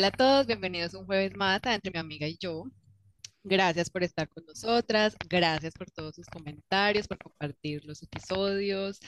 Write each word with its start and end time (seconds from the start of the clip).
Hola 0.00 0.08
a 0.08 0.12
todos, 0.12 0.46
bienvenidos 0.46 0.94
un 0.94 1.04
jueves 1.04 1.36
más 1.36 1.60
a 1.64 1.74
Entre 1.74 1.90
mi 1.92 1.98
amiga 1.98 2.26
y 2.26 2.38
yo. 2.38 2.64
Gracias 3.44 3.90
por 3.90 4.02
estar 4.02 4.30
con 4.30 4.46
nosotras, 4.46 5.14
gracias 5.28 5.74
por 5.74 5.90
todos 5.90 6.14
sus 6.14 6.26
comentarios, 6.26 7.06
por 7.06 7.18
compartir 7.18 7.84
los 7.84 8.02
episodios. 8.02 8.98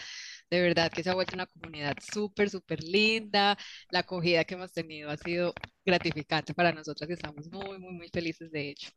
De 0.51 0.61
verdad 0.61 0.93
que 0.93 1.03
se 1.03 1.09
ha 1.09 1.15
vuelto 1.15 1.35
una 1.35 1.47
comunidad 1.47 1.97
súper, 2.13 2.51
súper 2.51 2.85
linda. 2.85 3.57
La 3.91 4.01
acogida 4.01 4.45
que 4.45 4.53
hemos 4.53 4.71
tenido 4.75 5.09
ha 5.09 5.17
sido 5.17 5.55
gratificante 5.83 6.53
para 6.53 6.73
nosotras 6.73 7.09
y 7.09 7.15
estamos 7.15 7.51
muy, 7.51 7.79
muy, 7.79 7.93
muy 7.95 8.09
felices 8.11 8.53
de 8.53 8.69
hecho. 8.69 8.91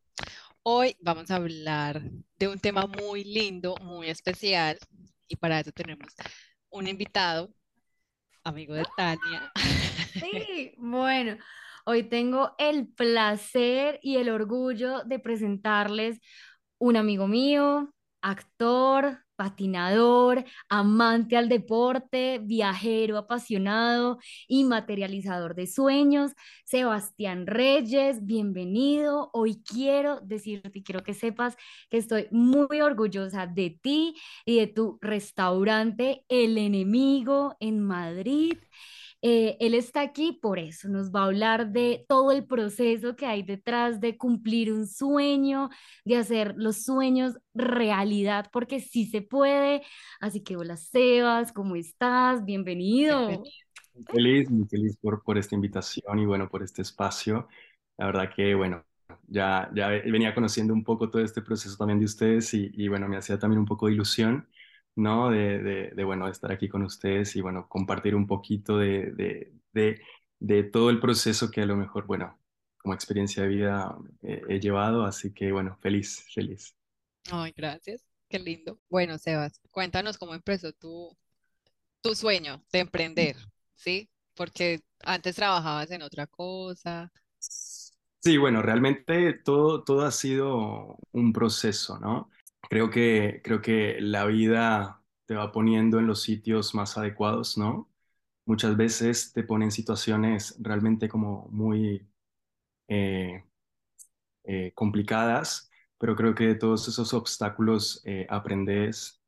Hoy 0.63 0.97
vamos 0.99 1.31
a 1.31 1.37
hablar 1.37 2.01
de 2.37 2.49
un 2.49 2.59
tema 2.59 2.87
muy 2.87 3.23
lindo, 3.23 3.73
muy 3.81 4.09
especial 4.09 4.77
y 5.29 5.37
para 5.37 5.61
eso 5.61 5.71
tenemos 5.71 6.13
un 6.71 6.89
invitado, 6.89 7.53
amigo 8.43 8.73
de 8.73 8.83
Tania. 8.97 9.49
Sí, 10.19 10.73
bueno, 10.77 11.37
Hoy 11.87 12.03
tengo 12.03 12.55
el 12.57 12.87
placer 12.87 13.99
y 14.01 14.17
el 14.17 14.29
orgullo 14.29 15.03
de 15.03 15.19
presentarles 15.19 16.19
un 16.79 16.97
amigo 16.97 17.27
mío, 17.27 17.93
actor, 18.21 19.19
patinador, 19.35 20.45
amante 20.67 21.37
al 21.37 21.47
deporte, 21.47 22.39
viajero 22.41 23.17
apasionado 23.19 24.17
y 24.47 24.63
materializador 24.63 25.53
de 25.53 25.67
sueños, 25.67 26.31
Sebastián 26.65 27.45
Reyes, 27.45 28.25
bienvenido. 28.25 29.29
Hoy 29.33 29.61
quiero 29.63 30.21
decirte 30.21 30.81
quiero 30.81 31.03
que 31.03 31.13
sepas 31.13 31.55
que 31.91 31.97
estoy 31.97 32.27
muy 32.31 32.81
orgullosa 32.81 33.45
de 33.45 33.77
ti 33.79 34.15
y 34.43 34.57
de 34.57 34.67
tu 34.67 34.97
restaurante 35.01 36.25
El 36.29 36.57
Enemigo 36.57 37.55
en 37.59 37.79
Madrid. 37.81 38.57
Eh, 39.27 39.57
él 39.59 39.73
está 39.73 40.01
aquí 40.01 40.37
por 40.39 40.59
eso, 40.59 40.87
nos 40.87 41.11
va 41.11 41.21
a 41.21 41.25
hablar 41.25 41.71
de 41.71 42.05
todo 42.07 42.31
el 42.31 42.45
proceso 42.45 43.15
que 43.15 43.25
hay 43.25 43.41
detrás 43.41 43.99
de 43.99 44.19
cumplir 44.19 44.71
un 44.71 44.85
sueño, 44.85 45.71
de 46.03 46.17
hacer 46.17 46.53
los 46.57 46.83
sueños 46.83 47.33
realidad, 47.55 48.51
porque 48.51 48.79
sí 48.79 49.07
se 49.07 49.23
puede. 49.23 49.81
Así 50.19 50.43
que 50.43 50.55
hola 50.55 50.77
Sebas, 50.77 51.51
¿cómo 51.51 51.75
estás? 51.75 52.45
Bienvenido. 52.45 53.43
Feliz, 54.11 54.47
feliz 54.69 54.95
por, 55.01 55.23
por 55.23 55.39
esta 55.39 55.55
invitación 55.55 56.19
y 56.19 56.27
bueno, 56.27 56.47
por 56.47 56.61
este 56.61 56.83
espacio. 56.83 57.47
La 57.97 58.05
verdad 58.05 58.29
que 58.31 58.53
bueno, 58.53 58.85
ya, 59.25 59.71
ya 59.73 59.87
venía 59.87 60.35
conociendo 60.35 60.71
un 60.71 60.83
poco 60.83 61.09
todo 61.09 61.23
este 61.23 61.41
proceso 61.41 61.75
también 61.75 61.97
de 61.97 62.05
ustedes 62.05 62.53
y, 62.53 62.69
y 62.75 62.89
bueno, 62.89 63.07
me 63.07 63.17
hacía 63.17 63.39
también 63.39 63.57
un 63.57 63.65
poco 63.65 63.87
de 63.87 63.93
ilusión 63.93 64.47
¿no? 64.95 65.29
De, 65.29 65.59
de, 65.59 65.91
de, 65.91 66.03
bueno, 66.03 66.27
estar 66.27 66.51
aquí 66.51 66.69
con 66.69 66.83
ustedes 66.83 67.35
y, 67.35 67.41
bueno, 67.41 67.67
compartir 67.67 68.15
un 68.15 68.27
poquito 68.27 68.77
de, 68.77 69.51
de, 69.73 70.63
todo 70.63 70.89
el 70.89 70.99
proceso 70.99 71.51
que 71.51 71.61
a 71.61 71.65
lo 71.65 71.75
mejor, 71.75 72.05
bueno, 72.05 72.39
como 72.77 72.93
experiencia 72.93 73.43
de 73.43 73.49
vida 73.49 73.97
eh, 74.21 74.41
he 74.49 74.59
llevado, 74.59 75.05
así 75.05 75.33
que, 75.33 75.51
bueno, 75.51 75.77
feliz, 75.81 76.25
feliz. 76.33 76.75
Ay, 77.31 77.53
gracias, 77.55 78.05
qué 78.29 78.39
lindo. 78.39 78.79
Bueno, 78.89 79.17
Sebas, 79.17 79.59
cuéntanos 79.71 80.17
cómo 80.17 80.33
empezó 80.33 80.71
tu, 80.73 81.15
tu 82.01 82.15
sueño 82.15 82.63
de 82.71 82.79
emprender, 82.79 83.35
¿sí? 83.73 84.09
Porque 84.35 84.81
antes 84.99 85.35
trabajabas 85.35 85.91
en 85.91 86.03
otra 86.03 86.27
cosa. 86.27 87.11
Sí, 87.39 88.37
bueno, 88.37 88.61
realmente 88.61 89.33
todo, 89.33 89.83
todo 89.83 90.05
ha 90.05 90.11
sido 90.11 90.97
un 91.11 91.33
proceso, 91.33 91.99
¿no? 91.99 92.29
Creo 92.69 92.89
que, 92.89 93.41
creo 93.43 93.61
que 93.61 93.97
la 94.01 94.25
vida 94.25 95.03
te 95.25 95.35
va 95.35 95.51
poniendo 95.51 95.99
en 95.99 96.07
los 96.07 96.21
sitios 96.21 96.75
más 96.75 96.97
adecuados, 96.97 97.57
¿no? 97.57 97.89
Muchas 98.45 98.77
veces 98.77 99.33
te 99.33 99.43
pone 99.43 99.65
en 99.65 99.71
situaciones 99.71 100.55
realmente 100.59 101.09
como 101.09 101.47
muy 101.51 102.07
eh, 102.87 103.43
eh, 104.43 104.71
complicadas, 104.75 105.69
pero 105.97 106.15
creo 106.15 106.35
que 106.35 106.45
de 106.47 106.55
todos 106.55 106.87
esos 106.87 107.13
obstáculos 107.13 108.01
eh, 108.05 108.27
aprendes, 108.29 109.21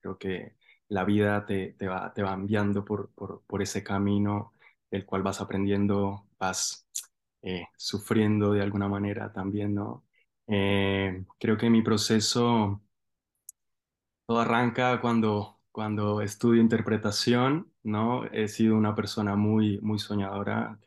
creo 0.00 0.18
que 0.18 0.54
la 0.88 1.04
vida 1.04 1.44
te, 1.46 1.72
te, 1.74 1.88
va, 1.88 2.12
te 2.14 2.22
va 2.22 2.34
enviando 2.34 2.84
por, 2.84 3.10
por, 3.14 3.42
por, 3.46 3.62
ese 3.62 3.82
camino 3.82 4.52
del 4.90 5.04
cual 5.06 5.22
vas 5.22 5.40
aprendiendo, 5.40 6.26
vas 6.38 6.86
sufriendo 7.76 8.52
de 8.52 8.62
alguna 8.62 8.88
manera 8.88 9.32
también, 9.32 9.74
¿no? 9.74 10.04
Eh, 10.50 11.24
creo 11.38 11.56
que 11.56 11.70
mi 11.70 11.82
proceso 11.82 12.82
todo 14.26 14.40
arranca 14.40 15.00
cuando, 15.00 15.60
cuando 15.72 16.20
estudio 16.22 16.60
interpretación, 16.62 17.72
¿no? 17.82 18.24
He 18.26 18.48
sido 18.48 18.76
una 18.76 18.94
persona 18.94 19.36
muy, 19.36 19.78
muy 19.80 19.98
soñadora, 19.98 20.78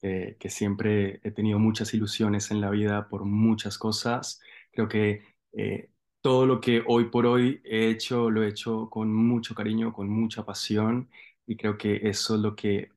que, 0.00 0.36
que, 0.38 0.50
siempre 0.50 1.20
he 1.24 1.30
tenido 1.32 1.58
muchas 1.58 1.94
ilusiones 1.94 2.50
en 2.50 2.60
la 2.60 2.70
vida 2.70 3.08
por 3.08 3.24
muchas 3.24 3.78
cosas. 3.78 4.40
Creo 4.72 4.88
que 4.88 5.24
eh, 5.52 5.90
todo 6.20 6.46
lo 6.46 6.60
que 6.60 6.82
hoy 6.86 7.06
por 7.10 7.26
hoy 7.26 7.60
he 7.64 7.88
hecho, 7.90 8.30
lo 8.30 8.42
he 8.42 8.48
hecho 8.48 8.88
con 8.90 9.12
mucho 9.14 9.54
cariño, 9.54 9.92
con 9.92 10.08
mucha 10.08 10.44
pasión, 10.44 11.10
y 11.46 11.56
creo 11.56 11.78
que 11.78 12.08
eso 12.08 12.34
es 12.36 12.40
lo 12.40 12.56
que 12.56 12.90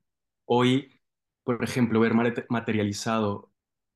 hoy, 0.46 1.00
por 1.44 1.62
ejemplo, 1.64 2.00
ver 2.00 2.14
materializado 2.48 3.49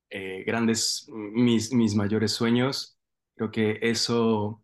eh, 0.09 0.43
grandes, 0.45 1.07
mis, 1.11 1.73
mis 1.73 1.95
mayores 1.95 2.31
sueños, 2.33 2.97
creo 3.35 3.51
que 3.51 3.79
eso 3.81 4.63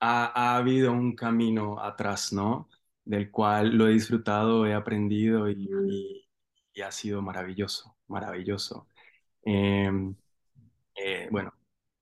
ha, 0.00 0.26
ha, 0.54 0.56
habido 0.56 0.92
un 0.92 1.14
camino 1.14 1.80
atrás, 1.80 2.32
¿no? 2.32 2.68
Del 3.04 3.30
cual 3.30 3.76
lo 3.76 3.88
he 3.88 3.92
disfrutado, 3.92 4.66
he 4.66 4.74
aprendido 4.74 5.48
y, 5.50 5.68
y, 6.74 6.80
ha 6.82 6.90
sido 6.92 7.22
maravilloso, 7.22 7.96
maravilloso. 8.08 8.88
Em, 9.44 10.14
eh, 10.96 11.28
bueno, 11.30 11.52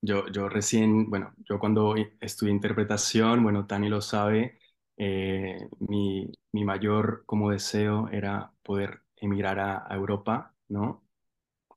yo, 0.01 0.29
yo 0.29 0.49
recién, 0.49 1.11
bueno, 1.11 1.35
yo 1.39 1.59
cuando 1.59 1.95
estudié 2.21 2.53
interpretación, 2.53 3.43
bueno, 3.43 3.67
Tani 3.67 3.89
lo 3.89 4.01
sabe, 4.01 4.59
eh, 4.97 5.69
mi, 5.81 6.31
mi, 6.53 6.65
mayor 6.65 7.25
como 7.27 7.51
deseo 7.51 8.09
era 8.11 8.53
poder 8.63 9.03
emigrar 9.17 9.59
a, 9.61 9.87
a 9.89 9.97
Europa, 9.97 10.55
¿no? 10.69 11.08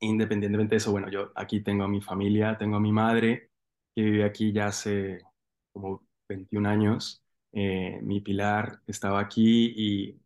Independientemente 0.02 0.74
de 0.74 0.78
eso, 0.78 0.92
bueno, 0.92 1.08
yo 1.08 1.32
aquí 1.34 1.60
tengo 1.60 1.84
a 1.84 1.88
mi 1.88 2.00
familia, 2.00 2.58
tengo 2.58 2.76
a 2.76 2.80
mi 2.80 2.92
madre, 2.92 3.50
que 3.94 4.02
vive 4.02 4.24
aquí 4.24 4.52
ya 4.52 4.66
hace 4.66 5.20
como 5.72 6.04
21 6.28 6.66
años. 6.66 7.22
Eh, 7.52 8.00
mi 8.02 8.20
pilar 8.20 8.80
estaba 8.86 9.20
aquí 9.20 9.72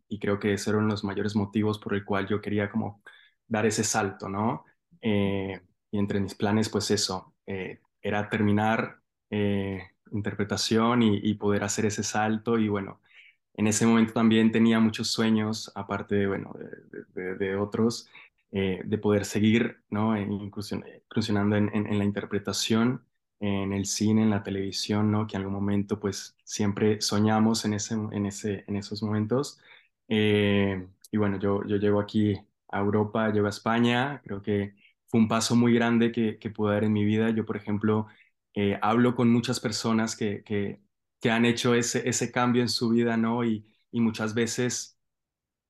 y, 0.09 0.19
creo 0.19 0.39
que 0.39 0.53
esos 0.53 0.73
eran 0.73 0.87
los 0.87 1.03
mayores 1.03 1.35
motivos 1.35 1.79
por 1.79 1.93
el 1.93 2.05
cual 2.05 2.27
yo 2.27 2.41
quería 2.41 2.69
como 2.71 3.01
dar 3.47 3.65
ese 3.65 3.83
salto, 3.83 4.29
¿no? 4.29 4.65
Eh, 5.01 5.61
y 5.91 5.99
entre 5.99 6.19
mis 6.19 6.35
planes, 6.35 6.69
pues 6.69 6.89
eso, 6.91 7.35
eh, 7.45 7.79
era 8.01 8.29
terminar 8.29 9.01
interpretación 10.11 11.03
y, 11.03 11.33
poder 11.35 11.63
hacer 11.63 11.85
ese 11.85 12.03
salto 12.03 12.57
y 12.57 12.69
bueno, 12.69 13.01
en 13.55 13.67
ese 13.67 13.85
momento 13.85 14.13
también 14.13 14.51
tenía 14.51 14.79
muchos 14.79 15.09
sueños, 15.09 15.71
aparte 15.75 16.15
de, 16.15 16.27
bueno, 16.27 16.53
de 17.13 17.55
otros, 17.57 18.09
eh, 18.51 18.81
de 18.85 18.97
poder 18.97 19.25
seguir 19.25 19.83
¿no? 19.89 20.17
incursionando 20.19 21.55
en, 21.57 21.69
en, 21.73 21.97
la 21.97 22.05
interpretación, 22.05 23.05
en 23.39 23.73
el 23.73 23.85
cine, 23.85 24.23
en 24.23 24.29
la 24.29 24.43
televisión, 24.43 25.11
¿no? 25.11 25.27
que 25.27 25.35
en 25.35 25.41
algún 25.41 25.55
momento 25.55 25.99
pues 25.99 26.35
siempre 26.43 27.01
soñamos 27.01 27.65
en, 27.65 27.73
ese, 27.73 27.95
en, 27.95 28.25
ese, 28.25 28.63
en 28.67 28.77
esos 28.77 29.03
momentos. 29.03 29.59
Eh, 30.07 30.87
y 31.11 31.17
bueno, 31.17 31.39
yo, 31.39 31.63
yo 31.65 31.77
llego 31.77 31.99
aquí 31.99 32.35
a 32.69 32.79
Europa, 32.79 33.29
llego 33.31 33.47
a 33.47 33.49
España, 33.49 34.21
creo 34.23 34.41
que 34.41 34.75
fue 35.07 35.19
un 35.19 35.27
paso 35.27 35.55
muy 35.55 35.73
grande 35.73 36.11
que, 36.11 36.37
que 36.39 36.49
pude 36.49 36.73
dar 36.73 36.83
en 36.83 36.93
mi 36.93 37.05
vida. 37.05 37.29
Yo, 37.31 37.45
por 37.45 37.57
ejemplo, 37.57 38.07
eh, 38.53 38.77
hablo 38.81 39.15
con 39.15 39.29
muchas 39.31 39.59
personas 39.59 40.15
que, 40.15 40.43
que, 40.43 40.81
que, 41.19 41.31
han 41.31 41.45
hecho 41.45 41.75
ese, 41.75 42.07
ese 42.07 42.31
cambio 42.31 42.61
en 42.61 42.69
su 42.69 42.89
vida, 42.89 43.17
¿no? 43.17 43.43
Y, 43.45 43.65
y 43.91 44.01
muchas 44.01 44.33
veces 44.33 44.96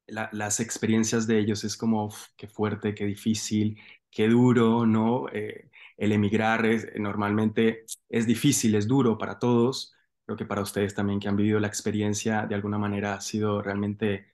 las 0.07 0.59
experiencias 0.59 1.27
de 1.27 1.39
ellos 1.39 1.63
es 1.63 1.77
como, 1.77 2.13
qué 2.37 2.47
fuerte, 2.47 2.95
qué 2.95 3.05
difícil, 3.05 3.79
qué 4.09 4.27
duro, 4.29 4.85
¿no? 4.85 5.27
Eh, 5.33 5.69
el 5.97 6.11
emigrar 6.11 6.65
es, 6.65 6.87
normalmente 6.97 7.85
es 8.09 8.25
difícil, 8.27 8.75
es 8.75 8.87
duro 8.87 9.17
para 9.17 9.39
todos. 9.39 9.93
Creo 10.25 10.37
que 10.37 10.45
para 10.45 10.61
ustedes 10.61 10.93
también 10.95 11.19
que 11.19 11.27
han 11.27 11.35
vivido 11.37 11.59
la 11.59 11.67
experiencia, 11.67 12.45
de 12.47 12.55
alguna 12.55 12.77
manera 12.77 13.13
ha 13.15 13.21
sido 13.21 13.61
realmente 13.61 14.27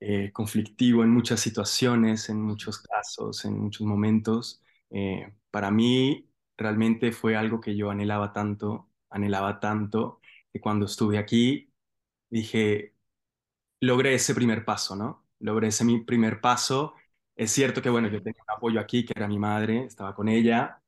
eh, 0.00 0.32
conflictivo 0.32 1.02
en 1.02 1.10
muchas 1.10 1.40
situaciones, 1.40 2.28
en 2.28 2.40
muchos 2.40 2.78
casos, 2.80 3.44
en 3.44 3.58
muchos 3.58 3.86
momentos. 3.86 4.62
Eh, 4.90 5.32
para 5.50 5.70
mí 5.70 6.30
realmente 6.56 7.12
fue 7.12 7.36
algo 7.36 7.60
que 7.60 7.76
yo 7.76 7.90
anhelaba 7.90 8.32
tanto, 8.32 8.90
anhelaba 9.10 9.60
tanto, 9.60 10.20
que 10.52 10.60
cuando 10.60 10.86
estuve 10.86 11.18
aquí 11.18 11.72
dije, 12.30 12.94
logré 13.80 14.14
ese 14.14 14.34
primer 14.34 14.64
paso, 14.64 14.96
¿no? 14.96 15.26
Logré 15.40 15.68
ese 15.68 15.84
mi 15.84 16.00
primer 16.04 16.40
paso. 16.40 16.94
Es 17.36 17.52
cierto 17.52 17.82
que, 17.82 17.90
bueno, 17.90 18.08
yo 18.08 18.22
tenía 18.22 18.42
un 18.48 18.56
apoyo 18.56 18.80
aquí, 18.80 19.04
que 19.04 19.12
era 19.16 19.28
mi 19.28 19.38
madre, 19.38 19.84
estaba 19.84 20.14
con 20.14 20.28
ella. 20.28 20.82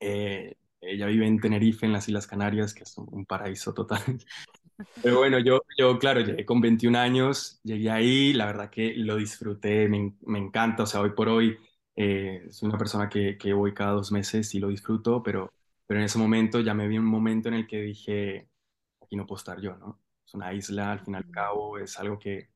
Eh, 0.00 0.56
ella 0.80 1.06
vive 1.06 1.26
en 1.26 1.40
Tenerife, 1.40 1.86
en 1.86 1.92
las 1.92 2.08
Islas 2.08 2.26
Canarias, 2.26 2.74
que 2.74 2.84
es 2.84 2.96
un 2.98 3.26
paraíso 3.26 3.74
total. 3.74 4.02
Pero 5.02 5.18
bueno, 5.18 5.38
yo, 5.38 5.60
yo, 5.78 5.98
claro, 5.98 6.20
llegué 6.20 6.44
con 6.46 6.60
21 6.60 6.96
años, 6.96 7.60
llegué 7.62 7.90
ahí, 7.90 8.32
la 8.32 8.46
verdad 8.46 8.70
que 8.70 8.94
lo 8.96 9.16
disfruté, 9.16 9.88
me, 9.88 10.14
me 10.22 10.38
encanta, 10.38 10.84
o 10.84 10.86
sea, 10.86 11.00
hoy 11.02 11.10
por 11.10 11.28
hoy 11.28 11.58
eh, 11.96 12.46
soy 12.50 12.68
una 12.70 12.78
persona 12.78 13.08
que, 13.08 13.36
que 13.38 13.52
voy 13.52 13.74
cada 13.74 13.92
dos 13.92 14.12
meses 14.12 14.54
y 14.54 14.60
lo 14.60 14.68
disfruto, 14.68 15.22
pero, 15.22 15.52
pero 15.86 16.00
en 16.00 16.06
ese 16.06 16.18
momento 16.18 16.60
ya 16.60 16.74
me 16.74 16.88
vi 16.88 16.98
un 16.98 17.04
momento 17.06 17.48
en 17.48 17.54
el 17.54 17.66
que 17.66 17.82
dije, 17.82 18.48
aquí 19.02 19.16
no 19.16 19.26
puedo 19.26 19.38
estar 19.38 19.60
yo, 19.60 19.76
¿no? 19.76 20.00
Una 20.34 20.52
isla, 20.54 20.92
al 20.92 21.00
fin 21.00 21.14
y 21.14 21.16
al 21.18 21.30
cabo, 21.30 21.78
es 21.78 21.98
algo 21.98 22.18
que, 22.18 22.50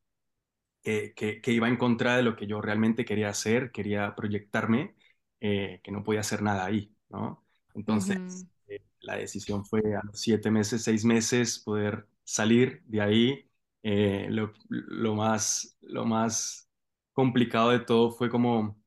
que, 0.83 1.15
que, 1.15 1.41
que 1.41 1.53
iba 1.53 1.69
en 1.69 1.77
contra 1.77 2.17
de 2.17 2.23
lo 2.23 2.37
que 2.37 2.47
yo 2.47 2.61
realmente 2.61 3.05
quería 3.05 3.29
hacer, 3.31 3.73
quería 3.73 4.15
proyectarme, 4.17 4.95
eh, 5.41 5.81
que 5.83 5.93
no 5.93 6.05
podía 6.05 6.21
hacer 6.21 6.43
nada 6.43 6.65
ahí, 6.67 6.95
¿no? 7.11 7.45
Entonces, 7.75 8.17
Ujú, 8.17 8.47
eh, 8.69 8.83
la 9.01 9.17
decisión 9.17 9.65
fue 9.65 9.81
a 9.97 10.03
los 10.05 10.21
siete 10.21 10.51
meses, 10.51 10.83
seis 10.85 11.05
meses, 11.05 11.59
poder 11.61 12.07
salir 12.25 12.83
de 12.87 13.01
ahí. 13.01 13.51
Eh, 13.83 14.27
lo, 14.31 14.53
lo 14.69 15.15
más, 15.15 15.77
lo 15.83 16.05
más 16.05 16.69
complicado 17.13 17.71
de 17.71 17.81
todo 17.81 18.11
fue 18.13 18.31
como 18.31 18.79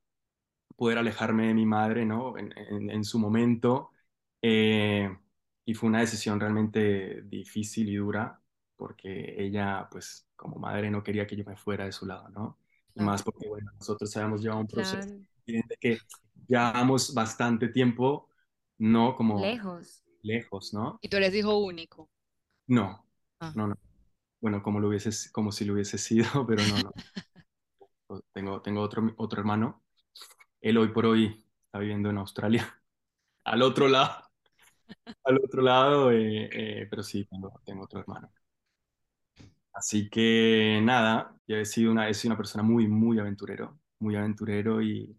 poder 0.75 0.97
alejarme 0.97 1.47
de 1.47 1.53
mi 1.53 1.65
madre, 1.65 2.05
¿no? 2.05 2.37
En, 2.37 2.53
en- 2.57 2.89
en 2.89 3.03
su 3.03 3.19
momento. 3.19 3.91
Eh, 4.41 5.09
y 5.65 5.73
fue 5.73 5.89
una 5.89 5.99
decisión 6.01 6.39
realmente 6.39 7.21
difícil 7.23 7.89
y 7.89 7.95
dura, 7.97 8.40
porque 8.81 9.35
ella, 9.37 9.87
pues, 9.91 10.27
como 10.35 10.55
madre 10.55 10.89
no 10.89 11.03
quería 11.03 11.27
que 11.27 11.35
yo 11.35 11.45
me 11.45 11.55
fuera 11.55 11.85
de 11.85 11.91
su 11.91 12.07
lado, 12.07 12.29
¿no? 12.29 12.57
Y 12.89 12.93
Claro, 12.93 13.11
más 13.11 13.21
porque, 13.21 13.47
bueno, 13.47 13.71
nosotros 13.77 14.17
habíamos 14.17 14.41
llevado 14.41 14.59
un 14.59 14.67
proceso 14.67 15.07
claro, 15.07 15.21
de 15.45 15.77
que 15.79 15.99
llevábamos 16.47 17.13
bastante 17.13 17.67
tiempo, 17.67 18.31
no 18.79 19.15
como 19.15 19.39
lejos. 19.39 20.01
lejos, 20.23 20.73
¿no? 20.73 20.97
y 20.99 21.09
tú 21.09 21.17
eres 21.17 21.35
hijo 21.35 21.59
único. 21.59 22.09
No, 22.65 23.05
Ah, 23.39 23.53
no, 23.55 23.67
no. 23.67 23.75
Bueno, 24.39 24.63
como 24.63 24.79
lo 24.79 24.87
hubiese, 24.87 25.11
como 25.31 25.51
si 25.51 25.63
lo 25.63 25.73
hubiese 25.73 25.99
sido, 25.99 26.25
pero 26.47 26.63
no, 26.65 26.79
no. 26.79 26.91
Tengo, 28.33 28.63
tengo 28.63 28.81
otro, 28.81 29.13
otro 29.17 29.39
hermano. 29.41 29.83
Él 30.59 30.79
hoy 30.79 30.87
por 30.87 31.05
hoy 31.05 31.45
está 31.65 31.77
viviendo 31.77 32.09
en 32.09 32.17
Australia, 32.17 32.81
al 33.45 33.61
otro 33.61 33.87
lado, 33.87 34.23
al 35.23 35.37
otro 35.37 35.61
lado, 35.61 36.11
eh, 36.11 36.49
eh, 36.51 36.87
pero 36.89 37.03
sí, 37.03 37.25
tengo, 37.25 37.61
tengo 37.63 37.83
otro 37.83 37.99
hermano. 37.99 38.31
Así 39.81 40.09
que 40.09 40.79
nada, 40.83 41.35
yo 41.47 41.57
he 41.57 41.65
sido 41.65 41.91
una, 41.91 42.07
he 42.09 42.13
sido 42.13 42.31
una 42.33 42.37
persona 42.37 42.63
muy, 42.63 42.87
muy 42.87 43.17
aventurero, 43.19 43.79
muy 43.99 44.15
aventurero 44.15 44.81
y, 44.81 45.17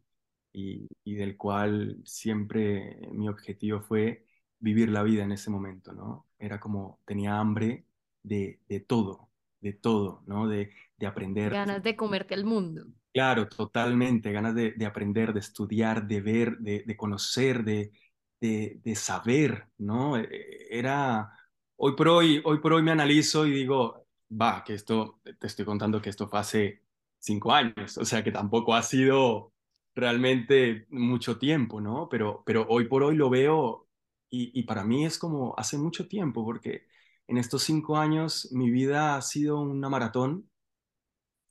y, 0.53 0.87
y 1.05 1.15
del 1.17 1.37
cual 1.37 1.99
siempre 2.05 2.97
mi 3.13 3.29
objetivo 3.29 3.81
fue 3.83 4.25
vivir 4.61 4.89
la 4.91 5.03
vida 5.03 5.25
en 5.25 5.33
ese 5.33 5.51
momento, 5.51 5.93
¿no? 5.93 6.29
Era 6.39 6.61
como, 6.61 7.01
tenía 7.07 7.39
hambre 7.41 7.87
de, 8.23 8.61
de 8.69 8.81
todo, 8.81 9.31
de 9.61 9.73
todo, 9.75 10.23
¿no? 10.27 10.47
De, 10.49 10.71
de 10.97 11.07
aprender 11.07 11.53
Ganas 11.55 11.83
de 11.85 11.95
comerte 11.95 12.35
el 12.35 12.45
mundo. 12.45 12.87
Claro, 13.13 13.47
totalmente, 13.47 14.33
ganas 14.33 14.55
de, 14.55 14.73
de 14.73 14.87
aprender, 14.87 15.35
de 15.35 15.41
estudiar, 15.41 16.07
de 16.07 16.21
ver, 16.23 16.57
de, 16.59 16.83
de 16.87 16.97
conocer, 16.97 17.63
de, 17.63 17.93
de, 18.41 18.81
de 18.83 18.95
saber, 18.97 19.69
¿no? 19.77 20.17
Eh, 20.17 20.29
Era, 20.71 21.31
hoy 21.77 21.95
por 21.95 22.09
hoy, 22.09 22.41
hoy 22.45 22.59
por 22.61 22.73
hoy 22.73 22.83
me 22.83 22.91
analizo 22.91 23.47
y 23.47 23.51
digo, 23.53 24.02
va, 24.41 24.65
que 24.65 24.75
esto, 24.75 25.21
te 25.39 25.47
estoy 25.47 25.65
contando 25.65 26.01
que 26.03 26.11
esto 26.11 26.29
fue 26.29 26.41
hace 26.41 26.83
cinco 27.19 27.53
años, 27.53 27.99
o 27.99 28.05
sea 28.05 28.25
que 28.25 28.33
tampoco 28.33 28.75
ha 28.75 28.83
sido 28.83 29.53
realmente 29.95 30.87
mucho 30.91 31.39
tiempo, 31.39 31.81
¿no? 31.81 32.09
Pero, 32.09 32.43
pero 32.47 32.67
hoy 32.69 32.87
por 32.89 33.03
hoy 33.03 33.17
lo 33.17 33.31
veo 33.31 33.89
y, 34.31 34.59
y 34.59 34.65
para 34.65 34.85
mí 34.85 35.05
es 35.05 35.19
como 35.19 35.55
hace 35.59 35.79
mucho 35.79 36.09
tiempo, 36.09 36.45
porque 36.45 36.87
en 37.29 37.39
estos 37.39 37.63
cinco 37.65 37.97
años 37.99 38.49
mi 38.53 38.71
vida 38.71 39.17
ha 39.17 39.23
sido 39.23 39.61
una 39.61 39.89
maratón 39.89 40.51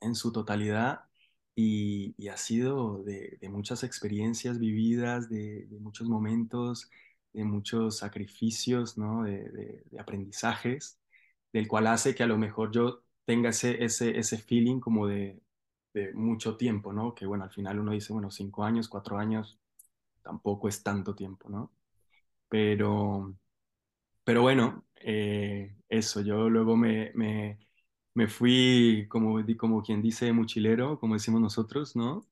en 0.02 0.16
su 0.16 0.32
totalidad 0.32 1.02
y, 1.56 2.28
ha 2.30 2.38
sido 2.38 3.04
de, 3.04 3.38
muchas 3.50 3.84
experiencias 3.84 4.60
vividas, 4.60 5.30
de, 5.30 5.68
muchos 5.80 6.08
momentos, 6.10 6.90
de 7.34 7.44
muchos 7.46 7.98
sacrificios, 8.00 8.98
¿no? 8.98 9.24
De 9.24 9.84
aprendizajes, 10.00 11.00
del 11.54 11.68
cual 11.68 11.88
hace 11.88 12.16
que 12.16 12.24
a 12.24 12.28
lo 12.28 12.38
mejor 12.38 12.72
yo 12.72 13.04
tenga 13.26 13.50
ese, 13.50 13.84
ese, 13.84 14.18
ese 14.20 14.38
feeling 14.38 14.80
como 14.80 15.08
de, 15.08 15.42
de 15.94 16.14
mucho 16.14 16.58
tiempo, 16.58 16.94
¿no? 16.94 17.14
Que 17.16 17.26
bueno, 17.26 17.44
al 17.46 17.52
final 17.52 17.80
uno 17.80 17.92
dice, 17.94 18.14
bueno, 18.14 18.32
cinco 18.32 18.64
años, 18.64 18.88
cuatro 18.90 19.18
años, 19.18 19.60
tampoco 20.24 20.68
es 20.70 20.84
tanto 20.84 21.16
tiempo, 21.16 21.50
¿no? 21.50 21.72
Pero, 22.50 23.36
pero 24.24 24.42
bueno, 24.42 24.86
eh, 24.98 25.76
eso, 25.90 26.22
yo 26.22 26.50
luego 26.50 26.76
me, 26.78 27.12
me, 27.16 27.60
me 28.14 28.28
fui, 28.28 29.08
como, 29.10 29.40
como 29.58 29.82
quien 29.84 30.02
dice, 30.02 30.26
de 30.26 30.34
mochilero, 30.34 31.00
como 31.00 31.16
decimos 31.16 31.42
nosotros, 31.42 31.96
¿no? 31.96 32.28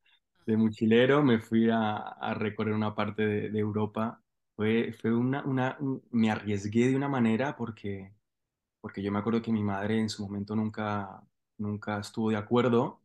De 0.45 0.57
mochilero 0.57 1.23
me 1.23 1.39
fui 1.39 1.69
a, 1.69 1.97
a 1.97 2.33
recorrer 2.33 2.73
una 2.73 2.95
parte 2.95 3.25
de, 3.25 3.49
de 3.49 3.59
Europa. 3.59 4.23
Fue, 4.55 4.93
fue 4.93 5.13
una, 5.15 5.43
una, 5.45 5.77
un- 5.79 6.03
me 6.11 6.31
arriesgué 6.31 6.87
de 6.89 6.95
una 6.95 7.07
manera 7.09 7.55
porque 7.57 8.13
porque 8.81 9.01
yo 9.03 9.11
me 9.11 9.19
acuerdo 9.19 9.41
que 9.41 9.51
mi 9.51 9.63
madre 9.63 9.99
en 9.99 10.09
su 10.09 10.23
momento 10.23 10.55
nunca, 10.55 11.21
nunca 11.57 11.99
estuvo 11.99 12.29
de 12.29 12.37
acuerdo 12.37 13.01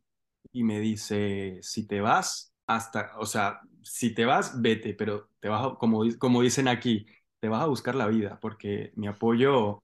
y 0.51 0.63
me 0.63 0.79
dice, 0.79 1.59
si 1.61 1.87
te 1.87 2.01
vas, 2.01 2.53
hasta, 2.67 3.13
o 3.19 3.25
sea, 3.25 3.61
si 3.83 4.13
te 4.13 4.25
vas, 4.25 4.61
vete, 4.61 4.93
pero 4.93 5.29
te 5.39 5.49
vas, 5.49 5.77
como, 5.77 6.03
como 6.19 6.41
dicen 6.41 6.67
aquí, 6.67 7.05
te 7.39 7.49
vas 7.49 7.61
a 7.63 7.67
buscar 7.67 7.95
la 7.95 8.07
vida, 8.07 8.39
porque 8.39 8.91
mi 8.95 9.07
apoyo, 9.07 9.83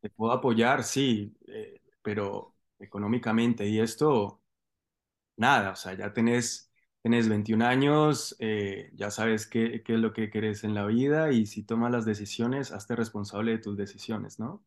te 0.00 0.10
puedo 0.10 0.32
apoyar, 0.32 0.84
sí, 0.84 1.36
eh, 1.48 1.80
pero 2.02 2.54
económicamente 2.78 3.66
y 3.68 3.80
esto, 3.80 4.42
nada, 5.36 5.72
o 5.72 5.76
sea, 5.76 5.94
ya 5.94 6.12
tenés... 6.12 6.68
Tenés 7.02 7.28
21 7.28 7.62
años, 7.62 8.36
eh, 8.38 8.90
ya 8.94 9.10
sabes 9.10 9.48
qué, 9.48 9.82
qué 9.84 9.94
es 9.94 9.98
lo 10.00 10.12
que 10.12 10.30
querés 10.30 10.62
en 10.62 10.72
la 10.74 10.86
vida 10.86 11.32
y 11.32 11.46
si 11.46 11.64
tomas 11.64 11.90
las 11.90 12.04
decisiones, 12.04 12.70
hazte 12.70 12.94
responsable 12.94 13.50
de 13.52 13.58
tus 13.58 13.76
decisiones, 13.76 14.38
¿no? 14.38 14.64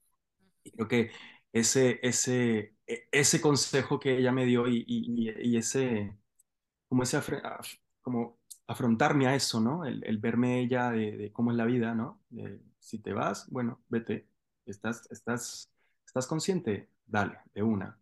Creo 0.74 0.88
que 0.88 1.12
ese, 1.54 2.00
ese, 2.04 2.76
e- 2.88 3.08
ese 3.12 3.42
consejo 3.42 4.00
que 4.00 4.18
ella 4.18 4.32
me 4.32 4.46
dio 4.46 4.68
y, 4.68 4.84
y- 4.88 5.32
y 5.42 5.58
ese, 5.58 6.18
como 6.88 7.04
ese 7.04 7.18
afre- 7.18 7.42
af- 7.44 7.80
como 8.02 8.40
afrontarme 8.68 9.28
a 9.28 9.36
eso, 9.36 9.60
¿no? 9.62 9.86
El, 9.86 10.04
el 10.06 10.18
verme 10.18 10.60
ella 10.62 10.92
de, 10.92 11.18
de 11.18 11.32
cómo 11.34 11.52
es 11.52 11.58
la 11.58 11.66
vida, 11.66 11.94
¿no? 11.96 12.22
De, 12.30 12.62
si 12.80 13.00
te 13.00 13.14
vas, 13.14 13.50
bueno, 13.50 13.84
vete. 13.90 14.28
¿Estás, 14.66 15.08
estás, 15.12 15.72
estás 16.08 16.28
consciente? 16.28 16.90
Dale, 17.06 17.38
de 17.54 17.64
una. 17.64 18.00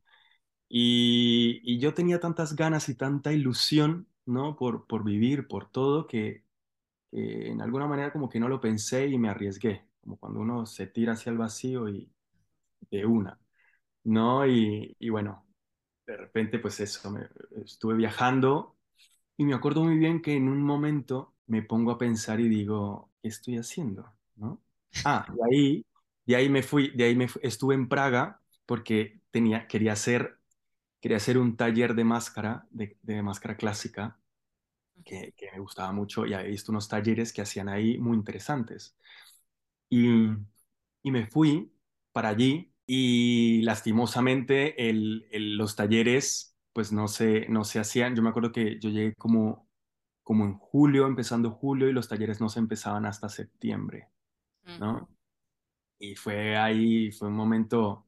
Y, 0.70 1.62
y 1.64 1.80
yo 1.80 1.94
tenía 1.94 2.20
tantas 2.20 2.56
ganas 2.56 2.90
y 2.90 2.96
tanta 2.96 3.34
ilusión, 3.34 4.08
¿no? 4.26 4.56
Por, 4.58 4.88
por 4.88 5.04
vivir, 5.04 5.48
por 5.48 5.70
todo, 5.72 6.08
que, 6.08 6.46
que 7.12 7.50
en 7.52 7.62
alguna 7.62 7.88
manera 7.88 8.14
como 8.14 8.30
que 8.30 8.40
no 8.42 8.50
lo 8.50 8.62
pensé 8.62 9.08
y 9.08 9.20
me 9.20 9.30
arriesgué, 9.30 9.88
como 10.02 10.18
cuando 10.20 10.42
uno 10.42 10.68
se 10.68 10.88
tira 10.88 11.14
hacia 11.16 11.32
el 11.32 11.40
vacío 11.40 11.90
y 11.90 12.13
de 12.92 13.06
una. 13.06 13.40
¿no? 14.04 14.46
Y, 14.48 14.96
y 15.00 15.10
bueno, 15.10 15.46
de 16.06 16.18
repente 16.18 16.60
pues 16.60 16.80
eso, 16.80 17.12
me, 17.12 17.28
estuve 17.64 17.96
viajando 17.96 18.78
y 19.38 19.46
me 19.46 19.54
acuerdo 19.54 19.84
muy 19.84 19.98
bien 19.98 20.22
que 20.22 20.36
en 20.36 20.48
un 20.50 20.62
momento 20.62 21.36
me 21.48 21.62
pongo 21.64 21.92
a 21.92 21.98
pensar 21.98 22.40
y 22.40 22.50
digo, 22.50 23.12
¿qué 23.22 23.30
estoy 23.30 23.58
haciendo? 23.58 24.14
¿No? 24.36 24.62
Ah, 25.06 25.26
de 25.34 25.42
ahí, 25.50 25.86
de 26.26 26.36
ahí 26.36 26.50
me 26.50 26.64
fui, 26.64 26.92
de 26.92 27.06
ahí 27.06 27.16
me 27.16 27.28
estuve 27.42 27.76
en 27.76 27.90
Praga 27.90 28.42
porque 28.66 29.22
tenía, 29.32 29.68
quería 29.68 29.94
hacer, 29.94 30.40
quería 31.02 31.18
hacer 31.18 31.38
un 31.38 31.58
taller 31.58 31.96
de 31.96 32.04
máscara, 32.04 32.68
de, 32.72 33.24
máscara 33.24 33.58
clásica, 33.58 34.20
que, 35.06 35.34
que 35.36 35.52
me 35.52 35.60
gustaba 35.60 35.92
mucho 35.92 36.26
y 36.26 36.34
había 36.34 36.50
visto 36.50 36.72
unos 36.72 36.88
talleres 36.88 37.34
que 37.34 37.42
hacían 37.42 37.70
ahí 37.70 37.98
muy 37.98 38.16
interesantes. 38.18 38.96
Y, 39.90 40.28
y 41.04 41.12
me 41.12 41.28
fui 41.28 41.72
para 42.12 42.30
allí 42.30 42.73
y 42.86 43.62
lastimosamente 43.64 44.90
el- 44.90 45.28
el- 45.32 45.58
los 45.58 45.76
talleres 45.76 46.56
pues 46.74 46.92
no 46.92 47.08
se, 47.08 47.48
no 47.50 47.64
se 47.66 47.80
hacían. 47.80 48.16
Yo 48.16 48.24
me 48.24 48.30
acuerdo 48.30 48.52
que 48.52 48.80
yo 48.80 48.90
llegué 48.90 49.14
como, 49.16 49.70
como 50.24 50.46
en 50.46 50.56
julio, 50.58 51.08
empezando 51.08 51.52
julio, 51.52 51.90
y 51.90 51.94
los 51.94 52.08
talleres 52.10 52.42
no 52.42 52.50
se 52.50 52.60
empezaban 52.60 53.06
hasta 53.06 53.30
septiembre, 53.30 54.10
¿no? 54.78 55.10
Y 56.00 56.16
fue 56.16 56.58
ahí, 56.58 57.12
fue 57.12 57.30
un 57.30 57.36
momento 57.36 58.08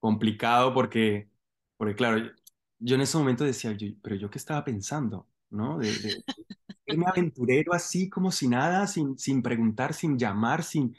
complicado 0.00 0.74
porque, 0.74 1.30
porque 1.76 1.94
claro, 1.96 2.32
yo 2.78 2.96
en 2.96 3.02
ese 3.02 3.18
momento 3.18 3.44
decía, 3.44 3.72
yo, 3.72 3.88
pero 4.02 4.16
yo 4.16 4.30
qué 4.30 4.38
estaba 4.38 4.64
pensando, 4.64 5.28
¿no? 5.50 5.78
De, 5.78 5.98
de 5.98 6.24
irme 6.86 7.06
aventurero 7.08 7.72
así 7.74 8.08
como 8.10 8.32
si 8.32 8.48
nada, 8.48 8.86
sin, 8.86 9.18
sin 9.18 9.42
preguntar, 9.42 9.94
sin 9.94 10.18
llamar, 10.18 10.64
sin, 10.64 10.96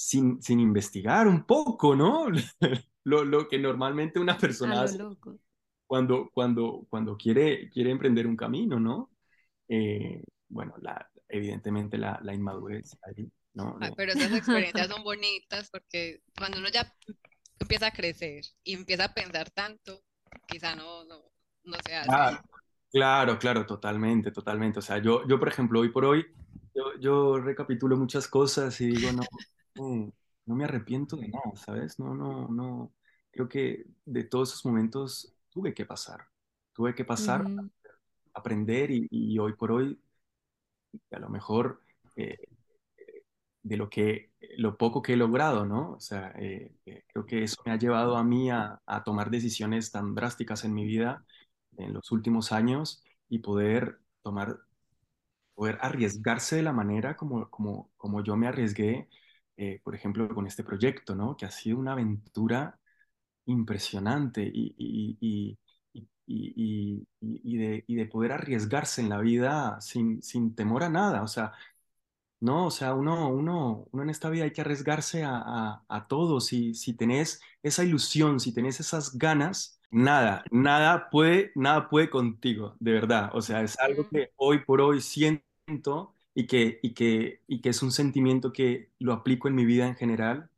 sin, 0.00 0.40
sin 0.42 0.60
investigar 0.60 1.26
un 1.26 1.44
poco, 1.44 1.96
¿no? 1.96 2.26
Lo, 3.04 3.24
lo 3.24 3.48
que 3.48 3.58
normalmente 3.58 4.20
una 4.20 4.36
A 4.62 4.72
persona 4.76 4.82
lo 4.82 4.84
hace 4.84 4.98
loco. 4.98 5.40
cuando, 5.86 6.30
cuando, 6.32 6.86
cuando 6.90 7.16
quiere, 7.16 7.70
quiere 7.70 7.90
emprender 7.90 8.26
un 8.26 8.36
camino, 8.36 8.80
¿no? 8.80 9.10
Eh, 9.68 10.22
bueno, 10.48 10.74
la, 10.82 11.10
evidentemente 11.28 11.98
la, 11.98 12.20
la 12.22 12.34
inmadurez 12.34 12.98
ahí, 13.04 13.30
¿no? 13.54 13.78
Ay, 13.80 13.92
pero 13.96 14.12
esas 14.12 14.32
experiencias 14.32 14.88
son 14.88 15.02
bonitas 15.04 15.70
porque 15.70 16.22
cuando 16.36 16.58
uno 16.58 16.68
ya 16.68 16.92
empieza 17.60 17.88
a 17.88 17.92
crecer 17.92 18.44
y 18.64 18.74
empieza 18.74 19.04
a 19.04 19.14
pensar 19.14 19.50
tanto, 19.50 20.04
quizá 20.46 20.74
no, 20.76 21.04
no, 21.04 21.22
no 21.64 21.78
se 21.86 21.94
hace. 21.96 22.16
Ah, 22.16 22.42
claro, 22.90 23.38
claro, 23.38 23.66
totalmente, 23.66 24.30
totalmente. 24.32 24.78
O 24.78 24.82
sea, 24.82 24.98
yo, 24.98 25.26
yo 25.26 25.38
por 25.38 25.48
ejemplo, 25.48 25.80
hoy 25.80 25.90
por 25.90 26.04
hoy, 26.04 26.24
yo, 26.74 26.98
yo 27.00 27.38
recapitulo 27.38 27.96
muchas 27.96 28.28
cosas 28.28 28.80
y 28.80 28.86
digo, 28.86 29.12
no, 29.12 29.28
no, 29.78 30.54
me 30.56 30.64
arrepiento 30.64 31.16
de 31.16 31.28
nada, 31.28 31.56
¿sabes? 31.56 31.98
No, 31.98 32.14
no, 32.14 32.48
no. 32.48 32.94
Creo 33.30 33.48
que 33.48 33.86
de 34.04 34.24
todos 34.24 34.50
esos 34.50 34.64
momentos 34.66 35.34
tuve 35.50 35.74
que 35.74 35.86
pasar. 35.86 36.26
Tuve 36.72 36.94
que 36.94 37.04
pasar, 37.04 37.44
Ujú. 37.46 37.70
aprender 38.34 38.90
y, 38.90 39.08
y 39.10 39.38
hoy 39.38 39.54
por 39.54 39.72
hoy, 39.72 40.00
a 41.10 41.18
lo 41.18 41.28
mejor, 41.28 41.82
eh, 42.16 42.36
de 43.62 43.76
lo 43.76 43.90
que, 43.90 44.32
lo 44.56 44.76
poco 44.78 45.02
que 45.02 45.14
he 45.14 45.16
logrado, 45.16 45.66
¿no? 45.66 45.92
O 45.92 46.00
sea, 46.00 46.32
eh, 46.38 46.72
eh, 46.86 47.04
creo 47.08 47.26
que 47.26 47.42
eso 47.44 47.60
me 47.66 47.72
ha 47.72 47.78
llevado 47.78 48.16
a 48.16 48.24
mí 48.24 48.50
a, 48.50 48.80
a 48.86 49.04
tomar 49.04 49.30
decisiones 49.30 49.90
tan 49.90 50.14
drásticas 50.14 50.64
en 50.64 50.74
mi 50.74 50.84
vida 50.86 51.24
en 51.76 51.92
los 51.94 52.10
últimos 52.12 52.52
años 52.52 53.02
y 53.28 53.38
poder 53.40 54.00
tomar, 54.22 54.58
poder 55.54 55.78
arriesgarse 55.82 56.56
de 56.56 56.62
la 56.62 56.72
manera 56.72 57.16
como, 57.16 57.50
como, 57.50 57.90
como 57.96 58.22
yo 58.24 58.36
me 58.36 58.48
arriesgué, 58.48 59.08
eh, 59.58 59.80
por 59.84 59.94
ejemplo, 59.96 60.28
con 60.30 60.46
este 60.48 60.64
proyecto, 60.64 61.16
¿no? 61.16 61.36
Que 61.36 61.46
ha 61.46 61.52
sido 61.52 61.78
una 61.78 61.92
aventura 61.94 62.80
impresionante 63.46 64.42
y, 64.44 64.74
y, 64.78 65.58
y, 66.26 67.06
y, 67.20 67.56
de, 67.58 67.84
y 67.86 67.94
de 67.96 68.06
poder 68.06 68.32
arriesgarse 68.32 69.00
en 69.02 69.08
la 69.10 69.18
vida 69.20 69.80
sin, 69.80 70.22
sin 70.22 70.54
temor 70.54 70.82
a 70.84 70.90
nada. 70.90 71.22
O 71.22 71.28
sea, 71.28 71.52
no, 72.40 72.66
o 72.66 72.70
sea, 72.70 72.94
uno, 72.94 73.30
uno, 73.30 73.88
uno 73.92 74.02
en 74.02 74.10
esta 74.10 74.30
vida 74.30 74.44
hay 74.44 74.52
que 74.52 74.60
arriesgarse 74.60 75.24
a, 75.24 75.36
a, 75.38 75.84
a 75.88 76.06
todo. 76.08 76.40
Si, 76.40 76.74
si 76.74 76.94
tenés 76.94 77.40
esa 77.62 77.84
ilusión, 77.84 78.38
si 78.40 78.54
tenés 78.54 78.80
esas 78.80 79.18
ganas, 79.18 79.80
nada, 79.90 80.44
nada 80.50 81.10
puede, 81.10 81.52
nada 81.56 81.88
puede 81.88 82.10
contigo, 82.10 82.76
de 82.80 82.92
verdad. 82.92 83.30
O 83.34 83.42
sea, 83.42 83.62
es 83.62 83.78
algo 83.80 84.08
que 84.08 84.32
hoy 84.36 84.64
por 84.64 84.80
hoy 84.80 85.00
siento 85.00 86.14
y 86.38 86.46
que, 86.46 86.78
y 86.82 86.94
que, 86.94 87.42
y 87.48 87.60
que 87.60 87.70
es 87.70 87.82
un 87.82 87.90
sentimiento 87.92 88.52
que 88.52 88.92
lo 89.00 89.12
aplico 89.12 89.48
en 89.48 89.54
mi 89.56 89.64
vida 89.64 89.86
en 89.88 89.96
general. 89.96 90.50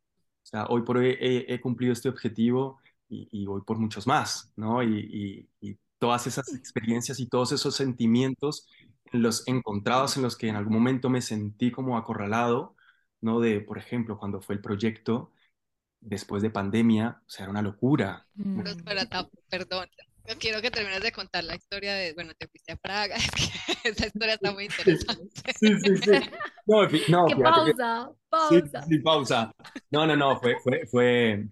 O 0.42 0.46
sea, 0.46 0.66
hoy 0.66 0.82
por 0.82 0.98
hoy 0.98 1.16
he, 1.20 1.46
he 1.54 1.60
cumplido 1.60 1.92
este 1.92 2.08
objetivo 2.10 2.80
y, 3.08 3.28
y 3.32 3.46
voy 3.46 3.62
por 3.62 3.78
muchos 3.78 4.06
más, 4.06 4.52
¿no? 4.56 4.82
Y, 4.82 5.48
y, 5.60 5.68
y 5.70 5.78
todas 5.98 6.26
esas 6.26 6.54
experiencias 6.54 7.20
y 7.20 7.28
todos 7.28 7.52
esos 7.52 7.74
sentimientos 7.76 8.66
en 9.12 9.22
los 9.22 9.46
encontrados 9.48 10.16
en 10.16 10.22
los 10.22 10.36
que 10.36 10.48
en 10.48 10.56
algún 10.56 10.74
momento 10.74 11.08
me 11.10 11.22
sentí 11.22 11.70
como 11.72 11.96
acorralado, 11.98 12.76
¿no? 13.22 13.40
De, 13.40 13.60
por 13.60 13.78
ejemplo, 13.78 14.18
cuando 14.18 14.40
fue 14.42 14.56
el 14.56 14.60
proyecto 14.60 15.32
después 16.00 16.42
de 16.42 16.50
pandemia, 16.50 17.22
o 17.26 17.30
sea, 17.30 17.44
era 17.44 17.50
una 17.52 17.62
locura. 17.62 18.26
Mm. 18.34 18.62
ta- 19.10 19.28
perdón, 19.48 19.88
no 20.30 20.38
quiero 20.38 20.62
que 20.62 20.70
termines 20.70 21.02
de 21.02 21.12
contar 21.12 21.44
la 21.44 21.56
historia 21.56 21.94
de, 21.94 22.12
bueno, 22.14 22.32
te 22.38 22.48
fuiste 22.48 22.72
a 22.72 22.76
Praga, 22.76 23.16
es 23.16 23.30
que 23.30 23.88
esa 23.88 24.06
historia 24.06 24.34
está 24.34 24.52
muy 24.52 24.64
interesante. 24.66 25.54
Sí, 25.60 25.78
sí, 25.78 25.96
sí. 25.98 26.10
No, 26.66 26.82
no, 27.08 27.26
¡Qué 27.28 27.36
fíjate 27.36 27.64
que- 27.64 27.72
pausa! 27.74 28.12
sí, 28.36 28.62
¡Pausa! 28.62 28.80
sí, 28.88 28.98
pausa. 29.00 29.52
No, 29.90 30.06
no, 30.06 30.16
no, 30.16 30.38
fue, 30.40 30.56
fue, 30.62 30.86
fue, 30.86 31.48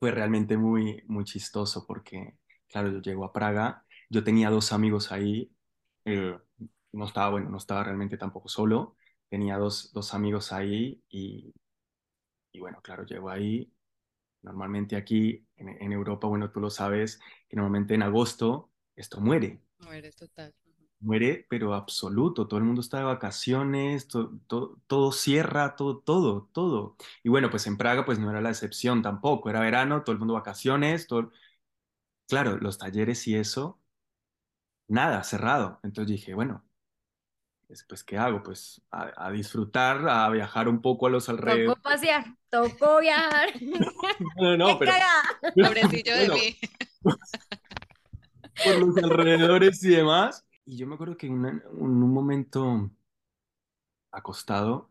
fue 0.00 0.10
realmente 0.10 0.56
muy, 0.56 1.02
muy 1.06 1.24
chistoso 1.24 1.86
porque, 1.86 2.34
claro, 2.68 2.90
yo 2.92 3.00
llego 3.02 3.24
a 3.24 3.32
Praga, 3.32 3.84
yo 4.10 4.24
tenía 4.24 4.50
dos 4.50 4.72
amigos 4.72 5.12
ahí, 5.12 5.52
eh, 6.04 6.36
no 6.92 7.04
estaba, 7.06 7.30
bueno, 7.30 7.50
no 7.50 7.58
estaba 7.58 7.84
realmente 7.84 8.18
tampoco 8.18 8.48
solo, 8.48 8.96
tenía 9.28 9.58
dos, 9.58 9.92
dos 9.92 10.14
amigos 10.14 10.52
ahí 10.52 11.02
y, 11.08 11.54
y 12.52 12.60
bueno, 12.60 12.80
claro, 12.82 13.04
llego 13.06 13.30
ahí 13.30 13.71
Normalmente 14.42 14.96
aquí 14.96 15.46
en, 15.56 15.68
en 15.70 15.92
Europa, 15.92 16.26
bueno, 16.28 16.50
tú 16.50 16.60
lo 16.60 16.70
sabes, 16.70 17.20
que 17.48 17.56
normalmente 17.56 17.94
en 17.94 18.02
agosto 18.02 18.70
esto 18.96 19.20
muere, 19.20 19.60
No 19.80 19.92
eres 19.92 20.16
total. 20.16 20.54
muere, 21.00 21.46
pero 21.50 21.74
absoluto, 21.74 22.46
todo 22.46 22.58
el 22.58 22.64
mundo 22.64 22.80
está 22.80 22.98
de 22.98 23.04
vacaciones, 23.04 24.06
to- 24.08 24.38
to- 24.46 24.80
todo 24.86 25.10
cierra, 25.12 25.74
todo, 25.76 25.98
todo, 25.98 26.48
todo. 26.52 26.96
Y 27.24 27.28
bueno, 27.28 27.50
pues 27.50 27.66
en 27.66 27.76
Praga 27.76 28.04
pues 28.04 28.18
no 28.20 28.30
era 28.30 28.40
la 28.40 28.50
excepción 28.50 29.02
tampoco, 29.02 29.50
era 29.50 29.60
verano, 29.60 30.02
todo 30.04 30.12
el 30.12 30.18
mundo 30.18 30.34
vacaciones, 30.34 31.06
todo... 31.08 31.32
Claro, 32.28 32.58
los 32.58 32.78
talleres 32.78 33.28
y 33.28 33.36
eso, 33.36 33.80
nada, 34.88 35.22
cerrado. 35.24 35.80
Entonces 35.82 36.10
dije, 36.12 36.34
bueno, 36.34 36.64
pues, 37.72 37.86
pues, 37.88 38.04
¿qué 38.04 38.18
hago? 38.18 38.42
Pues 38.42 38.82
a, 38.90 39.28
a 39.28 39.30
disfrutar, 39.30 40.06
a 40.06 40.28
viajar 40.28 40.68
un 40.68 40.82
poco 40.82 41.06
a 41.06 41.10
los 41.10 41.30
alrededores. 41.30 41.68
Tocó 41.68 41.80
pasear, 41.82 42.36
tocó 42.50 43.00
viajar. 43.00 43.48
No, 43.62 43.86
no, 44.36 44.56
no, 44.58 44.78
¡Qué 44.78 44.84
pero... 44.84 45.68
Pobrecillo 45.68 46.14
de 46.14 46.28
mí. 46.28 46.56
por 48.62 48.78
los 48.78 48.96
alrededores 48.98 49.82
y 49.84 49.88
demás. 49.88 50.46
Y 50.66 50.76
yo 50.76 50.86
me 50.86 50.96
acuerdo 50.96 51.16
que 51.16 51.28
en, 51.28 51.46
en 51.46 51.62
un 51.72 52.12
momento 52.12 52.90
acostado, 54.10 54.90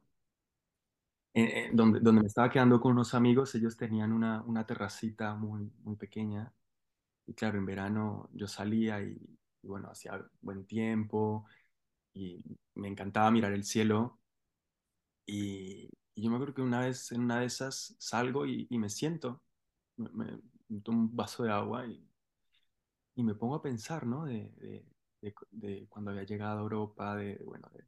eh, 1.35 1.43
eh, 1.43 1.69
donde, 1.73 1.99
donde 1.99 2.21
me 2.21 2.27
estaba 2.27 2.49
quedando 2.49 2.81
con 2.81 2.93
unos 2.93 3.13
amigos, 3.13 3.53
ellos 3.53 3.77
tenían 3.77 4.11
una, 4.11 4.41
una 4.41 4.65
terracita 4.65 5.35
muy, 5.35 5.71
muy 5.83 5.97
pequeña. 5.97 6.51
Y 7.27 7.35
claro, 7.35 7.59
en 7.59 7.65
verano 7.67 8.27
yo 8.33 8.47
salía 8.47 9.03
y, 9.03 9.21
y 9.61 9.67
bueno, 9.67 9.91
hacía 9.91 10.19
buen 10.41 10.65
tiempo 10.65 11.45
y 12.13 12.43
me 12.75 12.87
encantaba 12.87 13.31
mirar 13.31 13.53
el 13.53 13.63
cielo. 13.63 14.19
Y, 15.25 15.89
yo 16.15 16.29
me 16.29 16.35
acuerdo 16.35 16.53
que 16.53 16.61
una 16.61 16.81
vez 16.81 17.11
en 17.11 17.21
una 17.21 17.39
de 17.39 17.45
esas 17.47 17.95
salgo 17.97 18.45
y, 18.45 18.67
me 18.77 18.89
siento, 18.89 19.41
me, 19.97 20.39
tomo 20.83 20.99
un 21.01 21.15
vaso 21.15 21.43
de 21.43 21.51
agua 21.51 21.85
y 23.15 23.23
me 23.23 23.35
pongo 23.35 23.55
a 23.55 23.61
pensar, 23.61 24.05
¿no? 24.05 24.25
De, 24.25 24.51
de, 25.21 25.33
de- 25.51 25.87
cuando 25.89 26.11
había 26.11 26.23
llegado 26.23 26.59
a 26.59 26.61
Europa, 26.63 27.15
de, 27.15 27.37
bueno, 27.45 27.69
de, 27.73 27.85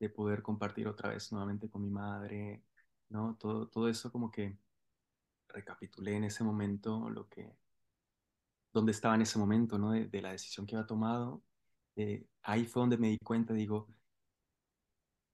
de 0.00 0.08
poder 0.10 0.42
compartir 0.42 0.88
otra 0.88 1.10
vez 1.10 1.30
nuevamente 1.32 1.68
con 1.68 1.82
mi 1.82 1.90
madre, 1.90 2.62
¿no? 3.08 3.36
Todo, 3.36 3.68
todo 3.68 3.88
eso 3.88 4.12
como 4.12 4.30
que 4.30 4.58
recapitulé 5.48 6.16
en 6.16 6.24
ese 6.24 6.44
momento 6.44 7.10
lo 7.10 7.28
que, 7.28 7.56
dónde 8.72 8.92
estaba 8.92 9.14
en 9.14 9.22
ese 9.22 9.38
momento, 9.38 9.78
¿no? 9.78 9.92
De 9.92 10.22
la 10.22 10.32
decisión 10.32 10.66
que 10.66 10.76
había 10.76 10.86
tomado. 10.86 11.42
Eh, 11.98 12.24
ahí 12.44 12.66
fue 12.66 12.80
donde 12.80 12.96
me 12.98 13.08
di 13.10 13.18
cuenta, 13.18 13.52
digo, 13.54 13.88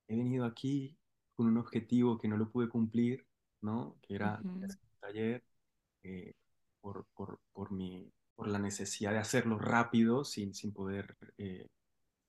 he 0.09 0.17
venido 0.17 0.45
aquí 0.45 0.97
con 1.37 1.47
un 1.47 1.59
objetivo 1.59 2.19
que 2.19 2.29
no 2.29 2.37
lo 2.37 2.51
pude 2.51 2.69
cumplir, 2.69 3.27
¿no? 3.63 3.97
Que 4.03 4.15
era 4.17 4.35
Ujú. 4.43 4.51
hacer 4.61 4.81
un 4.83 4.99
taller 5.01 5.45
eh, 6.05 6.35
por, 6.81 7.07
por, 7.15 7.41
por 7.53 7.73
mi, 7.73 8.13
por 8.35 8.49
la 8.49 8.59
necesidad 8.59 9.13
de 9.13 9.19
hacerlo 9.19 9.59
rápido 9.59 10.25
sin, 10.25 10.55
sin 10.55 10.73
poder 10.73 11.17
eh, 11.39 11.69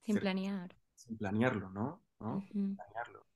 Sin 0.00 0.18
ser- 0.18 0.22
planear. 0.22 0.74
sin 0.96 1.16
planearlo, 1.18 1.70
¿no? 1.70 2.02
¿No? 2.20 2.48
Ujú. 2.50 2.76
Planearlo. 2.76 3.26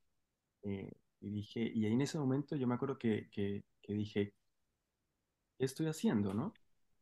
Eh, 0.65 0.93
y 1.23 1.31
dije, 1.31 1.61
y 1.75 1.87
ahí 1.87 1.93
en 1.95 2.03
ese 2.03 2.19
momento 2.19 2.57
yo 2.57 2.67
me 2.69 2.75
acuerdo 2.77 2.99
que, 2.99 3.29
que, 3.31 3.65
que 3.83 3.95
dije, 3.95 4.35
¿qué 5.59 5.65
estoy 5.65 5.87
haciendo, 5.87 6.35
no? 6.35 6.57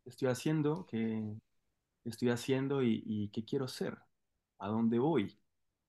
¿Qué 0.05 0.11
estoy 0.11 0.29
haciendo? 0.29 0.87
¿Qué, 0.87 0.99
qué 0.99 1.48
estoy 2.11 2.31
haciendo 2.31 2.83
y, 2.83 3.31
qué 3.33 3.45
quiero 3.45 3.69
ser? 3.69 3.99
¿A 4.59 4.69
dónde 4.69 4.99
voy? 4.99 5.39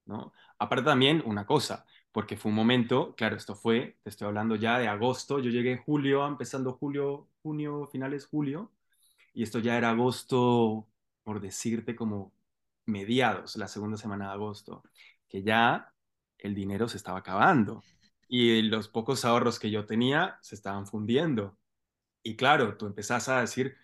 ¿No? 0.06 0.34
Aparte 0.58 0.86
también 0.86 1.24
una 1.26 1.46
cosa, 1.46 1.86
porque 2.12 2.38
fue 2.38 2.50
un 2.50 2.56
momento, 2.56 3.16
claro, 3.16 3.36
esto 3.36 3.56
fue, 3.56 4.00
te 4.04 4.10
estoy 4.10 4.28
hablando 4.28 4.56
ya 4.56 4.80
de 4.80 4.88
agosto, 4.88 5.40
yo 5.40 5.52
llegué 5.52 5.74
en 5.74 5.84
julio, 5.84 6.26
empezando 6.28 6.74
julio, 6.74 7.30
junio, 7.44 7.88
finales 7.92 8.26
julio, 8.28 8.72
y 9.34 9.44
esto 9.44 9.60
ya 9.60 9.78
era 9.78 9.92
agosto, 9.92 10.90
por 11.24 11.42
decirte, 11.42 11.96
como 11.96 12.34
mediados, 12.86 13.56
la 13.58 13.68
segunda 13.68 13.98
semana 13.98 14.28
de 14.28 14.34
agosto, 14.34 14.84
que 15.28 15.44
ya 15.44 15.94
el 16.40 16.56
dinero 16.56 16.88
se 16.88 16.98
estaba 16.98 17.20
acabando 17.20 17.84
y 18.28 18.62
los 18.64 18.88
pocos 18.90 19.26
ahorros 19.26 19.60
que 19.60 19.72
yo 19.72 19.86
tenía 19.86 20.40
se 20.42 20.56
estaban 20.56 20.88
fundiendo. 20.88 21.58
Y 22.24 22.36
claro, 22.38 22.78
tú 22.78 22.88
empezás 22.88 23.30
a 23.30 23.42
decir, 23.42 23.76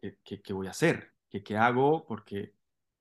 ¿qué, 0.00 0.18
qué, 0.24 0.42
qué 0.42 0.52
voy 0.52 0.66
a 0.68 0.70
hacer? 0.70 1.11
¿Qué, 1.32 1.42
qué 1.42 1.56
hago? 1.56 2.04
Porque, 2.06 2.54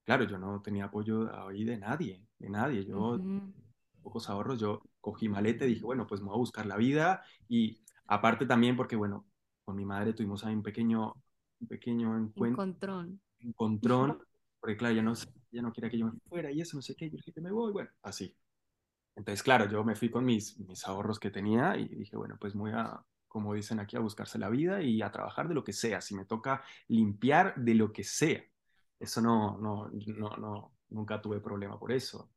claro, 0.06 0.24
yo 0.26 0.38
no 0.40 0.62
tenía 0.62 0.86
apoyo 0.86 1.30
ahí 1.48 1.66
de 1.66 1.78
nadie, 1.78 2.26
de 2.40 2.50
nadie. 2.50 2.86
Yo, 2.86 3.16
Ujú. 3.16 3.54
pocos 4.02 4.30
ahorros, 4.30 4.60
yo 4.60 4.82
cogí 5.02 5.30
maleta 5.30 5.66
y 5.66 5.70
dije, 5.70 5.84
bueno, 5.84 6.08
pues 6.08 6.22
me 6.22 6.28
voy 6.28 6.36
a 6.36 6.38
buscar 6.38 6.66
la 6.66 6.78
vida. 6.78 7.24
Y 7.50 7.82
aparte 8.08 8.46
también 8.46 8.78
porque, 8.78 8.96
bueno, 8.96 9.26
con 9.66 9.76
mi 9.76 9.86
madre 9.86 10.14
tuvimos 10.14 10.46
ahí 10.46 10.56
un 10.56 10.64
pequeño 10.64 11.14
un 11.60 11.68
pequeño 11.68 12.18
encuentro, 12.18 12.64
Encontrón. 12.64 13.22
encontrón, 13.40 14.20
porque 14.60 14.78
claro, 14.78 14.96
ya 14.96 15.04
no, 15.04 15.14
ya 15.52 15.62
no 15.62 15.72
quería 15.74 15.90
que 15.92 15.98
yo 16.00 16.06
me 16.08 16.14
fuera 16.30 16.52
y 16.52 16.62
eso, 16.62 16.78
no 16.78 16.82
sé 16.82 16.96
qué, 16.96 17.10
yo 17.10 17.18
dije 17.18 17.34
que 17.34 17.42
me 17.42 17.52
voy, 17.52 17.72
bueno, 17.74 17.90
así. 18.02 18.36
Entonces, 19.16 19.44
claro, 19.44 19.70
yo 19.70 19.84
me 19.84 19.96
fui 19.96 20.10
con 20.10 20.26
mis, 20.26 20.58
mis 20.60 20.86
ahorros 20.88 21.20
que 21.20 21.32
tenía 21.32 21.78
y 21.78 21.88
dije, 21.90 22.16
bueno, 22.18 22.38
pues 22.40 22.56
voy 22.56 22.72
a, 22.74 23.04
como 23.32 23.54
dicen 23.54 23.80
aquí, 23.80 23.96
a 23.96 24.02
buscarse 24.02 24.38
la 24.38 24.50
vida 24.50 24.82
y 24.82 25.02
a 25.02 25.10
trabajar 25.10 25.48
de 25.48 25.54
lo 25.54 25.64
que 25.64 25.72
sea, 25.72 26.02
si 26.02 26.14
me 26.16 26.26
toca 26.26 26.62
limpiar 26.90 27.56
de 27.56 27.76
lo 27.76 27.94
que 27.94 28.04
sea. 28.04 28.44
Eso 29.00 29.22
no, 29.22 29.58
no, 29.58 29.90
no, 29.90 30.36
no, 30.36 30.74
nunca 30.90 31.22
tuve 31.22 31.40
problema 31.40 31.80
por 31.80 31.94
eso. 31.94 32.30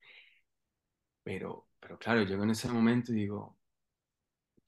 Pero, 1.24 1.66
pero 1.80 1.98
claro, 1.98 2.22
llego 2.22 2.44
en 2.44 2.50
ese 2.50 2.68
momento 2.68 3.12
y 3.12 3.16
digo, 3.16 3.58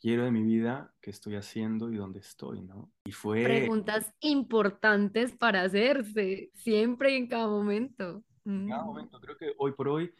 quiero 0.00 0.24
de 0.24 0.32
mi 0.32 0.42
vida, 0.42 0.92
qué 1.00 1.10
estoy 1.10 1.36
haciendo 1.36 1.92
y 1.92 1.96
dónde 1.96 2.18
estoy, 2.18 2.62
¿no? 2.62 2.90
Y 3.04 3.12
fue... 3.12 3.44
Preguntas 3.44 4.12
importantes 4.18 5.30
para 5.30 5.62
hacerse, 5.62 6.50
siempre 6.54 7.12
y 7.12 7.18
en 7.18 7.28
cada 7.28 7.46
momento. 7.46 8.24
En 8.44 8.68
cada 8.68 8.82
Mm. 8.82 8.86
momento, 8.86 9.20
creo 9.20 9.36
que 9.36 9.54
hoy 9.58 9.72
por 9.72 9.88
hoy 9.88 10.12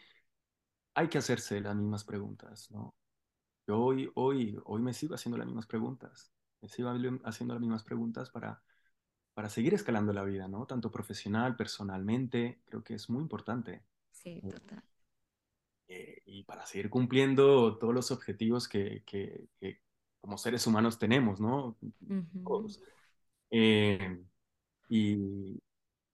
hay 0.95 1.09
que 1.09 1.19
hacerse 1.19 1.61
las 1.61 1.75
mismas 1.75 2.05
preguntas, 2.05 2.71
¿no? 2.71 2.95
Yo 3.67 3.79
hoy, 3.81 4.11
hoy, 4.15 4.59
hoy 4.65 4.83
me 4.83 4.93
sigo 4.95 5.15
haciendo 5.15 5.37
las 5.39 5.47
mismas 5.47 5.67
preguntas. 5.67 6.33
Me 6.61 6.69
sigo 6.69 6.91
haciendo 7.25 7.55
las 7.55 7.61
mismas 7.61 7.85
preguntas 7.85 8.31
para, 8.31 8.63
para 9.35 9.49
seguir 9.51 9.75
escalando 9.75 10.13
la 10.13 10.25
vida, 10.25 10.49
¿no? 10.49 10.67
Tanto 10.67 10.91
profesional, 10.93 11.57
personalmente, 11.57 12.61
creo 12.67 12.85
que 12.85 12.95
es 12.95 13.11
muy 13.11 13.23
importante. 13.23 13.85
Sí, 14.11 14.43
total. 14.49 14.83
Eh, 15.89 16.23
y 16.27 16.43
para 16.45 16.67
seguir 16.67 16.91
cumpliendo 16.91 17.79
todos 17.79 17.95
los 17.95 18.11
objetivos 18.11 18.69
que, 18.69 19.03
que- 19.07 19.49
que 19.61 19.81
como 20.21 20.37
seres 20.39 20.67
humanos 20.67 20.99
tenemos, 20.99 21.41
¿no? 21.41 21.77
Todos. 22.45 22.83
Eh, 23.51 24.25
y, 24.91 25.63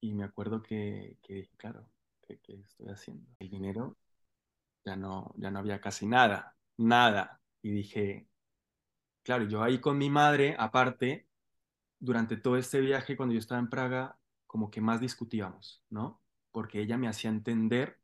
y 0.03 0.15
me 0.15 0.25
acuerdo 0.25 0.63
que, 0.63 1.19
que 1.23 1.35
dije, 1.37 1.57
claro, 1.59 1.89
¿qué, 2.27 2.41
qué 2.41 2.55
estoy 2.61 2.89
haciendo? 2.91 3.27
El 3.41 3.51
dinero 3.51 3.99
ya 4.87 4.97
no, 4.97 5.35
ya 5.39 5.51
no 5.53 5.61
había 5.61 5.81
casi 5.83 6.07
nada, 6.07 6.57
nada. 6.79 7.42
Y 7.63 7.71
dije, 7.71 8.29
claro, 9.23 9.45
yo 9.45 9.63
ahí 9.63 9.81
con 9.81 9.99
mi 9.99 10.11
madre, 10.11 10.57
aparte, 10.59 11.29
durante 11.99 12.37
todo 12.37 12.57
este 12.57 12.81
viaje, 12.81 13.17
cuando 13.17 13.33
yo 13.33 13.39
estaba 13.39 13.61
en 13.61 13.71
Praga, 13.71 14.19
como 14.47 14.71
que 14.71 14.81
más 14.81 15.01
discutíamos, 15.01 15.83
¿no? 15.91 16.21
Porque 16.51 16.81
ella 16.81 16.99
me 16.99 17.09
hacía 17.09 17.31
entender, 17.31 18.01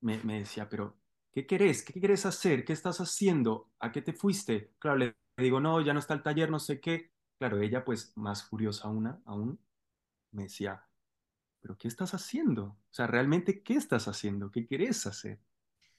me, 0.00 0.18
decía, 0.18 0.68
pero, 0.68 0.96
¿qué 1.32 1.46
querés? 1.46 1.84
¿Qué 1.84 2.00
querés 2.00 2.26
hacer? 2.26 2.64
¿Qué 2.64 2.72
estás 2.72 3.00
haciendo? 3.00 3.70
¿A 3.78 3.92
qué 3.92 4.02
te 4.02 4.12
fuiste? 4.12 4.72
Claro, 4.78 4.96
le 4.98 5.14
digo, 5.36 5.60
no, 5.60 5.80
ya 5.80 5.92
no 5.92 6.00
está 6.00 6.14
el 6.14 6.22
taller, 6.22 6.50
no 6.50 6.58
sé 6.58 6.80
qué. 6.80 7.12
Claro, 7.38 7.60
ella 7.60 7.84
pues 7.84 8.12
más 8.16 8.44
furiosa 8.44 8.88
una, 8.88 9.20
aún, 9.26 9.60
me 10.32 10.44
decía, 10.44 10.86
pero 11.60 11.78
¿qué 11.78 11.88
estás 11.88 12.14
haciendo? 12.14 12.64
O 12.64 12.94
sea, 12.94 13.06
realmente, 13.06 13.62
¿qué 13.62 13.74
estás 13.74 14.08
haciendo? 14.08 14.50
¿Qué 14.50 14.66
querés 14.66 15.06
hacer? 15.06 15.40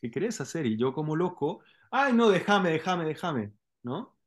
¿Qué 0.02 0.12
querés 0.12 0.42
hacer? 0.42 0.66
Y 0.66 0.78
yo 0.78 0.94
como 0.94 1.16
loco, 1.16 1.62
ay, 1.94 2.14
no, 2.14 2.30
déjame, 2.30 2.72
déjame, 2.72 3.06
déjame, 3.06 3.54
¿no? 3.84 4.18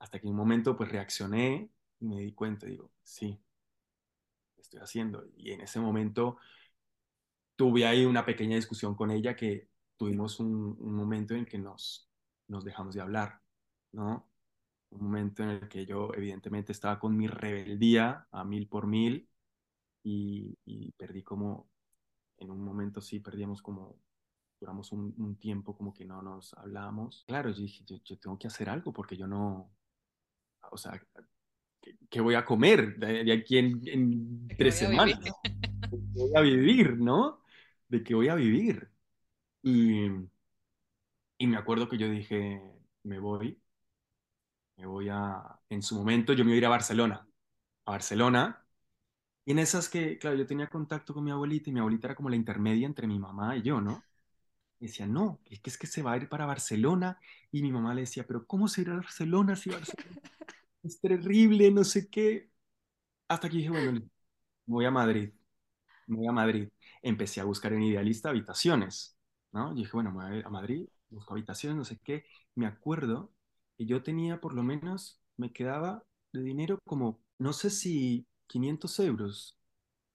Hasta 0.00 0.20
que 0.20 0.26
en 0.26 0.32
un 0.32 0.38
momento 0.38 0.76
pues 0.76 0.90
reaccioné 0.92 1.70
y 2.00 2.06
me 2.06 2.20
di 2.20 2.34
cuenta, 2.34 2.66
digo, 2.66 2.92
sí, 3.04 3.40
¿qué 4.54 4.62
estoy 4.62 4.80
haciendo? 4.80 5.26
Y 5.36 5.52
en 5.52 5.60
ese 5.62 5.80
momento 5.80 6.38
tuve 7.56 7.86
ahí 7.86 8.04
una 8.04 8.24
pequeña 8.24 8.56
discusión 8.56 8.94
con 8.94 9.10
ella 9.10 9.36
que 9.36 9.68
tuvimos 9.96 10.40
un, 10.40 10.76
un 10.78 10.94
momento 10.94 11.34
en 11.34 11.46
que 11.46 11.58
nos, 11.58 12.10
nos 12.48 12.64
dejamos 12.64 12.94
de 12.94 13.00
hablar, 13.02 13.40
¿no? 13.92 14.28
Un 14.90 15.02
momento 15.04 15.42
en 15.44 15.50
el 15.50 15.68
que 15.68 15.86
yo 15.86 16.12
evidentemente 16.14 16.72
estaba 16.72 16.98
con 17.00 17.16
mi 17.16 17.28
rebeldía 17.28 18.28
a 18.32 18.44
mil 18.44 18.68
por 18.68 18.86
mil 18.86 19.28
y, 20.04 20.58
y 20.66 20.92
perdí 20.92 21.22
como, 21.22 21.70
en 22.38 22.50
un 22.50 22.64
momento 22.64 23.00
sí, 23.00 23.20
perdíamos 23.20 23.62
como, 23.62 23.98
duramos 24.60 24.92
un, 24.92 25.14
un 25.18 25.36
tiempo 25.38 25.76
como 25.76 25.92
que 25.94 26.04
no 26.04 26.22
nos 26.22 26.54
hablábamos. 26.54 27.24
Claro, 27.26 27.50
yo 27.50 27.62
dije, 27.62 27.84
yo, 27.86 27.96
yo 28.04 28.18
tengo 28.18 28.38
que 28.38 28.46
hacer 28.48 28.68
algo 28.68 28.92
porque 28.92 29.16
yo 29.16 29.26
no, 29.26 29.70
o 30.70 30.76
sea, 30.76 31.00
¿qué, 31.80 31.96
qué 32.10 32.20
voy 32.20 32.34
a 32.34 32.44
comer 32.44 32.96
de, 32.98 33.24
de 33.24 33.32
aquí 33.32 33.58
en, 33.58 33.80
en 33.86 34.48
¿De 34.48 34.56
qué 34.56 34.62
tres 34.62 34.76
semanas? 34.76 35.18
¿De 35.90 35.98
qué 35.98 36.20
voy 36.20 36.32
a 36.36 36.40
vivir, 36.40 36.96
no? 36.98 37.42
¿De 37.88 38.02
qué 38.02 38.14
voy 38.14 38.28
a 38.28 38.34
vivir? 38.34 38.90
Y, 39.62 40.06
y 41.38 41.46
me 41.46 41.56
acuerdo 41.56 41.88
que 41.88 41.98
yo 41.98 42.08
dije, 42.10 42.60
me 43.04 43.18
voy, 43.18 43.60
me 44.76 44.86
voy 44.86 45.08
a, 45.10 45.42
en 45.68 45.82
su 45.82 45.94
momento 45.96 46.32
yo 46.32 46.44
me 46.44 46.50
iba 46.50 46.56
a 46.56 46.58
ir 46.58 46.66
a 46.66 46.68
Barcelona, 46.70 47.28
a 47.86 47.90
Barcelona, 47.92 48.66
y 49.44 49.52
en 49.52 49.60
esas 49.60 49.88
que, 49.88 50.18
claro, 50.18 50.36
yo 50.36 50.46
tenía 50.46 50.68
contacto 50.70 51.14
con 51.14 51.24
mi 51.24 51.30
abuelita 51.32 51.70
y 51.70 51.72
mi 51.72 51.80
abuelita 51.80 52.08
era 52.08 52.14
como 52.16 52.30
la 52.30 52.36
intermedia 52.36 52.86
entre 52.86 53.06
mi 53.06 53.18
mamá 53.18 53.56
y 53.56 53.62
yo, 53.62 53.80
¿no? 53.80 54.06
Decía, 54.86 55.06
no, 55.06 55.40
es 55.46 55.60
que 55.60 55.70
es 55.70 55.78
que 55.78 55.86
se 55.86 56.02
va 56.02 56.12
a 56.12 56.16
ir 56.18 56.28
para 56.28 56.46
Barcelona, 56.46 57.18
y 57.50 57.62
mi 57.62 57.72
mamá 57.72 57.94
le 57.94 58.02
decía, 58.02 58.26
pero 58.26 58.46
¿cómo 58.46 58.68
se 58.68 58.82
irá 58.82 58.92
a 58.94 58.96
Barcelona 58.96 59.56
si 59.56 59.70
Barcelona 59.70 60.20
es 60.82 61.00
terrible, 61.00 61.70
no 61.70 61.84
sé 61.84 62.08
qué? 62.10 62.50
Hasta 63.28 63.48
que 63.48 63.58
dije, 63.58 63.70
bueno, 63.70 64.02
voy 64.66 64.86
a 64.86 64.90
Madrid, 64.92 65.32
voy 66.06 66.26
a 66.26 66.32
Madrid. 66.32 66.68
Empecé 67.02 67.40
a 67.40 67.44
buscar 67.44 67.72
en 67.72 67.82
Idealista 67.82 68.30
habitaciones, 68.30 69.16
¿no? 69.52 69.74
Dije, 69.74 69.90
bueno, 69.94 70.12
voy 70.12 70.42
a 70.44 70.50
Madrid, 70.50 70.88
busco 71.10 71.34
habitaciones, 71.34 71.76
no 71.78 71.84
sé 71.84 71.98
qué. 72.04 72.24
Me 72.54 72.66
acuerdo 72.66 73.32
que 73.78 73.86
yo 73.86 74.02
tenía 74.02 74.40
por 74.40 74.54
lo 74.54 74.62
menos, 74.62 75.20
me 75.36 75.52
quedaba 75.52 76.04
de 76.32 76.42
dinero 76.42 76.78
como, 76.86 77.20
no 77.38 77.52
sé 77.52 77.70
si 77.70 78.26
500 78.46 78.98
euros, 79.00 79.58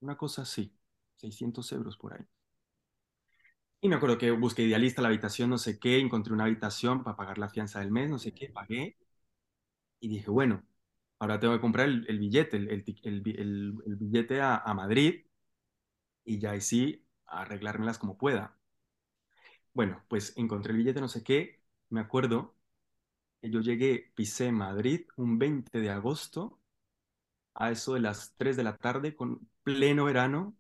una 0.02 0.18
cosa 0.18 0.44
así, 0.44 0.74
600 1.18 1.72
euros 1.74 1.98
por 1.98 2.14
ahí. 2.14 2.26
Y 3.82 3.90
me 3.90 3.96
acuerdo 3.96 4.18
que 4.18 4.32
busqué 4.32 4.64
Idealista 4.64 5.02
la 5.02 5.10
habitación, 5.10 5.50
no 5.50 5.58
sé 5.58 5.80
qué, 5.80 6.00
encontré 6.00 6.34
una 6.34 6.46
habitación 6.46 7.04
para 7.04 7.18
pagar 7.18 7.38
la 7.38 7.50
fianza 7.50 7.80
del 7.80 7.92
mes, 7.92 8.10
no 8.10 8.18
sé 8.20 8.34
qué, 8.34 8.48
pagué 8.50 8.98
y 10.00 10.08
dije, 10.10 10.30
bueno, 10.32 10.64
ahora 11.20 11.40
tengo 11.40 11.54
que 11.56 11.62
comprar 11.62 11.88
el, 11.88 12.06
el 12.10 12.20
billete, 12.20 12.58
el, 12.58 12.70
el, 12.70 12.86
el 13.04 13.22
bi- 13.22 13.36
el- 13.38 13.74
el 13.86 13.96
billete 13.96 14.42
a, 14.42 14.58
a 14.58 14.74
Madrid 14.74 15.26
y 16.24 16.40
ya 16.40 16.52
ahí 16.52 16.62
sí 16.62 17.06
arreglármelas 17.26 17.98
como 18.00 18.18
pueda. 18.18 18.58
Bueno, 19.74 20.04
pues 20.08 20.34
encontré 20.38 20.72
el 20.72 20.78
billete, 20.80 21.02
no 21.02 21.08
sé 21.08 21.24
qué, 21.24 21.62
me 21.90 22.02
acuerdo 22.02 22.56
yo 23.44 23.62
llegué, 23.62 24.12
pisé 24.16 24.52
Madrid 24.52 25.08
un 25.18 25.40
20 25.40 25.80
de 25.82 25.90
agosto 25.92 26.60
a 27.56 27.72
eso 27.72 27.94
de 27.96 28.02
las 28.02 28.36
3 28.38 28.58
de 28.58 28.64
la 28.64 28.78
tarde 28.78 29.16
con 29.16 29.50
pleno 29.64 30.06
verano 30.06 30.56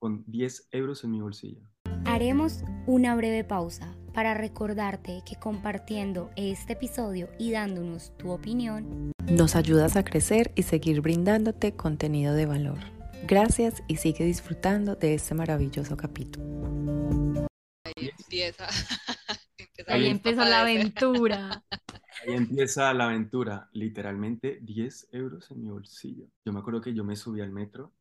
con 0.00 0.24
10 0.26 0.66
euros 0.72 1.04
en 1.04 1.12
mi 1.12 1.20
bolsillo. 1.20 1.68
Haremos 2.04 2.64
una 2.86 3.14
breve 3.16 3.44
pausa 3.44 3.94
para 4.12 4.34
recordarte 4.34 5.22
que 5.24 5.36
compartiendo 5.36 6.30
este 6.36 6.72
episodio 6.72 7.28
y 7.38 7.52
dándonos 7.52 8.16
tu 8.16 8.30
opinión, 8.30 9.12
Nos 9.30 9.56
ayudas 9.56 9.96
a 9.96 10.04
crecer 10.04 10.52
y 10.56 10.62
seguir 10.62 11.00
brindándote 11.02 11.76
contenido 11.76 12.34
de 12.34 12.46
valor. 12.46 12.78
Gracias 13.26 13.82
y 13.86 13.96
sigue 13.96 14.24
disfrutando 14.24 14.96
de 14.96 15.14
este 15.14 15.34
maravilloso 15.34 15.96
capítulo. 15.96 17.46
Ahí 17.84 18.10
empieza, 18.18 18.66
empieza 19.58 19.92
Ahí 19.92 20.06
empezó 20.06 20.44
la 20.44 20.62
aventura. 20.62 21.62
Ahí 22.26 22.34
empieza 22.34 22.92
la 22.94 23.04
aventura, 23.04 23.68
literalmente 23.72 24.58
10 24.62 25.08
euros 25.12 25.50
en 25.50 25.62
mi 25.62 25.70
bolsillo. 25.70 26.26
Yo 26.44 26.52
me 26.52 26.60
acuerdo 26.60 26.80
que 26.80 26.94
yo 26.94 27.04
me 27.04 27.14
subí 27.14 27.40
al 27.40 27.52
metro 27.52 27.92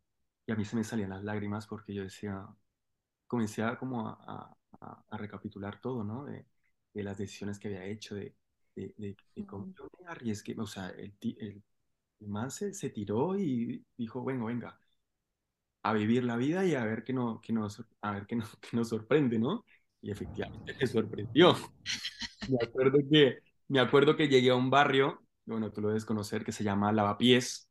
y 0.48 0.52
a 0.54 0.56
mí 0.56 0.66
se 0.66 0.76
me 0.76 0.84
salían 0.84 1.12
las 1.12 1.24
lágrimas 1.24 1.68
porque 1.68 1.94
yo 1.94 2.04
decía, 2.04 2.48
comencé 3.28 3.64
a 3.64 3.78
como 3.78 4.08
a, 4.08 4.58
a- 4.82 5.06
a 5.10 5.18
recapitular 5.18 5.80
todo, 5.82 6.04
¿no? 6.04 6.26
De, 6.26 6.46
de 6.94 7.04
las 7.04 7.18
decisiones 7.18 7.60
que 7.60 7.68
había 7.70 7.86
hecho, 7.86 8.16
de, 8.16 8.36
de, 8.76 8.94
de- 8.98 9.46
cómo 9.46 9.68
yo 9.78 9.88
me 10.02 10.08
arriesgué, 10.08 10.56
o 10.60 10.68
sea, 10.68 10.90
el, 10.90 11.14
el, 11.22 11.64
el 12.20 12.28
man 12.30 12.52
se, 12.52 12.74
se 12.74 12.90
tiró 12.92 13.38
y 13.40 13.86
dijo, 13.98 14.22
bueno, 14.22 14.46
venga, 14.46 14.80
a 15.84 15.94
vivir 15.94 16.24
la 16.24 16.36
vida 16.38 16.66
y 16.66 16.76
a 16.76 16.84
ver 16.86 17.04
qué, 17.04 17.14
no, 17.14 17.40
qué 17.42 17.54
nos, 17.54 17.84
a 18.02 18.12
ver 18.12 18.26
qué, 18.28 18.36
nos, 18.36 18.56
qué 18.58 18.76
nos 18.78 18.90
sorprende, 18.90 19.40
¿no? 19.40 19.66
Y 20.02 20.12
efectivamente 20.12 20.76
me 20.80 20.88
sorprendió. 20.88 21.56
Me 22.48 22.58
acuerdo 22.64 23.00
que, 23.12 23.40
me 23.68 23.80
acuerdo 23.80 24.16
que 24.16 24.28
llegué 24.30 24.52
a 24.52 24.56
un 24.56 24.70
barrio, 24.70 25.22
bueno, 25.46 25.72
tú 25.72 25.82
lo 25.82 25.90
debes 25.90 26.06
conocer, 26.06 26.44
que 26.46 26.52
se 26.52 26.64
llama 26.64 26.92
Lavapiés, 26.92 27.70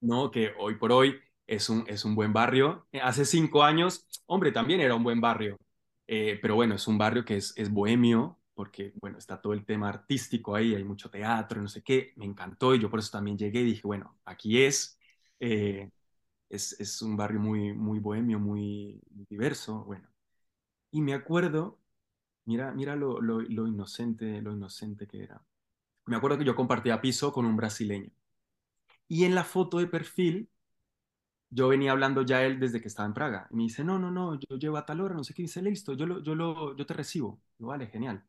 ¿no? 0.00 0.30
Que 0.30 0.52
hoy 0.58 0.76
por 0.76 0.92
hoy 0.92 1.16
es 1.46 1.68
un, 1.70 1.84
es 1.88 2.04
un 2.04 2.14
buen 2.14 2.32
barrio. 2.32 2.86
Eh, 2.92 3.00
Hace 3.00 3.24
cinco 3.24 3.62
años, 3.64 4.06
hombre, 4.26 4.52
también 4.52 4.80
era 4.80 4.94
un 4.94 5.04
buen 5.04 5.20
barrio. 5.20 5.58
Eh, 6.06 6.38
pero 6.40 6.54
bueno, 6.54 6.74
es 6.74 6.86
un 6.86 6.98
barrio 6.98 7.24
que 7.24 7.36
es, 7.36 7.52
es 7.56 7.70
bohemio, 7.70 8.38
porque, 8.54 8.92
bueno, 9.00 9.18
está 9.18 9.40
todo 9.40 9.52
el 9.52 9.64
tema 9.66 9.88
artístico 9.88 10.54
ahí, 10.56 10.74
hay 10.74 10.84
mucho 10.84 11.10
teatro, 11.10 11.60
no 11.60 11.68
sé 11.68 11.82
qué. 11.82 12.12
Me 12.16 12.24
encantó 12.24 12.74
y 12.74 12.80
yo 12.80 12.90
por 12.90 13.00
eso 13.00 13.10
también 13.12 13.36
llegué 13.38 13.60
y 13.60 13.64
dije, 13.64 13.82
bueno, 13.84 14.18
aquí 14.24 14.62
es. 14.62 14.98
Eh, 15.40 15.90
es, 16.48 16.80
es 16.80 17.02
un 17.02 17.16
barrio 17.16 17.40
muy, 17.40 17.72
muy 17.74 17.98
bohemio, 18.00 18.38
muy 18.40 19.00
diverso, 19.28 19.84
bueno. 19.84 20.08
Y 20.90 21.00
me 21.02 21.14
acuerdo, 21.14 21.80
mira, 22.46 22.72
mira 22.72 22.96
lo, 22.96 23.20
lo, 23.22 23.40
lo 23.42 23.66
inocente, 23.68 24.42
lo 24.42 24.52
inocente 24.52 25.06
que 25.08 25.22
era. 25.24 25.44
Me 26.06 26.16
acuerdo 26.16 26.38
que 26.38 26.44
yo 26.44 26.56
compartía 26.56 27.00
piso 27.02 27.32
con 27.32 27.46
un 27.46 27.56
brasileño. 27.56 28.10
Y 29.08 29.24
en 29.24 29.34
la 29.34 29.44
foto 29.44 29.78
de 29.78 29.86
perfil 29.86 30.50
yo 31.56 31.68
venía 31.68 31.92
hablando 31.92 32.22
ya 32.22 32.42
él 32.44 32.60
desde 32.60 32.80
que 32.80 32.88
estaba 32.88 33.06
en 33.08 33.14
Praga. 33.14 33.48
Y 33.50 33.56
me 33.56 33.62
dice, 33.64 33.84
no, 33.84 33.98
no, 33.98 34.10
no, 34.10 34.38
yo 34.38 34.56
llevo 34.58 34.76
a 34.76 34.86
tal 34.86 35.00
hora, 35.00 35.14
no 35.14 35.24
sé 35.24 35.34
qué. 35.34 35.42
dice, 35.42 35.62
listo, 35.62 35.94
yo, 35.94 36.06
lo, 36.06 36.22
yo, 36.22 36.34
lo, 36.34 36.76
yo 36.76 36.86
te 36.86 36.94
recibo. 36.94 37.40
Yo, 37.58 37.66
vale, 37.68 37.86
genial. 37.88 38.24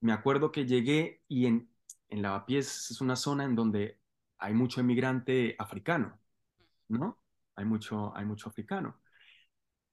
Me 0.00 0.12
acuerdo 0.12 0.52
que 0.52 0.66
llegué 0.66 1.22
y 1.28 1.46
en, 1.46 1.70
en 2.08 2.22
Lavapiés 2.22 2.90
es 2.90 3.00
una 3.00 3.16
zona 3.16 3.44
en 3.44 3.54
donde 3.56 4.00
hay 4.38 4.54
mucho 4.54 4.80
emigrante 4.80 5.56
africano, 5.58 6.20
¿no? 6.88 7.20
Hay 7.56 7.64
mucho, 7.66 8.16
hay 8.16 8.26
mucho 8.26 8.48
africano. 8.50 9.00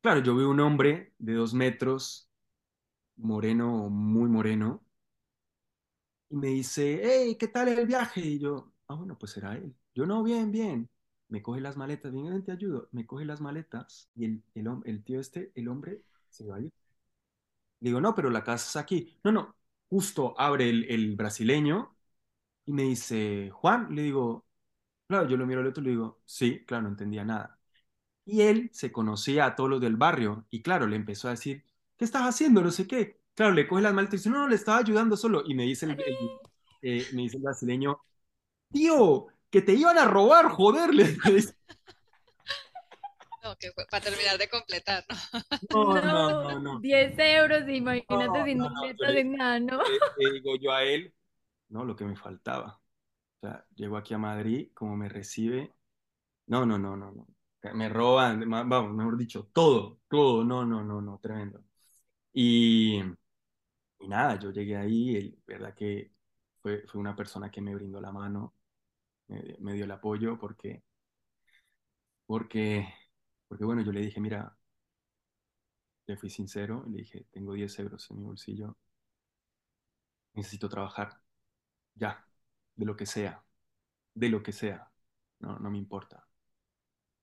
Claro, 0.02 0.22
yo 0.22 0.36
vi 0.36 0.44
un 0.44 0.60
hombre 0.62 1.14
de 1.20 1.34
dos 1.34 1.54
metros, 1.54 2.30
moreno, 3.18 3.90
muy 3.90 4.30
moreno, 4.30 4.84
y 6.30 6.36
me 6.38 6.48
dice, 6.50 7.00
hey, 7.04 7.36
¿qué 7.40 7.48
tal 7.48 7.68
el 7.70 7.86
viaje? 7.88 8.22
Y 8.22 8.40
yo, 8.40 8.72
ah, 8.88 8.96
bueno, 8.96 9.18
pues 9.18 9.32
será 9.34 9.56
él. 9.56 9.76
Yo, 9.94 10.06
no, 10.06 10.24
bien, 10.24 10.52
bien. 10.52 10.90
Me 11.30 11.42
coge 11.42 11.62
las 11.62 11.78
maletas, 11.78 12.12
bien, 12.12 12.44
te 12.44 12.52
ayudo. 12.52 12.90
Me 12.92 13.06
coge 13.08 13.26
las 13.26 13.42
maletas 13.42 14.10
y 14.16 14.26
el, 14.26 14.44
el, 14.56 14.68
el 14.86 15.04
tío 15.04 15.20
este, 15.22 15.52
el 15.56 15.68
hombre, 15.70 16.04
se 16.30 16.46
va 16.48 16.58
a 16.58 16.62
ir. 16.62 16.72
Digo, 17.80 18.02
no, 18.02 18.14
pero 18.16 18.30
la 18.30 18.44
casa 18.44 18.68
es 18.70 18.76
aquí. 18.84 19.18
No, 19.24 19.32
no, 19.32 19.56
justo 19.90 20.36
abre 20.40 20.70
el, 20.70 20.84
el 20.90 21.16
brasileño 21.16 21.96
y 22.66 22.74
me 22.74 22.84
dice, 22.84 23.50
Juan, 23.54 23.96
le 23.96 24.04
digo, 24.04 24.48
claro, 25.08 25.28
yo 25.30 25.38
lo 25.38 25.46
miro 25.48 25.62
al 25.62 25.68
otro 25.68 25.82
y 25.84 25.86
le 25.88 25.92
digo, 25.92 26.22
sí, 26.26 26.66
claro, 26.66 26.84
no 26.86 26.90
entendía 26.90 27.26
nada. 27.26 27.60
Y 28.26 28.42
él 28.44 28.70
se 28.74 28.92
conocía 28.92 29.46
a 29.48 29.56
todos 29.56 29.70
los 29.70 29.82
del 29.82 29.98
barrio 29.98 30.46
y 30.52 30.62
claro, 30.64 30.88
le 30.88 30.98
empezó 30.98 31.28
a 31.30 31.32
decir, 31.34 31.66
¿qué 31.98 32.06
estás 32.06 32.24
haciendo? 32.24 32.62
No 32.64 32.72
sé 32.72 32.88
qué. 32.88 33.22
Claro, 33.36 33.54
le 33.54 33.68
coge 33.68 33.82
las 33.84 33.94
maletas 33.94 34.16
y 34.16 34.18
dice, 34.20 34.30
no, 34.32 34.40
no, 34.40 34.50
le 34.50 34.56
estaba 34.56 34.80
ayudando 34.80 35.18
solo. 35.18 35.44
Y 35.46 35.56
me 35.56 35.64
dice 35.66 35.86
el, 35.88 35.98
eh, 36.82 37.08
me 37.14 37.24
dice 37.24 37.38
el 37.38 37.44
brasileño, 37.44 38.00
tío, 38.72 39.28
que 39.52 39.62
te 39.62 39.74
iban 39.74 39.98
a 39.98 40.06
robar, 40.06 40.50
joder. 40.50 40.90
No, 43.44 43.56
que 43.58 43.72
fue 43.72 43.86
para 43.90 44.04
terminar 44.04 44.38
de 44.38 44.50
completar, 44.50 45.06
¿no? 45.10 45.16
No, 45.72 46.02
no, 46.02 46.30
no, 46.44 46.60
no. 46.60 46.80
10 46.82 47.18
euros, 47.18 47.68
imagínate 47.70 48.40
No, 48.40 48.46
sin 48.46 48.60
le- 49.08 49.22
sin 49.22 49.32
nada, 49.34 49.60
¿no? 49.60 49.82
Le, 50.18 50.32
digo 50.34 50.56
yo 50.58 50.72
a 50.74 50.84
él, 50.84 51.14
no, 51.70 51.86
lo 51.86 51.96
que 51.96 52.06
me 52.06 52.16
faltaba. 52.16 52.82
O 53.42 53.48
sea, 53.48 53.66
llego 53.76 53.98
aquí 53.98 54.14
a 54.14 54.18
Madrid, 54.20 54.72
como 54.74 54.98
me 54.98 55.10
recibe. 55.10 55.74
No, 56.48 56.66
no, 56.66 56.78
no, 56.80 56.98
no, 56.98 57.12
no. 57.12 57.28
Me 57.76 57.90
roban, 57.90 58.50
vamos, 58.50 58.94
mejor 58.94 59.18
dicho, 59.18 59.50
todo, 59.54 60.00
todo, 60.10 60.44
no, 60.46 60.66
no, 60.66 60.84
no, 60.84 61.02
no, 61.02 61.20
tremendo. 61.20 61.64
Y, 62.34 63.02
y 64.00 64.08
nada, 64.08 64.40
yo 64.40 64.52
llegué 64.52 64.78
ahí, 64.78 65.16
el, 65.16 65.40
verdad 65.46 65.74
que 65.76 66.12
fue, 66.62 66.84
fue 66.88 67.02
una 67.02 67.16
persona 67.16 67.52
que 67.52 67.62
me 67.62 67.76
brindó 67.76 68.00
la 68.02 68.12
mano, 68.12 68.56
me, 69.30 69.74
dio 69.74 69.86
el 69.86 69.92
apoyo 69.92 70.38
porque, 70.40 70.84
porque, 72.26 72.88
porque, 73.48 73.66
bueno, 73.66 73.82
yo 73.82 73.92
le 73.92 74.02
dije, 74.02 74.20
mira, 74.22 74.56
le 76.08 76.18
fui 76.18 76.30
sincero, 76.30 76.84
le 76.90 76.98
dije, 76.98 77.26
tengo 77.32 77.54
10 77.54 77.80
euros 77.80 78.10
en 78.12 78.18
mi 78.18 78.24
bolsillo, 78.24 78.76
necesito 80.34 80.70
trabajar, 80.70 81.22
ya, 81.96 82.26
de 82.76 82.86
lo 82.86 82.96
que 82.98 83.06
sea, 83.06 83.44
de 84.16 84.30
lo 84.30 84.44
que 84.44 84.54
sea, 84.54 84.92
no, 85.40 85.60
no 85.60 85.72
me 85.72 85.78
importa. 85.80 86.28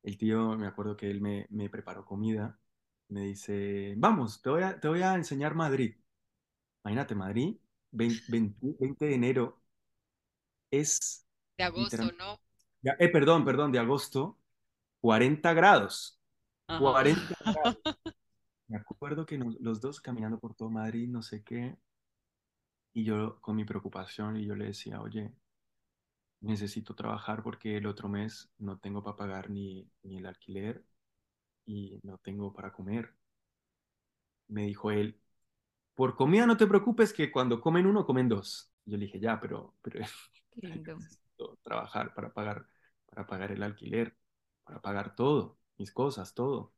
El 0.03 0.17
tío, 0.19 0.57
me 0.57 0.67
acuerdo 0.67 0.97
que 0.97 1.11
él 1.11 1.21
me, 1.21 1.47
me 1.51 1.69
preparó 1.69 2.05
comida, 2.07 2.59
me 3.09 3.23
dice, 3.23 3.95
vamos, 3.99 4.41
te 4.43 4.51
voy 4.51 4.63
a, 4.63 4.81
te 4.81 4.89
voy 4.89 5.03
a 5.03 5.15
enseñar 5.15 5.55
Madrid. 5.55 5.97
Imagínate, 6.85 7.15
Madrid, 7.15 7.59
20, 7.93 8.25
20 8.29 8.77
20 8.81 9.07
de 9.07 9.15
enero 9.15 9.63
es, 10.71 11.26
De 11.59 11.65
agosto, 11.65 12.13
¿no? 12.19 12.39
eh, 12.99 13.09
perdón, 13.09 13.45
perdón, 13.45 13.73
de 13.73 13.79
agosto, 13.79 14.39
40 15.01 15.53
grados, 15.55 16.19
Ajá. 16.69 16.93
40 16.93 17.35
grados. 17.55 17.77
Me 18.69 18.77
acuerdo 18.79 19.27
que 19.27 19.39
nos- 19.39 19.59
los 19.61 19.81
dos 19.81 20.01
caminando 20.01 20.39
por 20.39 20.55
todo 20.55 20.71
Madrid, 20.71 21.09
no 21.09 21.23
sé 21.23 21.43
qué, 21.43 21.77
y 22.95 23.05
yo 23.05 23.41
con 23.41 23.55
mi 23.55 23.65
preocupación, 23.65 24.37
y 24.39 24.45
yo 24.45 24.57
le 24.57 24.65
decía, 24.67 25.01
oye, 25.01 25.31
necesito 26.41 26.95
trabajar 26.95 27.43
porque 27.43 27.77
el 27.77 27.87
otro 27.87 28.09
mes 28.09 28.49
no 28.59 28.79
tengo 28.79 29.03
para 29.03 29.17
pagar 29.17 29.51
ni, 29.51 29.87
ni 30.03 30.17
el 30.19 30.25
alquiler 30.27 30.83
y 31.67 32.01
no 32.05 32.19
tengo 32.19 32.53
para 32.55 32.73
comer. 32.73 33.15
Me 34.49 34.63
dijo 34.63 34.91
él, 34.91 35.21
por 35.95 36.17
comida 36.17 36.47
no 36.47 36.57
te 36.57 36.67
preocupes 36.67 37.13
que 37.13 37.33
cuando 37.33 37.61
comen 37.61 37.87
uno, 37.87 38.07
comen 38.07 38.29
dos. 38.29 38.71
Yo 38.87 38.97
le 38.99 39.07
dije, 39.07 39.21
ya, 39.21 39.41
pero, 39.41 39.75
pero 39.83 40.01
Qué 40.61 40.67
lindo. 40.69 40.99
trabajar 41.67 42.15
para 42.15 42.33
pagar, 42.35 42.67
para 43.07 43.27
pagar 43.29 43.53
el 43.53 43.65
alquiler, 43.65 44.17
para 44.65 44.83
pagar 44.83 45.17
todo, 45.17 45.59
mis 45.79 45.93
cosas, 45.93 46.35
todo. 46.35 46.75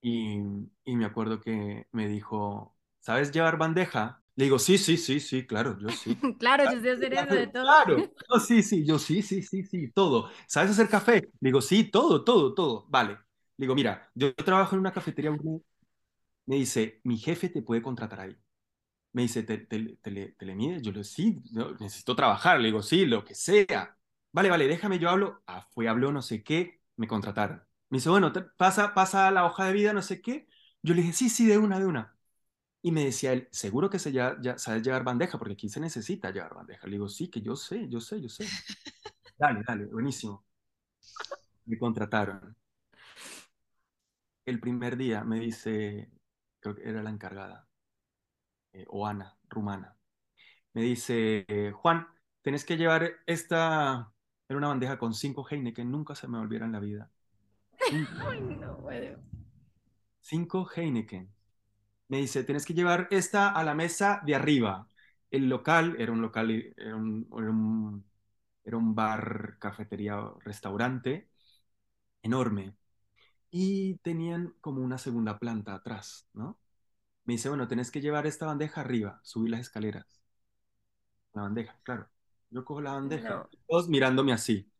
Y, 0.00 0.38
y 0.84 0.96
me 0.96 1.06
acuerdo 1.06 1.40
que 1.40 1.86
me 1.92 2.08
dijo, 2.08 2.76
¿sabes 3.00 3.32
llevar 3.32 3.56
bandeja? 3.58 4.22
Le 4.36 4.44
digo, 4.44 4.58
sí, 4.58 4.76
sí, 4.78 4.96
sí, 4.98 5.20
sí, 5.20 5.46
claro, 5.46 5.78
yo 5.78 5.92
sí. 5.92 6.22
Claro, 6.38 6.64
yo 6.66 6.80
sé 6.80 6.90
hacer 6.90 7.14
eso 7.14 7.32
de 7.34 7.46
todo. 7.46 7.64
Claro, 7.64 8.12
no, 8.28 8.40
sí, 8.40 8.62
sí, 8.62 8.84
yo 8.86 8.98
sí, 8.98 9.22
sí, 9.22 9.42
sí, 9.42 9.64
sí, 9.64 9.90
todo. 9.92 10.30
¿Sabes 10.46 10.72
hacer 10.72 10.88
café? 10.88 11.14
Le 11.40 11.48
digo, 11.48 11.60
sí, 11.62 11.84
todo, 11.90 12.22
todo, 12.24 12.54
todo. 12.54 12.86
Vale. 12.88 13.14
Le 13.56 13.64
digo, 13.66 13.74
mira, 13.74 14.10
yo 14.14 14.34
trabajo 14.34 14.74
en 14.76 14.80
una 14.80 14.92
cafetería. 14.92 15.30
Me 16.46 16.56
dice, 16.56 17.00
mi 17.04 17.18
jefe 17.18 17.50
te 17.50 17.60
puede 17.62 17.82
contratar 17.82 18.20
ahí. 18.20 18.36
Me 19.14 19.22
dice, 19.22 19.44
¿te, 19.44 19.58
te, 19.58 19.98
te 20.02 20.12
le, 20.12 20.32
te 20.32 20.46
le 20.46 20.56
mides? 20.56 20.82
Yo 20.82 20.92
le 20.92 20.98
digo, 20.98 21.04
sí, 21.04 21.42
necesito 21.80 22.16
trabajar. 22.16 22.60
Le 22.60 22.66
digo, 22.68 22.82
sí, 22.82 23.06
lo 23.06 23.24
que 23.24 23.34
sea. 23.36 23.98
Vale, 24.32 24.50
vale, 24.50 24.68
déjame, 24.68 25.00
yo 25.00 25.10
hablo. 25.10 25.42
Ah, 25.48 25.62
fue, 25.72 25.88
habló, 25.88 26.12
no 26.12 26.22
sé 26.22 26.44
qué, 26.44 26.82
me 26.96 27.08
contrataron. 27.08 27.64
Me 27.90 27.98
dice, 27.98 28.10
bueno, 28.10 28.32
pasa, 28.58 28.94
pasa 28.94 29.30
la 29.32 29.46
hoja 29.46 29.66
de 29.66 29.74
vida, 29.74 29.94
no 29.94 30.02
sé 30.02 30.22
qué. 30.22 30.48
Yo 30.82 30.94
le 30.94 31.02
dije, 31.02 31.14
sí, 31.14 31.30
sí, 31.30 31.46
de 31.46 31.58
una, 31.58 31.80
de 31.80 31.86
una. 31.86 32.18
Y 32.82 32.92
me 32.92 33.04
decía 33.06 33.32
él, 33.34 33.48
seguro 33.52 33.90
que 33.90 33.98
se 34.00 34.12
ya, 34.12 34.36
ya 34.42 34.58
sabes 34.58 34.82
llevar 34.82 35.04
bandeja, 35.04 35.38
porque 35.38 35.54
aquí 35.54 35.68
se 35.70 35.80
necesita 35.80 36.30
llevar 36.32 36.54
bandeja. 36.54 36.86
Le 36.86 36.92
digo, 36.94 37.08
sí, 37.08 37.28
que 37.30 37.42
yo 37.42 37.56
sé, 37.56 37.88
yo 37.90 38.00
sé, 38.00 38.20
yo 38.22 38.28
sé. 38.30 38.46
Dale, 39.38 39.62
dale, 39.66 39.86
buenísimo. 39.86 40.44
Me 41.66 41.76
contrataron. 41.76 42.56
El 44.46 44.58
primer 44.60 44.96
día 44.96 45.22
me 45.24 45.38
dice, 45.40 46.10
creo 46.60 46.74
que 46.74 46.88
era 46.88 47.02
la 47.02 47.10
encargada, 47.10 47.68
eh, 48.74 48.86
o 48.88 49.06
Ana, 49.06 49.36
rumana. 49.50 49.96
Me 50.74 50.82
dice, 50.82 51.44
eh, 51.48 51.72
Juan, 51.72 52.06
tenés 52.42 52.64
que 52.64 52.76
llevar 52.76 53.12
esta, 53.26 54.12
era 54.48 54.58
una 54.58 54.68
bandeja 54.68 54.98
con 54.98 55.14
cinco 55.14 55.46
Heineken, 55.50 55.90
nunca 55.90 56.14
se 56.16 56.28
me 56.28 56.38
olvidará 56.38 56.66
en 56.66 56.72
la 56.72 56.80
vida. 56.80 57.10
Ay, 58.28 58.40
no 58.40 58.78
puedo. 58.78 59.18
Cinco 60.20 60.66
Heineken. 60.74 61.32
Me 62.08 62.18
dice, 62.18 62.44
tienes 62.44 62.66
que 62.66 62.74
llevar 62.74 63.08
esta 63.10 63.50
a 63.50 63.64
la 63.64 63.74
mesa 63.74 64.22
de 64.26 64.34
arriba. 64.34 64.88
El 65.30 65.48
local 65.48 65.96
era 65.98 66.12
un 66.12 66.22
local, 66.22 66.50
era 66.76 66.96
un, 66.96 67.28
era 67.38 67.50
un, 67.50 68.04
era 68.64 68.76
un 68.78 68.94
bar, 68.94 69.58
cafetería, 69.60 70.20
restaurante 70.44 71.28
enorme. 72.22 72.76
Y 73.50 73.96
tenían 73.98 74.54
como 74.60 74.82
una 74.82 74.98
segunda 74.98 75.38
planta 75.38 75.74
atrás, 75.74 76.28
¿no? 76.34 76.58
Me 77.26 77.34
dice, 77.34 77.50
bueno, 77.50 77.68
tenés 77.68 77.90
que 77.90 78.00
llevar 78.00 78.26
esta 78.26 78.46
bandeja 78.46 78.80
arriba, 78.80 79.20
subir 79.22 79.50
las 79.50 79.60
escaleras. 79.60 80.06
La 81.34 81.42
bandeja, 81.42 81.78
claro. 81.82 82.08
Yo 82.50 82.64
cojo 82.64 82.80
la 82.80 82.92
bandeja, 82.94 83.42
No. 83.42 83.48
todos 83.68 83.88
mirándome 83.88 84.32
así. 84.32 84.70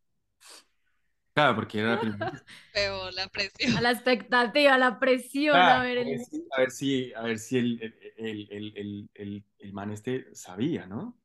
Claro, 1.32 1.54
porque 1.56 1.80
era 1.80 1.90
la 1.90 2.00
primera 2.00 2.44
la 3.12 3.28
presión. 3.28 3.76
A 3.76 3.80
la 3.80 3.90
expectativa, 3.92 4.74
a 4.74 4.78
la 4.78 4.98
presión, 4.98 5.68
Claro, 5.68 5.68
a 5.68 5.82
ver 5.82 5.98
el... 5.98 6.26
a 6.56 6.60
ver 6.60 6.70
si, 6.70 7.12
a 7.14 7.22
ver 7.22 7.38
si 7.38 7.58
el, 7.58 7.80
el, 7.82 7.94
el, 8.18 8.48
el, 8.50 8.76
el, 8.76 9.10
el- 9.14 9.44
el 9.58 9.72
man 9.72 9.90
este 9.92 10.34
sabía, 10.34 10.86
¿no? 10.86 11.16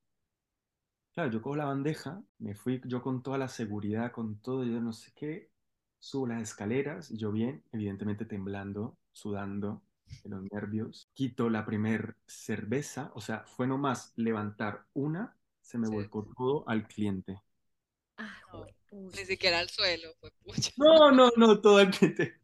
Claro, 1.13 1.31
yo 1.31 1.41
cojo 1.41 1.55
la 1.55 1.65
bandeja, 1.65 2.23
me 2.39 2.55
fui 2.55 2.81
yo 2.85 3.01
con 3.03 3.21
toda 3.21 3.37
la 3.37 3.47
seguridad, 3.49 4.11
con 4.11 4.39
todo, 4.41 4.63
yo 4.63 4.79
no 4.81 4.93
sé 4.93 5.11
qué, 5.15 5.51
subo 5.99 6.27
las 6.27 6.41
escaleras, 6.41 7.09
yo 7.09 7.31
bien, 7.31 7.63
evidentemente 7.71 8.25
temblando, 8.25 8.97
sudando 9.11 9.83
de 10.23 10.29
los 10.29 10.43
nervios, 10.51 11.09
quito 11.13 11.49
la 11.49 11.65
primer 11.65 12.17
cerveza, 12.27 13.11
o 13.15 13.21
sea, 13.21 13.43
fue 13.45 13.67
nomás 13.67 14.13
levantar 14.15 14.85
una, 14.93 15.37
se 15.61 15.77
me 15.77 15.87
Sí. 15.87 15.89
volcó 15.89 16.25
todo 16.37 16.67
al 16.69 16.87
cliente. 16.87 17.41
Juepucha. 18.51 18.73
Ni 18.91 19.25
siquiera 19.25 19.59
al 19.59 19.69
suelo, 19.69 20.13
fue 20.19 20.31
pucha. 20.43 20.71
No, 20.75 21.11
no, 21.11 21.29
no, 21.37 21.59
todo 21.61 21.79
el 21.81 21.91
cliente. 21.91 22.41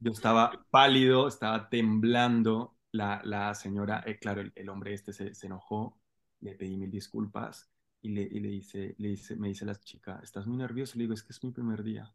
Yo 0.00 0.12
estaba 0.12 0.66
pálido, 0.70 1.28
estaba 1.28 1.68
temblando. 1.70 2.76
La, 2.92 3.22
la 3.24 3.54
señora, 3.54 4.02
eh, 4.06 4.18
claro, 4.18 4.40
el, 4.42 4.52
el 4.56 4.68
hombre 4.70 4.94
este 4.94 5.12
se, 5.12 5.34
se 5.34 5.46
enojó, 5.48 6.00
le 6.40 6.54
pedí 6.56 6.76
mil 6.76 6.90
disculpas 6.90 7.70
y 8.02 8.10
le, 8.10 8.22
y 8.22 8.40
le 8.40 8.48
dice, 8.50 8.94
le 8.98 9.08
dice, 9.10 9.36
me 9.36 9.48
dice 9.48 9.64
la 9.66 9.76
chica, 9.76 10.20
¿estás 10.22 10.46
muy 10.46 10.58
nervioso? 10.58 10.98
Le 10.98 11.04
digo, 11.04 11.14
es 11.14 11.22
que 11.24 11.32
es 11.32 11.44
mi 11.44 11.52
primer 11.52 11.82
día. 11.84 12.12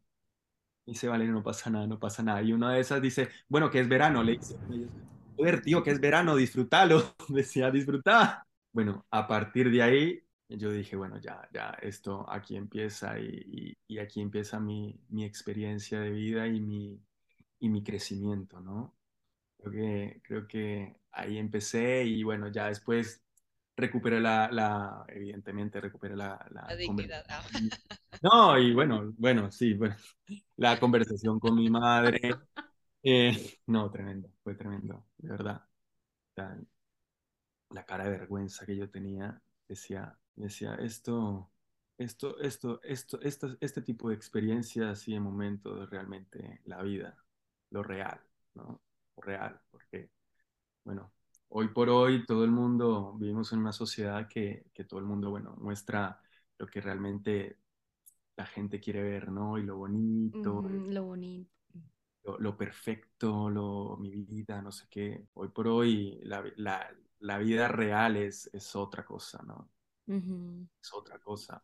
Y 0.88 0.92
dice, 0.92 1.06
vale, 1.06 1.26
no 1.28 1.42
pasa 1.42 1.68
nada, 1.68 1.86
no 1.86 1.98
pasa 1.98 2.22
nada. 2.22 2.40
Y 2.40 2.54
una 2.54 2.72
de 2.72 2.80
esas 2.80 3.02
dice, 3.02 3.28
bueno, 3.46 3.70
que 3.70 3.78
es 3.78 3.88
verano. 3.88 4.22
Le 4.22 4.38
dice, 4.38 4.56
joder, 5.36 5.60
tío, 5.60 5.82
que 5.82 5.90
es 5.90 6.00
verano, 6.00 6.34
disfrútalo. 6.34 7.14
Decía, 7.28 7.70
disfrutar. 7.70 8.42
Bueno, 8.72 9.04
a 9.10 9.28
partir 9.28 9.70
de 9.70 9.82
ahí 9.82 10.22
yo 10.48 10.72
dije, 10.72 10.96
bueno, 10.96 11.18
ya, 11.20 11.46
ya, 11.52 11.76
esto 11.82 12.24
aquí 12.30 12.56
empieza 12.56 13.20
y, 13.20 13.76
y, 13.86 13.96
y 13.96 13.98
aquí 13.98 14.22
empieza 14.22 14.58
mi, 14.60 14.98
mi, 15.10 15.26
experiencia 15.26 16.00
de 16.00 16.10
vida 16.10 16.46
y 16.46 16.58
mi, 16.58 16.98
y 17.60 17.68
mi 17.68 17.84
crecimiento, 17.84 18.58
¿no? 18.58 18.96
Creo 19.58 19.72
que, 19.72 20.20
creo 20.24 20.48
que 20.48 20.96
ahí 21.12 21.36
empecé 21.36 22.04
y 22.04 22.22
bueno, 22.22 22.48
ya 22.48 22.68
después 22.68 23.22
recuperé 23.78 24.20
la, 24.20 24.50
la 24.50 25.04
evidentemente 25.08 25.80
recuperé 25.80 26.16
la, 26.16 26.44
la, 26.50 26.66
la 26.68 26.76
dignidad. 26.76 27.24
Ah. 27.28 27.42
No, 28.22 28.58
y 28.58 28.74
bueno, 28.74 29.12
bueno, 29.16 29.50
sí, 29.50 29.74
bueno, 29.74 29.96
la 30.56 30.78
conversación 30.80 31.38
con 31.38 31.54
mi 31.54 31.70
madre. 31.70 32.20
Eh, 33.02 33.58
no, 33.66 33.90
tremendo, 33.90 34.28
fue 34.42 34.56
tremendo, 34.56 35.06
de 35.18 35.30
verdad. 35.30 35.62
La, 36.36 36.58
la 37.70 37.84
cara 37.84 38.04
de 38.04 38.10
vergüenza 38.10 38.66
que 38.66 38.76
yo 38.76 38.90
tenía, 38.90 39.40
decía, 39.68 40.18
decía, 40.34 40.74
esto, 40.76 41.50
esto, 41.96 42.38
esto, 42.40 42.80
esto, 42.82 43.20
esto, 43.22 43.56
este 43.60 43.82
tipo 43.82 44.08
de 44.08 44.14
experiencias 44.16 45.06
y 45.08 45.12
de 45.12 45.20
momentos 45.20 45.88
realmente 45.90 46.60
la 46.64 46.82
vida, 46.82 47.16
lo 47.70 47.82
real, 47.82 48.20
¿no? 48.54 48.80
Lo 49.16 49.22
real, 49.22 49.60
porque, 49.70 50.10
bueno, 50.84 51.12
hoy 51.48 51.68
por 51.68 51.88
hoy 51.88 52.24
todo 52.26 52.44
el 52.44 52.50
mundo, 52.50 53.14
vivimos 53.18 53.52
en 53.52 53.60
una 53.60 53.72
sociedad 53.72 54.28
que, 54.28 54.66
que 54.72 54.84
todo 54.84 55.00
el 55.00 55.06
mundo, 55.06 55.30
bueno, 55.30 55.54
muestra 55.58 56.20
lo 56.58 56.66
que 56.66 56.80
realmente 56.80 57.58
la 58.36 58.46
gente 58.46 58.80
quiere 58.80 59.02
ver, 59.02 59.30
¿no? 59.30 59.58
Y 59.58 59.64
lo 59.64 59.76
bonito. 59.76 60.62
Mm, 60.62 60.90
lo 60.90 61.04
bonito. 61.04 61.50
Lo, 62.24 62.38
lo, 62.38 62.56
perfecto, 62.56 63.50
lo, 63.50 63.96
mi 63.98 64.10
vida, 64.10 64.60
no 64.62 64.70
sé 64.70 64.86
qué. 64.90 65.26
Hoy 65.34 65.48
por 65.48 65.68
hoy 65.68 66.20
la, 66.22 66.44
la, 66.56 66.88
la 67.20 67.38
vida 67.38 67.68
real 67.68 68.16
es, 68.16 68.48
es 68.52 68.76
otra 68.76 69.04
cosa, 69.04 69.42
¿no? 69.44 69.70
Uh 70.06 70.14
-huh. 70.14 70.68
Es 70.82 70.92
otra 70.92 71.18
cosa. 71.18 71.62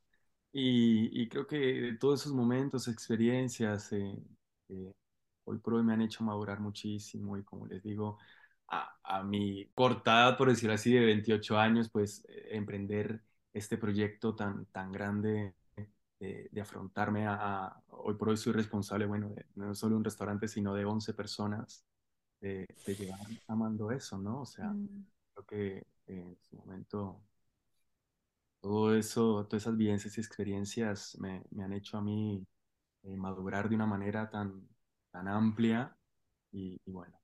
Y, 0.52 1.22
y, 1.22 1.28
creo 1.28 1.46
que 1.46 1.96
todos 1.98 2.20
esos 2.20 2.32
momentos, 2.32 2.86
experiencias, 2.88 3.92
eh, 3.92 4.16
eh, 4.68 4.92
hoy 5.44 5.58
por 5.58 5.74
hoy 5.74 5.82
me 5.82 5.92
han 5.92 6.02
hecho 6.02 6.22
madurar 6.22 6.60
muchísimo 6.60 7.36
y 7.36 7.42
como 7.44 7.66
les 7.66 7.82
digo, 7.82 8.18
a, 8.68 8.96
a 9.03 9.22
mi 9.22 9.66
cortada, 9.74 10.37
por 10.37 10.48
decirlo 10.48 10.74
así, 10.74 10.92
de 10.92 11.05
28 11.05 11.59
años, 11.59 11.90
pues 11.90 12.24
eh, 12.29 12.48
emprender 12.53 13.22
este 13.53 13.79
proyecto 13.79 14.35
tan, 14.35 14.66
tan 14.66 14.92
grande 14.92 15.55
de, 16.20 16.48
de 16.50 16.61
afrontarme 16.61 17.27
a, 17.27 17.35
a, 17.66 17.83
hoy 17.88 18.14
por 18.14 18.31
hoy 18.31 18.37
soy 18.37 18.53
responsable, 18.53 19.07
bueno, 19.07 19.31
de, 19.31 19.46
no 19.55 19.74
solo 19.74 19.96
un 19.96 20.05
restaurante, 20.05 20.48
sino 20.48 20.74
de 20.74 20.85
11 20.85 21.14
personas, 21.14 21.85
de, 22.40 22.66
de 22.87 22.94
llegar 22.94 23.18
amando 23.48 23.90
eso, 23.90 24.18
¿no? 24.18 24.42
O 24.42 24.46
sea, 24.46 24.68
mm. 24.68 25.07
creo 25.35 25.46
que 25.46 25.87
en 26.07 26.37
su 26.42 26.57
momento 26.57 27.22
todo 28.61 28.94
eso, 28.96 29.46
todas 29.46 29.62
esas 29.64 29.77
vivencias 29.77 30.16
y 30.16 30.20
experiencias 30.20 31.16
me, 31.20 31.44
me 31.50 31.64
han 31.64 31.72
hecho 31.72 31.98
a 31.98 32.03
mí 32.03 32.46
eh, 33.03 33.16
madurar 33.16 33.68
de 33.68 33.74
una 33.74 33.87
manera 33.87 34.31
tan, 34.31 34.66
tan 35.11 35.29
amplia 35.29 35.94
y, 36.50 36.81
y, 36.85 36.90
bueno. 36.90 37.23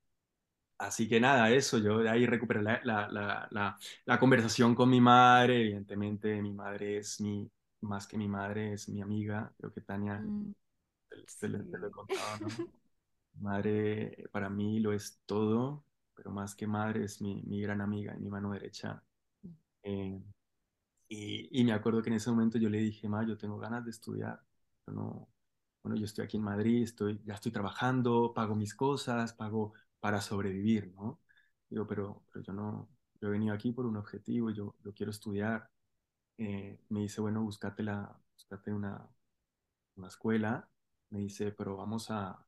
Así 0.80 1.06
que 1.06 1.20
nada, 1.20 1.50
eso, 1.50 1.76
yo 1.76 1.98
de 1.98 2.08
ahí 2.08 2.24
recuperé 2.24 2.62
la, 2.62 2.80
la, 2.84 3.06
la, 3.50 3.78
la, 4.06 4.18
conversación 4.18 4.74
con 4.74 4.88
mi 4.88 4.98
madre, 4.98 5.60
evidentemente 5.60 6.40
mi 6.40 6.54
madre 6.54 6.96
es 6.96 7.20
mi, 7.20 7.50
más 7.82 8.06
que 8.06 8.16
mi 8.16 8.28
madre, 8.28 8.72
es 8.72 8.88
mi 8.88 9.02
amiga, 9.02 9.52
creo 9.58 9.70
que 9.74 9.82
Tania, 9.82 10.18
mm, 10.18 10.54
te, 11.10 11.16
te, 11.16 11.24
sí. 11.26 11.48
te, 11.48 11.78
lo 11.78 11.86
he 11.86 11.90
contado, 11.90 12.38
¿no? 12.38 12.48
madre 13.40 14.26
para 14.32 14.48
mí 14.48 14.80
lo 14.80 14.94
es 14.94 15.20
todo, 15.26 15.84
pero 16.14 16.30
más 16.30 16.54
que 16.54 16.66
madre 16.66 17.04
es 17.04 17.20
mi, 17.20 17.42
mi 17.42 17.60
gran 17.60 17.82
amiga, 17.82 18.14
mi 18.14 18.30
mano 18.30 18.52
derecha. 18.52 19.02
Eh, 19.82 20.18
y, 21.08 21.60
y, 21.60 21.64
me 21.64 21.72
acuerdo 21.72 22.00
que 22.00 22.08
en 22.08 22.16
ese 22.16 22.30
momento 22.30 22.56
yo 22.56 22.70
le 22.70 22.78
dije, 22.78 23.06
ma, 23.06 23.26
yo 23.26 23.36
tengo 23.36 23.58
ganas 23.58 23.84
de 23.84 23.90
estudiar, 23.90 24.40
yo 24.86 24.94
no, 24.94 25.28
bueno, 25.82 25.96
yo 25.98 26.06
estoy 26.06 26.24
aquí 26.24 26.38
en 26.38 26.44
Madrid, 26.44 26.84
estoy, 26.84 27.20
ya 27.26 27.34
estoy 27.34 27.52
trabajando, 27.52 28.32
pago 28.34 28.54
mis 28.54 28.74
cosas, 28.74 29.34
pago 29.34 29.74
para 30.00 30.20
sobrevivir, 30.20 30.92
¿no? 30.94 31.20
Digo, 31.68 31.86
pero, 31.86 32.24
yo 32.44 32.52
no, 32.52 32.88
yo 33.20 33.28
he 33.28 33.30
venido 33.32 33.54
aquí 33.54 33.72
por 33.72 33.86
un 33.86 33.96
objetivo, 33.96 34.50
yo, 34.50 34.74
yo 34.84 34.92
quiero 34.94 35.10
estudiar. 35.12 35.70
Eh, 36.38 36.80
me 36.90 37.00
dice, 37.02 37.20
bueno, 37.20 37.42
búscate, 37.42 37.82
la, 37.82 38.18
búscate 38.34 38.72
una, 38.72 39.08
una 39.96 40.08
escuela. 40.08 40.68
Me 41.10 41.20
dice, 41.20 41.52
pero 41.52 41.76
vamos 41.76 42.10
a, 42.10 42.44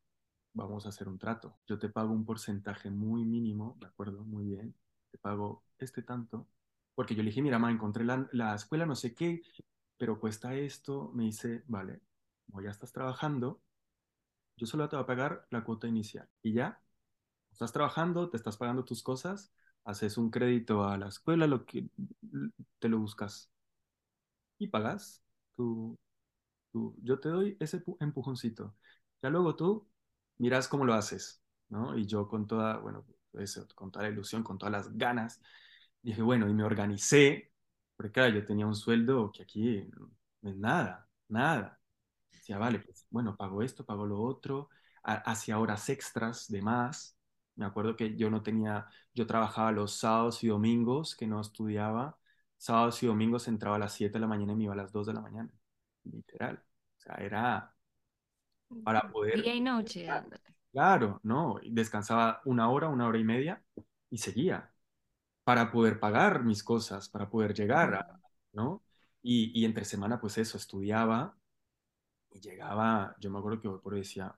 vamos 0.54 0.86
a 0.86 0.90
hacer 0.90 1.08
un 1.08 1.18
trato. 1.18 1.58
Yo 1.66 1.78
te 1.78 1.88
pago 1.88 2.12
un 2.12 2.24
porcentaje 2.24 2.90
muy 2.90 3.24
mínimo, 3.24 3.76
¿de 3.80 3.86
acuerdo? 3.86 4.24
Muy 4.24 4.46
bien. 4.46 4.74
Te 5.10 5.18
pago 5.18 5.64
este 5.78 6.02
tanto. 6.02 6.48
Porque 6.94 7.14
yo 7.14 7.22
le 7.22 7.30
dije, 7.30 7.42
mira, 7.42 7.58
ma, 7.58 7.70
encontré 7.70 8.04
la, 8.04 8.28
la 8.32 8.54
escuela, 8.54 8.86
no 8.86 8.94
sé 8.96 9.14
qué, 9.14 9.42
pero 9.96 10.20
cuesta 10.20 10.54
esto. 10.54 11.10
Me 11.14 11.24
dice, 11.24 11.64
vale, 11.68 12.02
como 12.46 12.62
ya 12.62 12.70
estás 12.70 12.92
trabajando, 12.92 13.62
yo 14.56 14.66
solo 14.66 14.88
te 14.88 14.96
voy 14.96 15.02
a 15.04 15.06
pagar 15.06 15.46
la 15.50 15.64
cuota 15.64 15.88
inicial. 15.88 16.28
Y 16.42 16.52
ya, 16.54 16.80
estás 17.52 17.72
trabajando, 17.72 18.30
te 18.30 18.36
estás 18.36 18.56
pagando 18.56 18.84
tus 18.84 19.02
cosas, 19.02 19.52
haces 19.84 20.18
un 20.18 20.30
crédito 20.30 20.84
a 20.84 20.98
la 20.98 21.08
escuela, 21.08 21.46
lo 21.46 21.64
que 21.66 21.88
te 22.78 22.88
lo 22.88 22.98
buscas 22.98 23.50
y 24.58 24.68
pagas. 24.68 25.22
Tú, 26.72 26.96
yo 27.02 27.20
te 27.20 27.28
doy 27.28 27.56
ese 27.60 27.82
empujoncito. 28.00 28.76
Ya 29.22 29.30
luego 29.30 29.56
tú 29.56 29.88
miras 30.38 30.68
cómo 30.68 30.84
lo 30.84 30.94
haces, 30.94 31.42
¿no? 31.68 31.96
Y 31.98 32.06
yo 32.06 32.28
con 32.28 32.46
toda, 32.46 32.78
bueno, 32.78 33.04
eso, 33.34 33.66
con 33.74 33.90
toda 33.90 34.04
la 34.06 34.10
ilusión, 34.12 34.42
con 34.42 34.58
todas 34.58 34.72
las 34.72 34.96
ganas, 34.96 35.40
dije, 36.02 36.22
bueno, 36.22 36.48
y 36.48 36.54
me 36.54 36.64
organicé, 36.64 37.52
porque 37.96 38.12
claro, 38.12 38.34
yo 38.34 38.46
tenía 38.46 38.66
un 38.66 38.74
sueldo 38.74 39.30
que 39.32 39.42
aquí 39.42 39.90
no 40.42 40.50
es 40.50 40.56
nada, 40.56 41.08
nada. 41.28 41.80
Decía, 42.32 42.58
vale, 42.58 42.80
pues 42.80 43.06
bueno, 43.10 43.36
pago 43.36 43.62
esto, 43.62 43.84
pago 43.86 44.06
lo 44.06 44.20
otro, 44.22 44.68
hacia 45.04 45.58
horas 45.58 45.88
extras 45.90 46.48
de 46.48 46.62
más. 46.62 47.16
Me 47.56 47.66
acuerdo 47.66 47.96
que 47.96 48.16
yo 48.16 48.30
no 48.30 48.42
tenía, 48.42 48.86
yo 49.14 49.26
trabajaba 49.26 49.72
los 49.72 49.94
sábados 49.98 50.42
y 50.44 50.48
domingos, 50.48 51.14
que 51.16 51.26
no 51.26 51.40
estudiaba. 51.40 52.18
Sábados 52.56 53.02
y 53.02 53.06
domingos 53.06 53.48
entraba 53.48 53.76
a 53.76 53.78
las 53.78 53.92
7 53.92 54.14
de 54.14 54.20
la 54.20 54.26
mañana 54.26 54.52
y 54.52 54.56
me 54.56 54.64
iba 54.64 54.72
a 54.72 54.76
las 54.76 54.92
2 54.92 55.06
de 55.06 55.14
la 55.14 55.20
mañana. 55.20 55.52
Literal. 56.04 56.62
O 56.98 57.00
sea, 57.00 57.14
era 57.16 57.74
para 58.84 59.10
poder... 59.10 59.42
Día 59.42 59.54
y 59.54 59.60
noche. 59.60 60.08
Claro, 60.72 61.20
no. 61.22 61.60
Descansaba 61.64 62.40
una 62.44 62.70
hora, 62.70 62.88
una 62.88 63.06
hora 63.06 63.18
y 63.18 63.24
media 63.24 63.62
y 64.10 64.18
seguía 64.18 64.72
para 65.44 65.70
poder 65.70 65.98
pagar 66.00 66.44
mis 66.44 66.62
cosas, 66.62 67.08
para 67.08 67.28
poder 67.28 67.52
llegar, 67.54 67.94
a, 67.94 68.20
¿no? 68.52 68.82
Y, 69.22 69.58
y 69.60 69.64
entre 69.64 69.84
semana, 69.84 70.20
pues 70.20 70.38
eso, 70.38 70.56
estudiaba 70.56 71.36
y 72.30 72.40
llegaba, 72.40 73.14
yo 73.20 73.30
me 73.30 73.38
acuerdo 73.38 73.60
que 73.60 73.68
hoy 73.68 73.80
por 73.80 73.94
hoy 73.94 74.00
decía, 74.00 74.34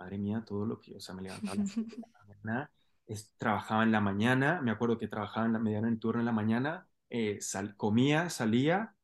madre 0.00 0.18
mía, 0.18 0.44
todo 0.46 0.66
lo 0.66 0.80
que, 0.80 0.96
o 0.96 1.00
sea, 1.00 1.14
me 1.14 1.22
levantaba 1.22 1.54
a 1.54 1.56
las 1.58 1.70
7 1.70 1.96
de 1.96 2.02
la 2.02 2.08
mañana, 2.26 2.70
es, 3.06 3.34
trabajaba 3.36 3.82
en 3.84 3.92
la 3.92 4.00
mañana, 4.00 4.60
me 4.62 4.70
acuerdo 4.70 4.98
que 4.98 5.08
trabajaba 5.08 5.46
en 5.46 5.52
la 5.52 5.58
mediana 5.58 5.88
en 5.88 6.00
turno 6.00 6.20
en 6.20 6.26
la 6.26 6.32
mañana, 6.32 6.88
eh, 7.10 7.40
sal, 7.40 7.76
comía, 7.76 8.30
salía, 8.30 8.94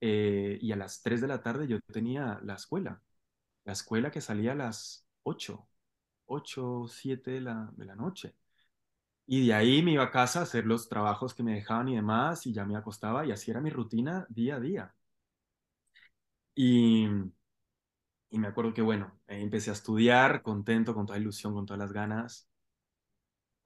eh, 0.00 0.58
y 0.60 0.72
a 0.72 0.76
las 0.76 1.02
3 1.02 1.20
de 1.20 1.28
la 1.28 1.42
tarde 1.42 1.66
yo 1.68 1.80
tenía 1.92 2.40
la 2.42 2.54
escuela, 2.54 3.02
la 3.64 3.72
escuela 3.72 4.10
que 4.10 4.20
salía 4.20 4.52
a 4.52 4.54
las 4.54 5.06
8, 5.24 5.68
8, 6.26 6.86
7 6.88 7.30
de 7.32 7.40
la, 7.42 7.70
de 7.76 7.84
la 7.86 7.96
noche. 7.96 8.36
Y 9.26 9.46
de 9.48 9.54
ahí 9.54 9.82
me 9.82 9.92
iba 9.92 10.04
a 10.04 10.10
casa 10.10 10.40
a 10.40 10.42
hacer 10.44 10.66
los 10.66 10.88
trabajos 10.88 11.34
que 11.34 11.42
me 11.42 11.54
dejaban 11.54 11.88
y 11.88 11.96
demás, 11.96 12.46
y 12.46 12.52
ya 12.52 12.64
me 12.64 12.76
acostaba, 12.76 13.26
y 13.26 13.32
así 13.32 13.50
era 13.50 13.60
mi 13.60 13.70
rutina 13.70 14.26
día 14.30 14.56
a 14.56 14.60
día. 14.60 14.94
Y, 16.54 17.06
y 18.30 18.38
me 18.38 18.48
acuerdo 18.48 18.74
que, 18.74 18.82
bueno, 18.82 19.18
empecé 19.28 19.70
a 19.70 19.72
estudiar, 19.74 20.42
contento, 20.42 20.94
con 20.94 21.06
toda 21.06 21.18
ilusión, 21.18 21.54
con 21.54 21.66
todas 21.66 21.78
las 21.80 21.92
ganas. 21.92 22.48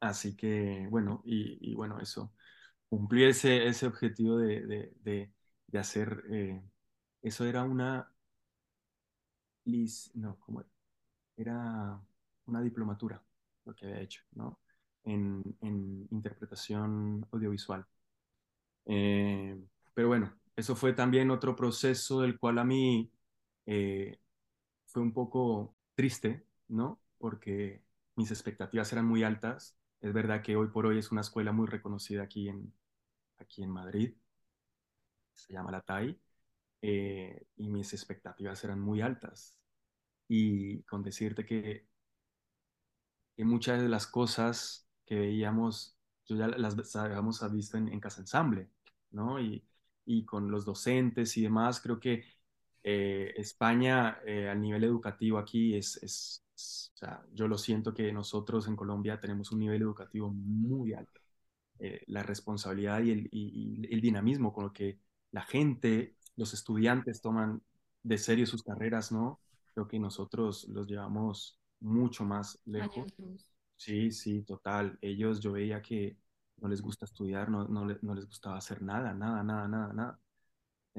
Así 0.00 0.34
que, 0.36 0.86
bueno, 0.90 1.20
y, 1.24 1.58
y 1.72 1.74
bueno, 1.74 2.00
eso. 2.00 2.32
Cumplí 2.88 3.24
ese, 3.24 3.66
ese 3.68 3.86
objetivo 3.86 4.38
de, 4.38 4.66
de, 4.66 4.92
de, 5.02 5.32
de 5.68 5.78
hacer, 5.78 6.24
eh, 6.30 6.62
eso 7.22 7.46
era 7.46 7.64
una, 7.64 8.12
no, 10.14 10.38
¿cómo 10.40 10.60
era? 10.60 10.70
Era 11.36 12.00
una 12.46 12.62
diplomatura, 12.62 13.22
lo 13.64 13.74
que 13.74 13.86
había 13.86 14.00
hecho, 14.02 14.22
¿no? 14.32 14.60
En, 15.04 15.42
en 15.62 16.08
interpretación 16.10 17.26
audiovisual. 17.32 17.86
Eh, 18.86 19.56
pero 19.94 20.08
bueno, 20.08 20.38
eso 20.56 20.74
fue 20.76 20.92
también 20.92 21.30
otro 21.30 21.54
proceso 21.56 22.20
del 22.22 22.38
cual 22.38 22.58
a 22.58 22.64
mí 22.64 23.12
eh, 23.66 24.19
fue 24.92 25.02
un 25.02 25.12
poco 25.12 25.76
triste, 25.94 26.46
¿no? 26.68 27.00
Porque 27.18 27.82
mis 28.16 28.30
expectativas 28.30 28.92
eran 28.92 29.06
muy 29.06 29.22
altas. 29.22 29.78
Es 30.00 30.12
verdad 30.12 30.42
que 30.42 30.56
hoy 30.56 30.68
por 30.68 30.86
hoy 30.86 30.98
es 30.98 31.12
una 31.12 31.20
escuela 31.22 31.52
muy 31.52 31.66
reconocida 31.66 32.22
aquí 32.24 32.48
en, 32.48 32.72
aquí 33.38 33.62
en 33.62 33.70
Madrid. 33.70 34.14
Se 35.32 35.52
llama 35.52 35.72
la 35.72 35.80
TAI. 35.82 36.20
Eh, 36.82 37.46
y 37.56 37.68
mis 37.68 37.92
expectativas 37.92 38.62
eran 38.64 38.80
muy 38.80 39.00
altas. 39.02 39.58
Y 40.28 40.82
con 40.84 41.02
decirte 41.02 41.44
que, 41.46 41.86
muchas 43.38 43.80
de 43.80 43.88
las 43.88 44.06
cosas 44.06 44.86
que 45.06 45.18
veíamos, 45.18 45.96
yo 46.26 46.36
ya 46.36 46.48
las 46.48 46.96
habíamos 46.96 47.40
visto 47.52 47.78
en, 47.78 47.88
en 47.88 48.00
Casa 48.00 48.20
Ensamble, 48.20 48.70
¿no? 49.10 49.40
Y, 49.40 49.64
y 50.04 50.24
con 50.24 50.50
los 50.50 50.64
docentes 50.64 51.36
y 51.36 51.42
demás. 51.42 51.80
Creo 51.80 52.00
que 52.00 52.24
eh, 52.82 53.32
España 53.36 54.18
eh, 54.26 54.48
al 54.48 54.60
nivel 54.60 54.84
educativo 54.84 55.38
aquí 55.38 55.74
es, 55.76 55.96
es, 56.02 56.44
es, 56.54 56.92
o 56.94 56.98
sea, 56.98 57.22
yo 57.32 57.48
lo 57.48 57.58
siento 57.58 57.94
que 57.94 58.12
nosotros 58.12 58.68
en 58.68 58.76
Colombia 58.76 59.20
tenemos 59.20 59.52
un 59.52 59.60
nivel 59.60 59.82
educativo 59.82 60.30
muy 60.30 60.92
alto. 60.94 61.20
Eh, 61.78 62.02
la 62.08 62.22
responsabilidad 62.22 63.02
y 63.02 63.10
el, 63.12 63.28
y, 63.32 63.82
y 63.88 63.94
el 63.94 64.00
dinamismo 64.00 64.52
con 64.52 64.64
lo 64.64 64.72
que 64.72 65.00
la 65.32 65.42
gente, 65.42 66.16
los 66.36 66.52
estudiantes 66.54 67.22
toman 67.22 67.62
de 68.02 68.18
serio 68.18 68.46
sus 68.46 68.62
carreras, 68.62 69.12
¿no? 69.12 69.40
Creo 69.74 69.88
que 69.88 69.98
nosotros 69.98 70.68
los 70.68 70.86
llevamos 70.86 71.58
mucho 71.80 72.24
más 72.24 72.60
lejos. 72.66 73.14
Sí, 73.76 74.10
sí, 74.12 74.42
total. 74.42 74.98
Ellos 75.00 75.40
yo 75.40 75.52
veía 75.52 75.80
que 75.82 76.18
no 76.58 76.68
les 76.68 76.82
gusta 76.82 77.06
estudiar, 77.06 77.50
no, 77.50 77.66
no, 77.68 77.86
no 78.02 78.14
les 78.14 78.26
gustaba 78.26 78.58
hacer 78.58 78.82
nada, 78.82 79.14
nada, 79.14 79.42
nada, 79.42 79.68
nada, 79.68 79.92
nada. 79.94 80.20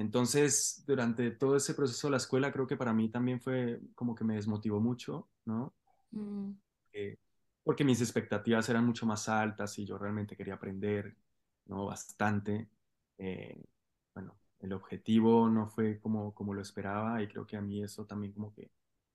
Entonces, 0.02 0.82
durante 0.86 1.30
todo 1.30 1.56
ese 1.56 1.74
proceso 1.74 2.08
de 2.08 2.12
la 2.12 2.16
escuela, 2.18 2.52
creo 2.52 2.66
que 2.66 2.76
para 2.76 2.92
mí 2.92 3.08
también 3.08 3.40
fue 3.40 3.80
como 3.94 4.14
que 4.16 4.24
me 4.24 4.34
desmotivó 4.34 4.80
mucho, 4.80 5.28
¿no? 5.44 5.74
Mm. 6.10 6.52
Eh, 6.92 7.16
porque 7.62 7.84
mis 7.84 8.00
expectativas 8.00 8.68
eran 8.68 8.84
mucho 8.84 9.06
más 9.06 9.28
altas 9.28 9.78
y 9.78 9.86
yo 9.86 9.96
realmente 9.98 10.36
quería 10.36 10.54
aprender, 10.54 11.16
¿no? 11.66 11.86
Bastante. 11.86 12.68
Eh, 13.18 13.64
bueno, 14.14 14.36
el 14.60 14.72
objetivo 14.72 15.48
no 15.48 15.68
fue 15.68 16.00
como, 16.00 16.34
como 16.34 16.52
lo 16.54 16.62
esperaba 16.62 17.22
y 17.22 17.28
creo 17.28 17.46
que 17.46 17.56
a 17.56 17.60
mí 17.62 17.82
eso 17.82 18.04
también 18.04 18.32
como 18.32 18.52
que 18.52 18.70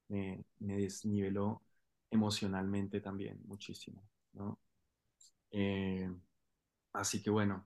me, 0.07 0.45
me 0.59 0.77
desniveló 0.77 1.63
emocionalmente 2.09 3.01
también 3.01 3.41
muchísimo, 3.45 4.01
¿no? 4.33 4.59
Eh, 5.51 6.09
así 6.93 7.21
que 7.21 7.29
bueno, 7.29 7.65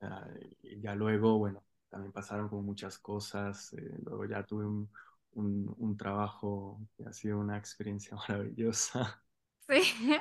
uh, 0.00 0.76
ya 0.80 0.94
luego, 0.94 1.38
bueno, 1.38 1.65
también 1.88 2.12
pasaron 2.12 2.48
como 2.48 2.62
muchas 2.62 2.98
cosas, 2.98 3.72
eh, 3.74 3.94
luego 4.04 4.24
ya 4.26 4.44
tuve 4.44 4.66
un, 4.66 4.90
un, 5.32 5.74
un, 5.78 5.96
trabajo 5.96 6.80
que 6.96 7.04
ha 7.04 7.12
sido 7.12 7.38
una 7.38 7.58
experiencia 7.58 8.16
maravillosa. 8.28 9.22
Sí. 9.68 9.82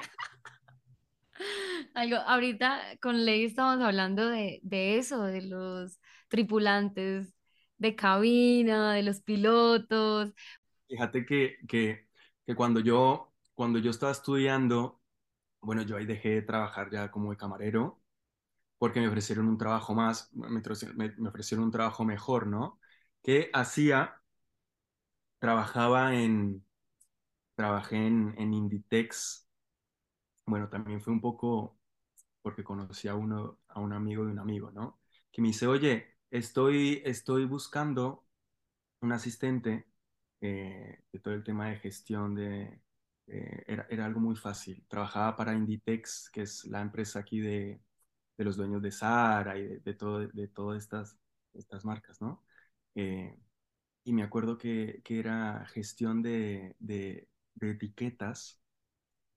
Algo, 1.94 2.18
ahorita 2.18 2.98
con 3.02 3.26
Ley 3.26 3.46
estamos 3.46 3.84
hablando 3.84 4.30
de, 4.30 4.60
de 4.64 4.98
eso, 4.98 5.24
de 5.24 5.42
los 5.42 6.00
tripulantes 6.30 7.36
de 7.78 7.96
cabina, 7.96 8.94
de 8.94 9.04
los 9.04 9.22
pilotos. 9.22 10.34
Fíjate 10.88 11.26
que, 11.26 11.58
que, 11.68 12.08
que 12.46 12.56
cuando, 12.56 12.80
yo, 12.80 13.34
cuando 13.54 13.80
yo 13.80 13.92
estaba 13.92 14.12
estudiando, 14.12 15.02
bueno, 15.62 15.82
yo 15.82 15.98
ahí 15.98 16.06
dejé 16.06 16.30
de 16.30 16.42
trabajar 16.42 16.90
ya 16.92 17.12
como 17.12 17.32
de 17.32 17.38
camarero, 17.38 18.00
porque 18.78 19.00
me 19.00 19.08
ofrecieron 19.08 19.48
un 19.48 19.58
trabajo 19.58 19.94
más, 19.96 20.30
me, 20.34 20.50
me 21.18 21.30
ofrecieron 21.30 21.66
un 21.66 21.72
trabajo 21.72 22.06
mejor, 22.06 22.48
¿no? 22.48 22.80
Que 23.24 23.50
hacía, 23.54 24.22
trabajaba 25.40 26.16
en, 26.16 26.66
trabajé 27.56 27.98
en, 28.08 28.36
en 28.38 28.54
Inditex, 28.54 29.48
bueno, 30.46 30.70
también 30.70 31.02
fue 31.02 31.14
un 31.14 31.22
poco 31.22 31.78
porque 32.42 32.64
conocí 32.64 33.08
a 33.08 33.16
uno, 33.16 33.60
a 33.70 33.80
un 33.80 33.94
amigo 33.94 34.26
de 34.26 34.32
un 34.32 34.40
amigo, 34.40 34.72
¿no? 34.72 35.00
Que 35.32 35.42
me 35.42 35.50
dice, 35.50 35.68
oye, 35.68 36.18
estoy, 36.32 37.02
estoy 37.06 37.46
buscando 37.46 38.26
un 39.02 39.12
asistente 39.14 39.88
eh, 40.42 41.04
de 41.12 41.20
todo 41.20 41.34
el 41.34 41.44
tema 41.44 41.70
de 41.70 41.78
gestión 41.80 42.36
de... 42.36 42.82
Eh, 43.28 43.64
era, 43.68 43.88
era, 43.90 44.06
algo 44.06 44.20
muy 44.20 44.36
fácil. 44.36 44.86
Trabajaba 44.88 45.36
para 45.36 45.56
Inditex, 45.56 46.30
que 46.32 46.44
es 46.44 46.66
la 46.66 46.82
empresa 46.82 47.20
aquí 47.20 47.40
de, 47.40 47.82
de 48.38 48.44
los 48.46 48.58
dueños 48.58 48.82
de 48.82 48.92
Zara 48.92 49.58
y 49.58 49.64
de, 49.68 49.80
de, 49.80 49.94
todo, 49.94 50.20
de 50.28 50.48
todas 50.48 50.84
estas, 50.84 51.18
estas 51.54 51.86
marcas, 51.86 52.22
¿no? 52.22 52.44
Eh, 52.96 53.38
y 54.04 54.14
me 54.14 54.24
acuerdo 54.24 54.58
que, 54.58 55.02
que 55.04 55.20
era 55.20 55.66
gestión 55.68 56.22
de, 56.24 56.76
de, 56.80 57.30
de 57.56 57.72
etiquetas 57.72 58.62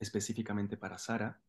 específicamente 0.01 0.77
para 0.77 0.99
Zara. 0.99 1.41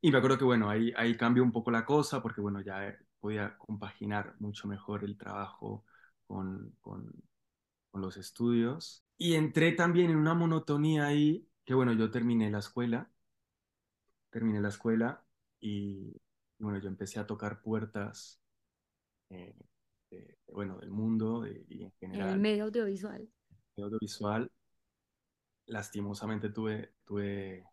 Y 0.00 0.10
me 0.10 0.18
acuerdo 0.18 0.38
que, 0.38 0.44
bueno, 0.44 0.68
ahí, 0.68 0.92
ahí 0.96 1.16
cambió 1.16 1.42
un 1.42 1.52
poco 1.52 1.70
la 1.70 1.84
cosa 1.84 2.20
porque, 2.22 2.40
bueno, 2.40 2.60
ya 2.60 2.96
podía 3.20 3.56
compaginar 3.58 4.34
mucho 4.40 4.66
mejor 4.68 5.04
el 5.04 5.16
trabajo 5.16 5.84
con, 6.26 6.74
con, 6.80 7.12
con 7.90 8.00
los 8.02 8.16
estudios. 8.16 9.04
Y 9.18 9.34
entré 9.34 9.72
también 9.72 10.10
en 10.10 10.16
una 10.16 10.34
monotonía 10.34 11.06
ahí, 11.06 11.48
que, 11.64 11.74
bueno, 11.74 11.92
yo 11.94 12.10
terminé 12.10 12.50
la 12.50 12.58
escuela, 12.60 13.10
terminé 14.30 14.60
la 14.60 14.68
escuela 14.68 15.24
y, 15.62 16.20
bueno, 16.58 16.78
yo 16.78 16.88
empecé 16.88 17.20
a 17.20 17.26
tocar 17.26 17.62
puertas, 17.62 18.42
eh, 19.30 19.54
de, 20.10 20.38
bueno, 20.48 20.78
del 20.78 20.90
mundo 20.90 21.42
de, 21.42 21.64
y 21.68 21.84
en 21.84 21.92
general. 21.92 22.28
En 22.28 22.34
el 22.34 22.40
medio 22.40 22.64
audiovisual. 22.64 23.30
Medio 23.76 23.86
audiovisual 23.86 24.50
lastimosamente 25.66 26.50
tuve, 26.50 26.94
tuve 27.04 27.64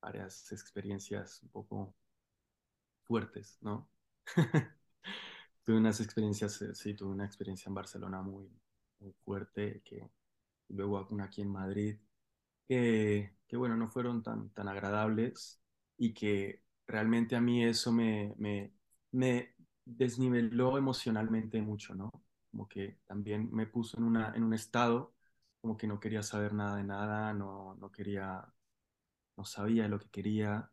varias 0.00 0.50
experiencias 0.52 1.42
un 1.42 1.50
poco 1.50 1.94
fuertes, 3.02 3.58
¿no? 3.60 3.90
tuve 5.64 5.76
unas 5.76 6.00
experiencias, 6.00 6.62
eh, 6.62 6.74
sí, 6.74 6.94
tuve 6.94 7.10
una 7.10 7.26
experiencia 7.26 7.68
en 7.68 7.74
Barcelona 7.74 8.22
muy, 8.22 8.48
muy 9.00 9.12
fuerte, 9.24 9.82
que 9.84 10.10
luego 10.68 11.06
una 11.10 11.24
aquí 11.24 11.42
en 11.42 11.50
Madrid, 11.50 11.98
que, 12.68 13.36
que, 13.46 13.56
bueno, 13.56 13.76
no 13.76 13.88
fueron 13.88 14.22
tan, 14.22 14.50
tan 14.50 14.68
agradables 14.68 15.60
y 15.98 16.14
que 16.14 16.61
realmente 16.86 17.36
a 17.36 17.40
mí 17.40 17.64
eso 17.64 17.92
me, 17.92 18.34
me, 18.38 18.72
me 19.12 19.54
desniveló 19.84 20.78
emocionalmente 20.78 21.60
mucho, 21.62 21.94
¿no? 21.94 22.10
Como 22.50 22.68
que 22.68 22.98
también 23.06 23.50
me 23.52 23.66
puso 23.66 23.98
en, 23.98 24.04
una, 24.04 24.34
en 24.34 24.44
un 24.44 24.54
estado 24.54 25.14
como 25.62 25.76
que 25.76 25.86
no 25.86 26.00
quería 26.00 26.22
saber 26.24 26.52
nada 26.54 26.76
de 26.76 26.84
nada, 26.84 27.32
no, 27.32 27.76
no 27.76 27.92
quería, 27.92 28.44
no 29.36 29.44
sabía 29.44 29.88
lo 29.88 29.98
que 30.00 30.10
quería. 30.10 30.70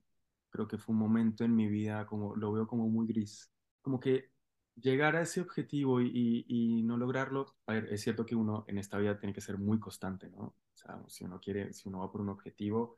Creo 0.49 0.67
que 0.67 0.77
fue 0.79 0.93
un 0.93 0.99
momento 0.99 1.43
en 1.43 1.55
mi 1.55 1.67
vida, 1.67 2.05
como 2.07 2.35
lo 2.35 2.51
veo 2.51 2.67
como 2.67 2.89
muy 2.89 3.07
gris. 3.07 3.51
Como 3.81 3.99
que 3.99 4.31
llegar 4.75 5.15
a 5.15 5.21
ese 5.21 5.41
objetivo 5.41 6.01
y, 6.01 6.07
y, 6.07 6.45
y, 6.79 6.83
no 6.83 6.97
lograrlo, 6.97 7.55
a 7.67 7.73
ver, 7.73 7.93
es 7.93 8.01
cierto 8.01 8.25
que 8.25 8.35
uno 8.35 8.65
en 8.67 8.79
esta 8.79 8.97
vida 8.97 9.19
tiene 9.19 9.33
que 9.33 9.41
ser 9.41 9.57
muy 9.59 9.79
constante, 9.79 10.29
¿no? 10.29 10.39
O 10.39 10.55
sea, 10.73 11.03
si 11.07 11.23
uno 11.25 11.39
quiere, 11.39 11.73
si 11.73 11.87
uno 11.89 11.99
va 11.99 12.11
por 12.11 12.21
un 12.21 12.29
objetivo, 12.29 12.97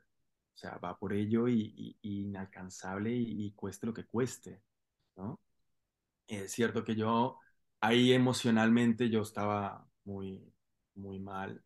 o 0.54 0.56
sea, 0.58 0.78
va 0.78 0.98
por 0.98 1.12
ello 1.12 1.48
y, 1.48 1.96
y 2.02 2.22
inalcanzable 2.22 3.10
y, 3.12 3.52
cueste 3.54 3.86
lo 3.86 3.94
que 3.94 4.06
cueste, 4.06 4.62
¿no? 5.16 5.40
Es 6.28 6.52
cierto 6.52 6.84
que 6.84 6.96
yo 6.96 7.38
ahí 7.80 8.12
emocionalmente 8.12 9.10
yo 9.10 9.22
estaba 9.22 9.86
muy, 10.04 10.52
muy 10.94 11.20
mal, 11.20 11.62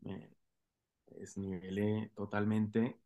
me 0.00 0.30
desnivelé 1.06 2.12
totalmente. 2.16 3.00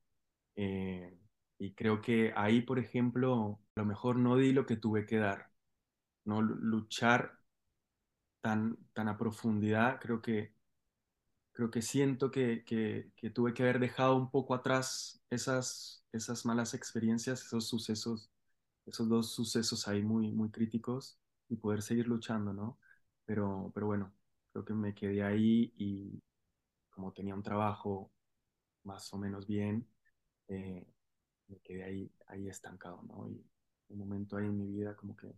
Eh, 0.56 1.18
y 1.58 1.74
creo 1.74 2.00
que 2.02 2.32
ahí, 2.36 2.62
por 2.62 2.78
ejemplo, 2.78 3.60
a 3.76 3.80
lo 3.80 3.86
mejor 3.86 4.16
no 4.16 4.36
di 4.36 4.52
lo 4.52 4.66
que 4.66 4.76
tuve 4.76 5.06
que 5.06 5.18
dar, 5.18 5.50
no 6.24 6.42
luchar 6.42 7.38
tan, 8.40 8.76
tan 8.92 9.08
a 9.08 9.16
profundidad, 9.18 10.00
creo 10.00 10.20
que, 10.22 10.53
creo 11.54 11.70
que 11.72 11.82
siento 11.82 12.32
que, 12.32 12.64
que, 12.66 13.12
que 13.16 13.30
tuve 13.30 13.54
que 13.54 13.64
haber 13.64 13.80
dejado 13.80 14.16
un 14.16 14.30
poco 14.30 14.54
atrás 14.54 15.22
esas, 15.30 16.04
esas 16.12 16.46
malas 16.46 16.74
experiencias, 16.74 17.42
esos 17.44 17.68
sucesos, 17.68 18.30
esos 18.86 19.08
dos 19.08 19.32
sucesos 19.34 19.88
ahí 19.88 20.02
muy, 20.02 20.32
muy 20.32 20.50
críticos 20.50 21.18
y 21.50 21.56
poder 21.56 21.82
seguir 21.82 22.08
luchando, 22.08 22.54
¿no? 22.54 22.78
Pero, 23.26 23.72
pero 23.74 23.86
bueno, 23.88 24.14
creo 24.52 24.64
que 24.66 24.74
me 24.74 24.94
quedé 24.94 25.24
ahí 25.24 25.72
y, 25.78 26.22
como 26.90 27.12
tenía 27.12 27.34
un 27.34 27.42
trabajo 27.42 28.12
más 28.84 29.12
o 29.14 29.18
menos 29.18 29.46
bien, 29.46 29.86
eh, 30.48 30.86
me 31.48 31.58
quedé 31.60 31.84
ahí, 31.84 32.12
ahí 32.28 32.48
estancado, 32.48 33.02
¿no? 33.04 33.28
Y 33.30 33.44
un 33.90 33.98
momento 33.98 34.36
ahí 34.38 34.46
en 34.46 34.58
mi 34.58 34.68
vida 34.68 34.96
como 34.96 35.16
que 35.16 35.28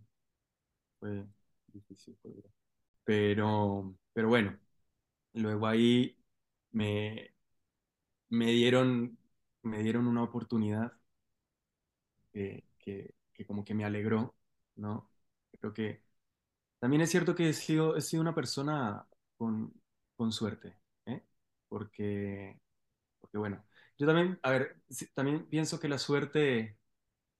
fue 1.00 1.26
difícil. 1.72 2.16
Pero, 3.04 3.94
pero 4.12 4.28
bueno, 4.28 4.58
luego 5.36 5.66
ahí 5.68 6.18
me, 6.72 7.34
me, 8.30 8.46
dieron, 8.52 9.18
me 9.62 9.82
dieron 9.82 10.06
una 10.08 10.22
oportunidad 10.24 10.92
que, 12.32 12.64
que, 12.78 13.14
como 13.46 13.64
que 13.64 13.74
me 13.74 13.84
alegró, 13.84 14.34
¿no? 14.76 15.10
Creo 15.60 15.72
que 15.74 16.02
también 16.80 17.02
es 17.02 17.10
cierto 17.10 17.34
que 17.34 17.50
he 17.50 17.52
sido, 17.54 17.96
he 17.96 18.00
sido 18.02 18.22
una 18.22 18.34
persona 18.34 19.06
con, 19.38 19.74
con 20.16 20.32
suerte, 20.32 20.78
porque, 21.68 22.60
porque 23.20 23.38
bueno, 23.38 23.64
yo 23.98 24.06
también, 24.06 24.38
a 24.42 24.50
ver, 24.52 24.82
también 25.14 25.46
pienso 25.48 25.80
que 25.80 25.88
la 25.88 25.98
suerte, 25.98 26.78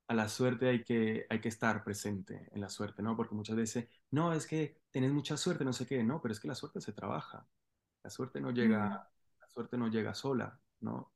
a 0.08 0.14
la 0.14 0.28
suerte 0.28 0.68
hay 0.70 0.84
que, 0.84 1.26
hay 1.30 1.40
que 1.40 1.48
estar 1.50 1.84
presente 1.84 2.48
en 2.52 2.60
la 2.60 2.70
suerte, 2.70 3.02
¿no? 3.02 3.16
Porque 3.16 3.34
muchas 3.34 3.56
veces, 3.56 3.88
no, 4.10 4.32
es 4.34 4.46
que 4.46 4.80
tenés 4.90 5.12
mucha 5.12 5.36
suerte, 5.36 5.64
no 5.64 5.74
sé 5.74 5.86
qué, 5.86 6.02
no, 6.04 6.22
pero 6.22 6.32
es 6.34 6.40
que 6.40 6.48
la 6.48 6.54
suerte 6.56 6.80
se 6.80 6.92
trabaja, 6.92 7.48
la 8.06 8.10
suerte 8.10 8.40
no 8.40 8.52
llega, 8.52 8.86
mm. 8.86 9.40
la 9.40 9.48
suerte 9.48 9.76
no 9.76 9.88
llega 9.88 10.14
sola, 10.14 10.60
¿no? 10.78 11.10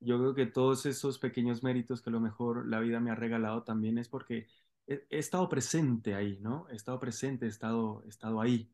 Yo 0.00 0.18
creo 0.18 0.34
que 0.34 0.46
todos 0.46 0.86
esos 0.86 1.18
pequeños 1.18 1.62
méritos 1.62 2.00
que 2.00 2.08
a 2.08 2.12
lo 2.12 2.20
mejor 2.20 2.66
la 2.66 2.80
vida 2.80 3.00
me 3.00 3.10
ha 3.10 3.14
regalado 3.14 3.64
también 3.64 3.98
es 3.98 4.08
porque 4.08 4.46
he, 4.86 5.04
estado 5.10 5.46
presente 5.50 6.14
ahí, 6.14 6.38
¿no? 6.40 6.66
He 6.70 6.76
estado 6.76 6.98
presente, 6.98 7.44
he 7.44 7.50
estado, 7.50 8.02
he 8.06 8.08
estado 8.08 8.40
ahí 8.40 8.72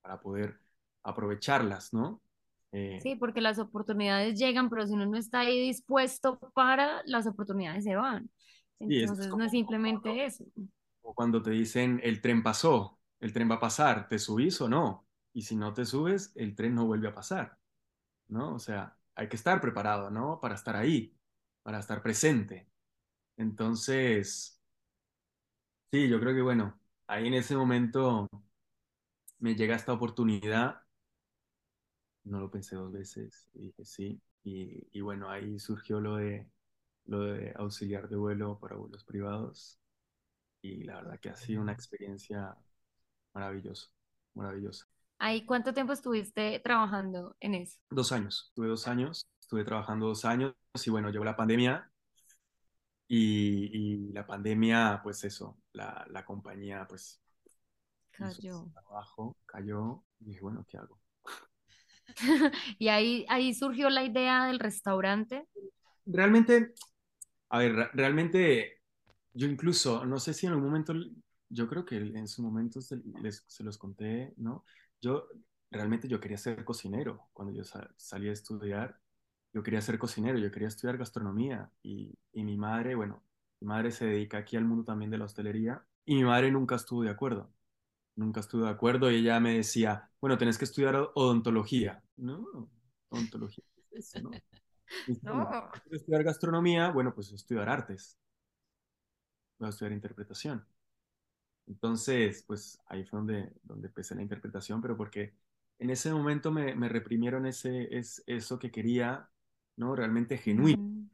para 0.00 0.20
poder 0.20 0.60
aprovecharlas, 1.02 1.92
¿no? 1.92 2.22
Eh, 2.70 3.00
sí, 3.02 3.16
porque 3.16 3.40
las 3.40 3.58
oportunidades 3.58 4.38
llegan, 4.38 4.70
pero 4.70 4.86
si 4.86 4.92
uno 4.92 5.06
no 5.06 5.16
está 5.16 5.40
ahí 5.40 5.60
dispuesto 5.60 6.38
para, 6.54 7.02
las 7.06 7.26
oportunidades 7.26 7.82
se 7.82 7.96
van. 7.96 8.30
Entonces 8.78 9.26
no 9.26 9.44
es 9.44 9.50
simplemente 9.50 10.26
eso. 10.26 10.44
O 11.00 11.12
cuando 11.12 11.42
te 11.42 11.50
dicen 11.50 12.00
el 12.04 12.20
tren 12.20 12.44
pasó, 12.44 13.00
el 13.18 13.32
tren 13.32 13.50
va 13.50 13.56
a 13.56 13.60
pasar, 13.60 14.08
¿te 14.08 14.16
subís 14.16 14.60
o 14.60 14.68
no? 14.68 15.09
Y 15.32 15.42
si 15.42 15.56
no 15.56 15.72
te 15.74 15.84
subes, 15.84 16.32
el 16.36 16.54
tren 16.54 16.74
no 16.74 16.86
vuelve 16.86 17.08
a 17.08 17.14
pasar, 17.14 17.58
¿no? 18.28 18.54
O 18.54 18.58
sea, 18.58 18.96
hay 19.14 19.28
que 19.28 19.36
estar 19.36 19.60
preparado, 19.60 20.10
¿no? 20.10 20.40
Para 20.40 20.54
estar 20.54 20.76
ahí, 20.76 21.16
para 21.62 21.78
estar 21.80 22.02
presente. 22.02 22.68
Entonces, 23.36 24.60
sí, 25.92 26.08
yo 26.08 26.20
creo 26.20 26.34
que 26.34 26.42
bueno, 26.42 26.78
ahí 27.06 27.26
en 27.28 27.34
ese 27.34 27.56
momento 27.56 28.28
me 29.38 29.54
llega 29.54 29.76
esta 29.76 29.92
oportunidad, 29.92 30.82
no 32.24 32.40
lo 32.40 32.50
pensé 32.50 32.76
dos 32.76 32.92
veces, 32.92 33.48
y 33.54 33.66
dije 33.66 33.84
sí, 33.84 34.20
y, 34.42 35.00
bueno, 35.00 35.30
ahí 35.30 35.58
surgió 35.58 36.00
lo 36.00 36.16
de, 36.16 36.48
lo 37.06 37.20
de 37.24 37.52
auxiliar 37.56 38.08
de 38.08 38.16
vuelo 38.16 38.58
para 38.58 38.76
vuelos 38.76 39.04
privados, 39.04 39.78
y 40.62 40.84
la 40.84 40.96
verdad 40.96 41.20
que 41.20 41.30
ha 41.30 41.36
sido 41.36 41.62
una 41.62 41.72
experiencia 41.72 42.56
maravillosa, 43.34 43.90
maravillosa. 44.34 44.86
¿Ahí 45.22 45.44
cuánto 45.44 45.74
tiempo 45.74 45.92
estuviste 45.92 46.60
trabajando 46.60 47.36
en 47.40 47.54
eso? 47.54 47.78
Dos 47.90 48.10
años, 48.10 48.46
estuve 48.48 48.68
dos 48.68 48.88
años, 48.88 49.28
estuve 49.38 49.64
trabajando 49.64 50.06
dos 50.06 50.24
años, 50.24 50.54
y 50.82 50.90
bueno, 50.90 51.10
llegó 51.10 51.24
la 51.24 51.36
pandemia, 51.36 51.92
y, 53.06 54.12
la 54.12 54.26
pandemia, 54.26 55.00
pues 55.02 55.22
eso, 55.24 55.58
la, 55.72 56.06
la 56.08 56.24
compañía, 56.24 56.86
pues 56.88 57.20
Cayó. 58.12 58.70
Trabajo, 58.72 59.36
cayó 59.44 60.02
y 60.20 60.26
dije, 60.26 60.40
bueno, 60.40 60.64
¿qué 60.68 60.78
hago? 60.78 60.98
y 62.78 62.88
ahí, 62.88 63.26
ahí 63.28 63.52
surgió 63.54 63.90
la 63.90 64.04
idea 64.04 64.46
del 64.46 64.58
restaurante. 64.58 65.46
Realmente, 66.06 66.72
a 67.50 67.58
ver, 67.58 67.90
realmente 67.92 68.80
yo 69.34 69.46
incluso, 69.46 70.06
no 70.06 70.18
sé 70.18 70.32
si 70.32 70.46
en 70.46 70.52
algún 70.52 70.68
momento, 70.68 70.94
yo 71.50 71.68
creo 71.68 71.84
que 71.84 71.96
en 71.96 72.26
su 72.26 72.42
momento 72.42 72.80
se, 72.80 73.02
les, 73.22 73.44
se 73.46 73.64
los 73.64 73.76
conté, 73.76 74.32
¿no? 74.38 74.64
Yo 75.00 75.28
realmente 75.70 76.08
yo 76.08 76.20
quería 76.20 76.38
ser 76.38 76.64
cocinero 76.64 77.28
cuando 77.32 77.54
yo 77.54 77.64
salí 77.96 78.28
a 78.28 78.32
estudiar. 78.32 78.98
Yo 79.52 79.62
quería 79.62 79.80
ser 79.80 79.98
cocinero, 79.98 80.38
yo 80.38 80.50
quería 80.50 80.68
estudiar 80.68 80.96
gastronomía 80.98 81.70
y, 81.82 82.14
y 82.32 82.44
mi 82.44 82.56
madre, 82.56 82.94
bueno, 82.94 83.22
mi 83.60 83.66
madre 83.68 83.90
se 83.90 84.06
dedica 84.06 84.38
aquí 84.38 84.56
al 84.56 84.64
mundo 84.64 84.84
también 84.84 85.10
de 85.10 85.18
la 85.18 85.24
hostelería 85.24 85.84
y 86.04 86.14
mi 86.16 86.24
madre 86.24 86.50
nunca 86.52 86.76
estuvo 86.76 87.02
de 87.02 87.10
acuerdo 87.10 87.52
nunca 88.16 88.40
estuve 88.40 88.64
de 88.64 88.70
acuerdo 88.70 89.10
y 89.10 89.16
ella 89.16 89.40
me 89.40 89.56
decía, 89.56 90.10
bueno, 90.20 90.38
tenés 90.38 90.58
que 90.58 90.64
estudiar 90.64 90.96
odontología. 91.14 92.02
No, 92.16 92.68
odontología, 93.08 93.64
¿no? 94.22 94.30
no. 95.22 95.70
estudiar 95.90 96.22
gastronomía, 96.22 96.90
bueno, 96.90 97.14
pues 97.14 97.32
estudiar 97.32 97.68
artes. 97.68 98.16
Voy 99.58 99.66
a 99.66 99.70
estudiar 99.70 99.92
interpretación. 99.92 100.64
Entonces, 101.70 102.44
pues 102.46 102.80
ahí 102.86 103.04
fue 103.04 103.20
donde, 103.20 103.52
donde 103.62 103.86
empecé 103.86 104.16
la 104.16 104.22
interpretación, 104.22 104.82
pero 104.82 104.96
porque 104.96 105.32
en 105.78 105.90
ese 105.90 106.12
momento 106.12 106.50
me, 106.50 106.74
me 106.74 106.88
reprimieron 106.88 107.46
ese, 107.46 107.88
es, 107.96 108.22
eso 108.26 108.58
que 108.58 108.72
quería, 108.72 109.30
¿no? 109.76 109.94
Realmente 109.94 110.36
genuino, 110.36 111.08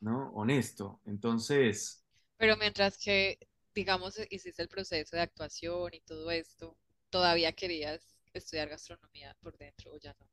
¿no? 0.00 0.30
Honesto. 0.30 1.00
Entonces... 1.04 2.04
Pero 2.38 2.56
mientras 2.56 2.96
que 2.96 3.38
digamos, 3.74 4.18
hiciste 4.30 4.62
el 4.62 4.68
proceso 4.68 5.16
de 5.16 5.22
actuación 5.22 5.94
y 5.94 6.00
todo 6.00 6.30
esto, 6.30 6.76
¿todavía 7.10 7.52
querías 7.52 8.16
estudiar 8.32 8.68
gastronomía 8.68 9.36
por 9.40 9.56
dentro 9.56 9.92
o 9.92 9.98
ya 9.98 10.14
no? 10.18 10.26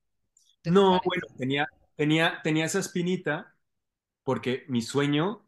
No, 0.71 1.01
bueno, 1.05 1.27
tenía, 1.37 1.67
tenía, 1.95 2.41
tenía 2.43 2.65
esa 2.65 2.79
espinita 2.79 3.55
porque 4.23 4.65
mi 4.67 4.81
sueño, 4.81 5.47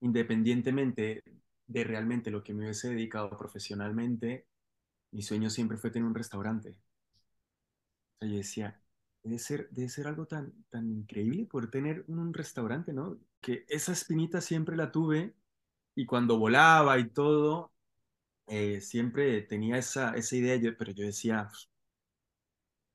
independientemente 0.00 1.22
de 1.66 1.84
realmente 1.84 2.30
lo 2.30 2.42
que 2.42 2.54
me 2.54 2.64
hubiese 2.64 2.90
dedicado 2.90 3.30
profesionalmente, 3.36 4.46
mi 5.12 5.22
sueño 5.22 5.50
siempre 5.50 5.78
fue 5.78 5.90
tener 5.90 6.06
un 6.08 6.14
restaurante. 6.14 6.76
O 8.16 8.18
sea, 8.20 8.28
yo 8.28 8.36
decía, 8.36 8.80
debe 9.22 9.38
ser, 9.38 9.68
debe 9.70 9.88
ser 9.88 10.06
algo 10.06 10.26
tan, 10.26 10.52
tan 10.70 10.90
increíble 10.90 11.46
poder 11.46 11.70
tener 11.70 12.04
un 12.08 12.32
restaurante, 12.34 12.92
¿no? 12.92 13.18
Que 13.40 13.64
esa 13.68 13.92
espinita 13.92 14.40
siempre 14.40 14.76
la 14.76 14.90
tuve 14.92 15.34
y 15.94 16.06
cuando 16.06 16.38
volaba 16.38 16.98
y 16.98 17.10
todo, 17.10 17.72
eh, 18.48 18.80
siempre 18.80 19.42
tenía 19.42 19.78
esa, 19.78 20.14
esa 20.16 20.36
idea, 20.36 20.74
pero 20.78 20.92
yo 20.92 21.04
decía, 21.06 21.50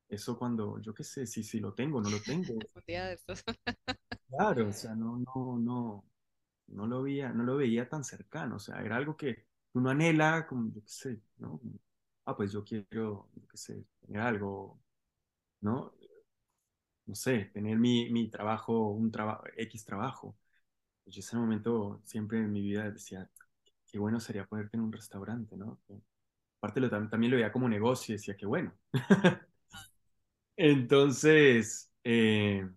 eso 0.09 0.37
cuando, 0.37 0.79
yo 0.79 0.93
qué 0.93 1.03
sé, 1.03 1.25
si, 1.25 1.43
si 1.43 1.59
lo 1.59 1.73
tengo, 1.73 2.01
no 2.01 2.09
lo 2.11 2.21
tengo. 2.21 2.67
claro, 4.29 4.67
o 4.69 4.73
sea, 4.73 4.95
no, 4.95 5.17
no, 5.19 5.57
no, 5.59 6.05
no 6.71 6.87
lo 6.87 7.03
veía, 7.03 7.29
no 7.33 7.43
lo 7.43 7.57
veía 7.57 7.89
tan 7.89 8.03
cercano, 8.03 8.57
o 8.57 8.59
sea, 8.59 8.81
era 8.83 8.97
algo 8.97 9.17
que 9.17 9.45
uno 9.73 9.89
anhela, 9.89 10.47
como, 10.47 10.71
yo 10.73 10.81
qué 10.83 10.89
sé, 10.89 11.21
¿no? 11.37 11.61
Ah, 12.25 12.35
pues 12.35 12.51
yo 12.51 12.63
quiero, 12.63 13.29
yo 13.35 13.47
qué 13.47 13.57
sé, 13.57 13.85
tener 14.01 14.21
algo, 14.21 14.81
¿no? 15.61 15.93
No 17.05 17.15
sé, 17.15 17.45
tener 17.53 17.77
mi, 17.77 18.09
mi 18.11 18.29
trabajo, 18.29 18.89
un 18.91 19.11
trabajo, 19.11 19.43
X 19.57 19.83
trabajo. 19.85 20.37
Yo 21.05 21.19
ese 21.21 21.37
momento 21.37 22.01
siempre 22.05 22.39
en 22.39 22.51
mi 22.51 22.61
vida 22.61 22.91
decía, 22.91 23.29
qué 23.87 23.99
bueno 23.99 24.19
sería 24.19 24.45
poder 24.45 24.69
tener 24.69 24.85
un 24.85 24.93
restaurante, 24.93 25.57
¿no? 25.57 25.79
Aparte 26.59 26.79
lo, 26.81 26.89
también 27.09 27.31
lo 27.31 27.37
veía 27.37 27.51
como 27.53 27.69
negocio 27.69 28.15
decía, 28.15 28.37
qué 28.37 28.45
bueno. 28.45 28.73
Entonces, 30.57 31.89
eh, 32.03 32.67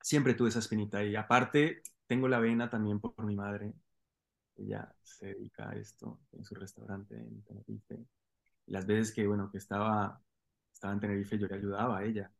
siempre 0.00 0.34
tuve 0.34 0.48
esa 0.50 0.58
espinita 0.60 1.02
y 1.04 1.16
aparte 1.16 1.82
tengo 2.12 2.28
la 2.28 2.40
vena 2.40 2.68
también 2.68 3.00
por, 3.00 3.24
mi 3.24 3.34
madre. 3.34 3.72
Ella 4.56 4.94
se 5.02 5.28
dedica 5.28 5.70
a 5.70 5.76
esto 5.76 6.20
en 6.32 6.44
su 6.44 6.54
restaurante 6.54 7.14
en 7.16 7.42
Tenerife. 7.42 8.04
Las 8.66 8.86
veces 8.86 9.12
que, 9.14 9.26
bueno, 9.26 9.50
que 9.50 9.56
estaba, 9.56 10.20
estaba 10.70 10.92
en 10.92 11.00
Tenerife 11.00 11.38
yo 11.38 11.46
le 11.46 11.54
ayudaba 11.54 11.98
a 11.98 12.04
ella. 12.04 12.30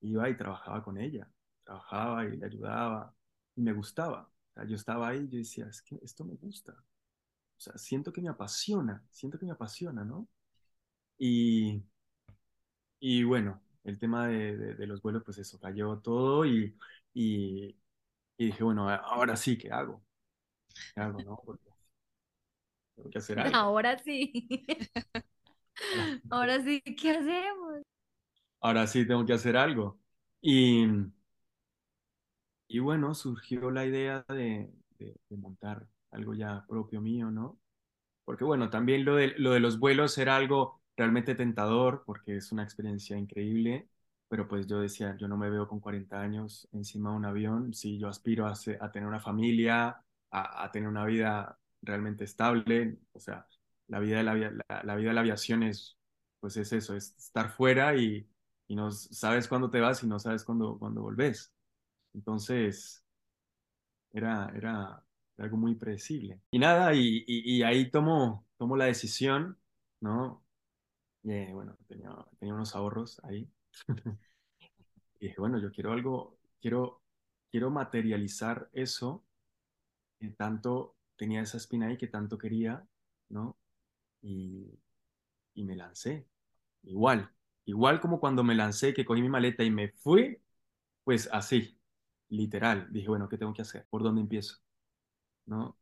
Iba 0.00 0.30
y 0.30 0.38
trabajaba 0.38 0.82
con 0.82 0.96
ella. 0.96 1.28
Trabajaba 1.64 2.24
y 2.24 2.38
le 2.38 2.46
ayudaba 2.46 3.14
y 3.56 3.60
me 3.60 3.74
gustaba. 3.74 4.32
yo 4.66 4.76
estaba 4.76 5.08
ahí 5.08 5.18
y 5.24 5.28
yo 5.28 5.38
decía, 5.38 5.66
es 5.66 5.82
que 5.82 5.98
esto 6.02 6.24
me 6.24 6.36
gusta. 6.36 6.72
O 6.72 7.60
sea, 7.60 7.76
siento 7.76 8.10
que 8.14 8.22
me 8.22 8.30
apasiona, 8.30 9.04
siento 9.10 9.38
que 9.38 9.44
me 9.44 9.52
apasiona, 9.52 10.02
¿no? 10.02 10.28
Y, 11.18 11.82
y 13.00 13.22
bueno, 13.24 13.60
el 13.84 13.98
tema 13.98 14.28
de, 14.28 14.56
de, 14.56 14.86
los 14.86 15.02
vuelos, 15.02 15.22
pues 15.24 15.38
eso, 15.38 15.58
cayó 15.60 15.98
todo 15.98 16.46
y, 16.46 16.74
y, 17.14 17.76
dije, 18.46 18.64
bueno, 18.64 18.88
ahora 18.88 19.36
sí, 19.36 19.58
¿qué 19.58 19.70
hago? 19.70 20.02
¿Qué 20.94 21.00
hago, 21.00 21.20
no? 21.22 21.42
Porque 21.44 21.64
tengo 22.96 23.10
que 23.10 23.18
hacer 23.18 23.38
algo. 23.40 23.56
Ahora 23.56 23.98
sí. 23.98 24.48
ahora 26.30 26.60
sí, 26.62 26.80
¿qué 26.82 27.10
hacemos? 27.10 27.82
Ahora 28.60 28.86
sí, 28.86 29.06
tengo 29.06 29.24
que 29.26 29.32
hacer 29.32 29.56
algo. 29.56 29.98
Y, 30.40 30.86
y 32.68 32.78
bueno, 32.78 33.14
surgió 33.14 33.70
la 33.70 33.84
idea 33.86 34.24
de, 34.28 34.70
montar 35.30 35.86
algo 36.10 36.34
ya 36.34 36.64
propio 36.68 37.00
mío, 37.00 37.30
¿no? 37.30 37.58
Porque 38.24 38.44
bueno, 38.44 38.70
también 38.70 39.04
lo 39.04 39.16
de, 39.16 39.34
lo 39.38 39.52
de 39.52 39.60
los 39.60 39.78
vuelos 39.78 40.18
era 40.18 40.36
algo 40.36 40.80
realmente 40.96 41.34
tentador, 41.34 42.04
porque 42.06 42.36
es 42.36 42.52
una 42.52 42.62
experiencia 42.64 43.18
increíble, 43.18 43.88
pero 44.30 44.46
pues 44.46 44.68
yo 44.68 44.80
decía, 44.80 45.16
yo 45.18 45.26
no 45.26 45.36
me 45.36 45.50
veo 45.50 45.66
con 45.66 45.80
40 45.80 46.20
años 46.20 46.68
encima 46.70 47.10
de 47.10 47.16
un 47.16 47.24
avión, 47.24 47.74
si 47.74 47.98
yo 47.98 48.06
aspiro 48.08 48.46
a, 48.46 48.54
tener 48.92 49.08
una 49.08 49.18
familia, 49.18 50.04
a, 50.30 50.70
tener 50.70 50.88
una 50.88 51.04
vida 51.04 51.58
realmente 51.82 52.22
estable, 52.24 52.96
o 53.12 53.18
sea, 53.18 53.44
la 53.88 53.98
vida 53.98 54.18
de 54.18 54.22
la, 54.22 54.34
la, 54.84 54.94
vida 54.94 55.08
de 55.08 55.14
la 55.14 55.20
aviación 55.22 55.64
es, 55.64 55.98
pues 56.38 56.56
es 56.56 56.72
eso, 56.72 56.94
es 56.94 57.16
estar 57.18 57.50
fuera 57.50 57.96
y, 57.96 58.24
y 58.68 58.76
no 58.76 58.92
sabes 58.92 59.48
cuándo 59.48 59.68
te 59.68 59.80
vas 59.80 60.04
y 60.04 60.06
no 60.06 60.20
sabes 60.20 60.44
cuándo, 60.44 60.78
cuándo 60.78 61.02
volvés. 61.02 61.52
Entonces, 62.14 63.04
era, 64.12 64.52
era 64.54 65.04
algo 65.38 65.56
muy 65.56 65.74
predecible. 65.74 66.40
Y 66.52 66.60
nada, 66.60 66.94
y, 66.94 67.62
ahí 67.64 67.90
tomo, 67.90 68.46
tomo 68.58 68.76
la 68.76 68.84
decisión, 68.84 69.58
¿no? 70.00 70.44
Eh, 71.24 71.50
bueno, 71.52 71.76
tenía, 71.88 72.14
tenía 72.38 72.54
unos 72.54 72.76
ahorros 72.76 73.20
ahí. 73.24 73.50
y 75.20 75.26
dije, 75.28 75.40
bueno, 75.40 75.58
yo 75.58 75.70
quiero 75.72 75.92
algo, 75.92 76.38
quiero, 76.60 77.02
quiero 77.50 77.70
materializar 77.70 78.68
eso 78.72 79.24
que 80.20 80.28
tanto 80.30 80.96
tenía 81.16 81.42
esa 81.42 81.58
espina 81.58 81.88
ahí, 81.88 81.96
que 81.98 82.08
tanto 82.08 82.38
quería, 82.38 82.86
¿no? 83.30 83.56
Y, 84.22 84.78
y 85.54 85.64
me 85.64 85.76
lancé. 85.76 86.28
Igual, 86.84 87.30
igual 87.66 88.00
como 88.00 88.20
cuando 88.20 88.44
me 88.44 88.54
lancé, 88.54 88.94
que 88.94 89.04
cogí 89.06 89.22
mi 89.22 89.28
maleta 89.30 89.64
y 89.64 89.70
me 89.70 89.90
fui, 89.90 90.38
pues 91.04 91.28
así, 91.32 91.78
literal. 92.30 92.88
Dije, 92.92 93.08
bueno, 93.08 93.28
¿qué 93.28 93.38
tengo 93.38 93.54
que 93.54 93.62
hacer? 93.62 93.86
¿Por 93.90 94.02
dónde 94.02 94.22
empiezo? 94.22 94.58
¿No? 95.46 95.76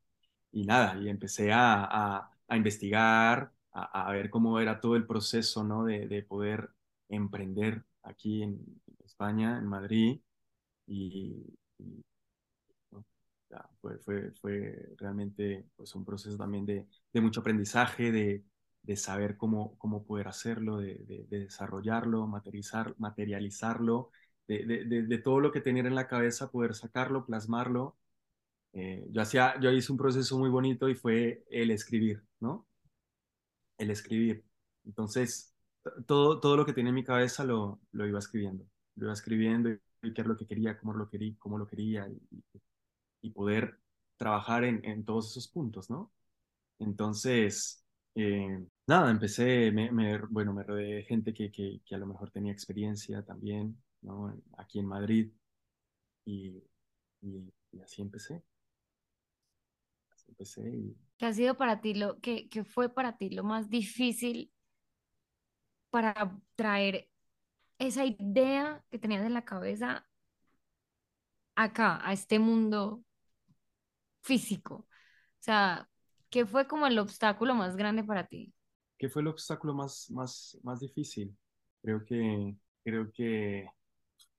y 0.53 0.65
nada, 0.67 0.99
y 1.01 1.09
empecé 1.11 1.53
a, 1.53 1.85
a, 1.85 2.33
a 2.49 2.57
investigar, 2.57 3.53
a, 3.73 4.09
a, 4.09 4.13
ver 4.13 4.31
cómo 4.31 4.61
era 4.61 4.81
todo 4.81 4.97
el 4.97 5.07
proceso, 5.07 5.65
¿no? 5.65 5.85
De, 5.85 6.09
de 6.09 6.23
poder 6.25 6.71
emprender 7.09 7.85
aquí 8.03 8.43
en 8.43 8.81
España, 9.05 9.59
en 9.59 9.67
Madrid, 9.67 10.21
y, 10.87 11.45
fue, 14.41 14.95
realmente 14.97 15.67
pues, 15.77 15.95
un 15.95 16.05
proceso 16.05 16.37
también 16.37 16.67
de, 16.67 16.87
mucho 17.21 17.41
aprendizaje, 17.41 18.13
de, 18.13 18.45
de, 18.83 18.97
saber 18.97 19.37
cómo, 19.37 19.77
cómo 19.79 20.05
poder 20.05 20.29
hacerlo, 20.29 20.79
de, 20.79 20.97
de 21.29 21.39
desarrollarlo, 21.41 22.27
materializar, 22.27 22.95
materializarlo, 22.99 24.11
de, 24.49 25.21
todo 25.23 25.41
lo 25.41 25.53
que 25.53 25.61
tenía 25.61 25.83
en 25.83 25.95
la 25.95 26.09
cabeza, 26.09 26.51
poder 26.51 26.75
sacarlo, 26.75 27.27
plasmarlo. 27.27 27.97
Eh, 28.73 29.07
yo, 29.11 29.23
hacía, 29.23 29.59
yo 29.61 29.71
hice 29.73 29.93
un 29.93 29.99
proceso 29.99 30.39
muy 30.39 30.51
bonito 30.51 30.89
y 30.89 30.95
fue 30.95 31.45
el 31.51 31.71
escribir, 31.71 32.23
¿no? 32.41 32.67
El 33.79 33.91
escribir. 33.91 34.45
Entonces, 34.85 35.55
todo, 36.07 36.41
todo 36.41 36.57
lo 36.57 36.67
que 36.67 36.73
tenía 36.73 36.91
en 36.91 36.95
mi 36.97 37.05
cabeza 37.05 37.45
lo, 37.45 37.81
lo 37.93 38.07
iba 38.07 38.19
escribiendo. 38.19 38.65
Lo 38.97 39.07
iba 39.07 39.13
escribiendo 39.13 39.71
y, 39.71 39.81
qué 40.15 40.23
es 40.23 40.27
lo 40.27 40.37
que 40.37 40.47
quería, 40.47 40.79
cómo 40.79 40.95
lo 40.95 41.09
quería, 41.09 41.35
cómo 41.39 41.59
lo 41.59 41.67
quería 41.67 42.09
y, 43.21 43.31
poder 43.31 43.79
trabajar 44.17 44.65
en, 44.65 44.85
en, 44.85 45.05
todos 45.05 45.31
esos 45.31 45.49
puntos, 45.49 45.91
¿no? 45.91 46.11
Entonces, 46.79 47.85
eh, 48.15 48.67
nada, 48.87 49.11
empecé, 49.11 49.71
me, 49.73 49.93
me, 49.93 50.19
bueno, 50.29 50.53
me 50.53 50.65
rodeé 50.65 50.97
de 50.97 51.03
gente 51.05 51.35
que, 51.35 51.53
que, 51.53 51.81
que, 51.85 51.95
a 51.95 51.99
lo 51.99 52.07
mejor 52.07 52.31
tenía 52.31 52.53
experiencia 52.53 53.23
también, 53.25 53.81
¿no? 54.03 54.35
Aquí 54.57 54.79
en 54.79 54.87
Madrid 54.87 55.31
y, 56.25 56.63
y, 57.21 57.53
y 57.73 57.81
así 57.81 58.03
empecé. 58.03 58.43
Así 60.11 60.31
empecé. 60.31 60.95
¿Qué 61.19 61.27
ha 61.27 61.33
sido 61.33 61.57
para 61.57 61.81
ti 61.81 61.95
lo, 61.95 62.19
qué, 62.21 62.49
qué 62.49 62.65
fue 62.65 62.89
para 62.89 63.17
ti 63.19 63.31
lo 63.31 63.45
más 63.45 63.69
difícil 63.69 64.53
para 65.91 66.37
traer 66.57 67.09
esa 67.79 68.05
idea 68.05 68.85
que 68.91 68.99
tenías 68.99 69.25
en 69.25 69.35
la 69.35 69.45
cabeza 69.45 70.07
acá, 71.57 72.01
a 72.07 72.13
este 72.13 72.39
mundo 72.39 73.05
físico? 74.23 74.75
O 74.75 75.41
sea, 75.41 75.89
¿qué 76.31 76.47
fue 76.47 76.67
como 76.67 76.87
el 76.87 76.99
obstáculo 76.99 77.55
más 77.55 77.77
grande 77.77 78.05
para 78.05 78.27
ti? 78.27 78.53
¿Qué 78.99 79.09
fue 79.09 79.23
el 79.23 79.29
obstáculo 79.29 79.75
más, 79.75 80.11
más, 80.11 80.59
más 80.63 80.81
difícil? 80.81 81.37
Creo 81.83 82.05
que, 82.05 82.57
creo 82.85 83.13
que 83.13 83.69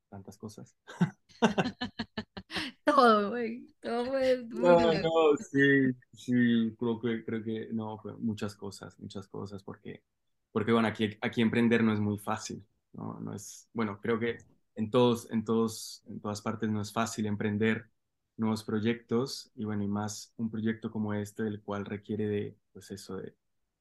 tantas 0.09 0.37
cosas. 0.37 0.75
todo, 2.83 3.29
güey, 3.29 3.67
todo 3.81 4.05
fue 4.05 4.45
no, 4.49 4.93
no, 4.93 5.37
sí, 5.37 5.91
sí, 6.13 6.75
creo 6.77 6.99
que, 6.99 7.23
creo 7.23 7.43
que, 7.43 7.69
no, 7.71 7.97
fue 7.99 8.15
muchas 8.17 8.55
cosas, 8.55 8.99
muchas 8.99 9.27
cosas, 9.27 9.63
porque, 9.63 10.03
porque 10.51 10.71
bueno, 10.71 10.87
aquí, 10.87 11.17
aquí 11.21 11.41
emprender 11.41 11.83
no 11.83 11.93
es 11.93 11.99
muy 11.99 12.17
fácil, 12.17 12.65
¿no? 12.93 13.19
No 13.19 13.33
es, 13.33 13.69
bueno, 13.73 13.99
creo 14.01 14.19
que 14.19 14.37
en 14.75 14.89
todos, 14.89 15.29
en 15.31 15.43
todos, 15.43 16.03
en 16.07 16.19
todas 16.19 16.41
partes 16.41 16.69
no 16.69 16.81
es 16.81 16.91
fácil 16.91 17.25
emprender 17.25 17.89
nuevos 18.37 18.63
proyectos 18.63 19.51
y 19.55 19.65
bueno, 19.65 19.83
y 19.83 19.87
más 19.87 20.33
un 20.37 20.49
proyecto 20.49 20.91
como 20.91 21.13
este, 21.13 21.43
el 21.43 21.61
cual 21.61 21.85
requiere 21.85 22.27
de, 22.27 22.57
pues 22.71 22.89
eso, 22.91 23.17
de, 23.17 23.35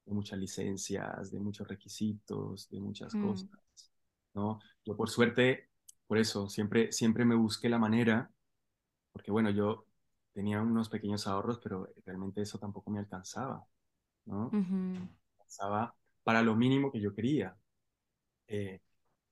de 0.05 0.13
muchas 0.13 0.37
licencias, 0.39 1.31
de 1.31 1.39
muchos 1.39 1.67
requisitos, 1.67 2.69
de 2.69 2.79
muchas 2.79 3.15
mm. 3.15 3.25
cosas, 3.25 3.49
¿no? 4.33 4.59
Yo 4.85 4.95
por 4.97 5.09
suerte, 5.09 5.69
por 6.07 6.17
eso, 6.17 6.49
siempre, 6.49 6.91
siempre 6.91 7.25
me 7.25 7.35
busqué 7.35 7.69
la 7.69 7.77
manera, 7.77 8.31
porque 9.11 9.31
bueno, 9.31 9.49
yo 9.51 9.85
tenía 10.33 10.61
unos 10.61 10.89
pequeños 10.89 11.27
ahorros, 11.27 11.59
pero 11.59 11.91
realmente 12.05 12.41
eso 12.41 12.59
tampoco 12.59 12.91
me 12.91 12.99
alcanzaba, 12.99 13.65
¿no? 14.25 14.47
Uh 14.47 14.51
-huh. 14.51 14.99
Me 14.99 15.09
alcanzaba 15.37 15.95
para 16.23 16.41
lo 16.41 16.55
mínimo 16.55 16.91
que 16.91 17.01
yo 17.01 17.13
quería. 17.13 17.55
Eh, 18.47 18.79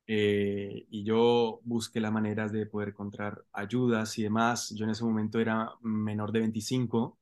eh, 0.07 0.85
y 0.89 1.03
yo 1.03 1.59
busqué 1.63 1.99
las 1.99 2.13
maneras 2.13 2.51
de 2.51 2.65
poder 2.65 2.89
encontrar 2.89 3.43
ayudas 3.51 4.17
y 4.17 4.23
demás. 4.23 4.69
Yo 4.75 4.85
en 4.85 4.91
ese 4.91 5.03
momento 5.03 5.39
era 5.39 5.71
menor 5.81 6.31
de 6.31 6.39
25 6.39 7.17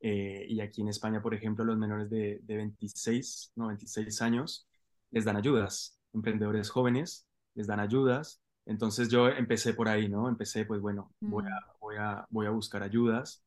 eh, 0.00 0.46
y 0.48 0.60
aquí 0.60 0.82
en 0.82 0.88
España, 0.88 1.22
por 1.22 1.34
ejemplo, 1.34 1.64
los 1.64 1.78
menores 1.78 2.10
de, 2.10 2.40
de 2.42 2.56
26, 2.56 3.52
no, 3.56 3.68
26 3.68 4.22
años 4.22 4.68
les 5.10 5.24
dan 5.24 5.36
ayudas. 5.36 5.98
Emprendedores 6.12 6.70
jóvenes 6.70 7.26
les 7.54 7.66
dan 7.66 7.80
ayudas. 7.80 8.40
Entonces 8.66 9.08
yo 9.08 9.28
empecé 9.28 9.74
por 9.74 9.88
ahí, 9.88 10.08
¿no? 10.08 10.28
Empecé, 10.28 10.64
pues 10.66 10.80
bueno, 10.80 11.12
mm. 11.20 11.30
voy, 11.30 11.44
a, 11.46 11.76
voy, 11.80 11.96
a, 11.96 12.26
voy 12.30 12.46
a 12.46 12.50
buscar 12.50 12.82
ayudas 12.82 13.42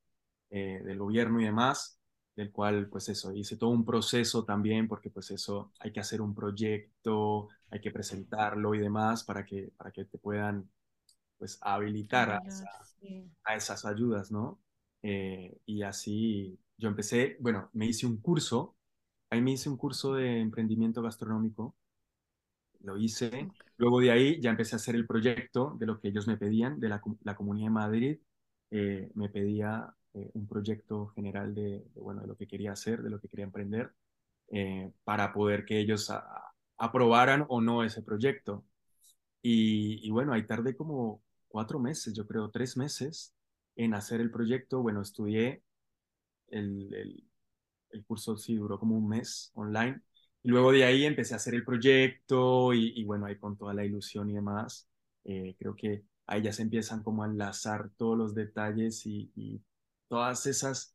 eh, 0.49 0.81
del 0.83 0.97
gobierno 0.97 1.39
y 1.41 1.45
demás 1.45 2.00
del 2.41 2.51
cual, 2.51 2.89
pues 2.89 3.09
eso, 3.09 3.33
hice 3.33 3.57
todo 3.57 3.69
un 3.71 3.85
proceso 3.85 4.43
también, 4.45 4.87
porque 4.87 5.09
pues 5.09 5.31
eso, 5.31 5.73
hay 5.79 5.91
que 5.93 5.99
hacer 5.99 6.21
un 6.21 6.35
proyecto, 6.35 7.49
hay 7.69 7.81
que 7.81 7.91
presentarlo 7.91 8.75
y 8.75 8.79
demás 8.79 9.23
para 9.23 9.45
que, 9.45 9.71
para 9.77 9.91
que 9.91 10.05
te 10.05 10.17
puedan, 10.17 10.69
pues, 11.37 11.59
habilitar 11.61 12.31
a, 12.31 12.39
esa, 12.47 12.69
a 13.45 13.55
esas 13.55 13.85
ayudas, 13.85 14.31
¿no? 14.31 14.61
Eh, 15.03 15.59
y 15.65 15.83
así 15.83 16.59
yo 16.77 16.89
empecé, 16.89 17.37
bueno, 17.39 17.69
me 17.73 17.87
hice 17.87 18.05
un 18.07 18.17
curso, 18.17 18.75
ahí 19.29 19.41
me 19.41 19.51
hice 19.53 19.69
un 19.69 19.77
curso 19.77 20.15
de 20.15 20.39
emprendimiento 20.41 21.01
gastronómico, 21.01 21.75
lo 22.81 22.97
hice, 22.97 23.49
luego 23.77 23.99
de 23.99 24.11
ahí 24.11 24.41
ya 24.41 24.49
empecé 24.51 24.75
a 24.75 24.77
hacer 24.77 24.95
el 24.95 25.05
proyecto 25.07 25.75
de 25.79 25.85
lo 25.85 25.99
que 25.99 26.09
ellos 26.09 26.27
me 26.27 26.37
pedían, 26.37 26.79
de 26.79 26.89
la, 26.89 27.01
la 27.23 27.35
Comunidad 27.35 27.67
de 27.67 27.71
Madrid, 27.71 28.19
eh, 28.71 29.11
me 29.15 29.29
pedía 29.29 29.93
eh, 30.13 30.29
un 30.33 30.47
proyecto 30.47 31.07
general 31.15 31.55
de, 31.55 31.85
bueno, 31.95 32.21
de 32.21 32.27
lo 32.27 32.35
que 32.35 32.47
quería 32.47 32.73
hacer, 32.73 33.01
de 33.01 33.09
lo 33.09 33.19
que 33.19 33.29
quería 33.29 33.45
emprender, 33.45 33.93
eh, 34.49 34.91
para 35.05 35.33
poder 35.33 35.65
que 35.65 35.79
ellos 35.79 36.11
aprobaran 36.77 37.45
o 37.49 37.61
no 37.61 37.83
ese 37.83 38.01
proyecto. 38.03 38.65
Y, 39.41 40.09
bueno, 40.11 40.33
ahí 40.33 40.45
tardé 40.45 40.75
como 40.75 41.23
cuatro 41.47 41.79
meses, 41.79 42.13
yo 42.13 42.27
creo, 42.27 42.49
tres 42.51 42.77
meses 42.77 43.33
en 43.75 43.93
hacer 43.93 44.21
el 44.21 44.31
proyecto. 44.31 44.81
Bueno, 44.81 45.01
estudié, 45.01 45.63
el, 46.49 46.93
el, 47.91 48.05
curso 48.05 48.37
sí 48.37 48.55
duró 48.55 48.79
como 48.79 48.97
un 48.97 49.07
mes 49.09 49.51
online. 49.55 50.01
Y 50.43 50.49
luego 50.49 50.71
de 50.71 50.85
ahí 50.85 51.05
empecé 51.05 51.33
a 51.33 51.37
hacer 51.37 51.55
el 51.55 51.65
proyecto 51.65 52.73
y, 52.73 53.03
bueno, 53.05 53.25
ahí 53.27 53.37
con 53.37 53.57
toda 53.57 53.73
la 53.73 53.85
ilusión 53.85 54.29
y 54.29 54.33
demás, 54.33 54.87
eh, 55.25 55.55
creo 55.59 55.75
que 55.75 56.03
ahí 56.27 56.41
ya 56.43 56.53
se 56.53 56.63
empiezan 56.63 57.03
como 57.03 57.23
a 57.23 57.27
enlazar 57.27 57.91
todos 57.97 58.17
los 58.17 58.35
detalles 58.35 59.05
y 59.05 59.61
todas 60.11 60.45
esas 60.45 60.93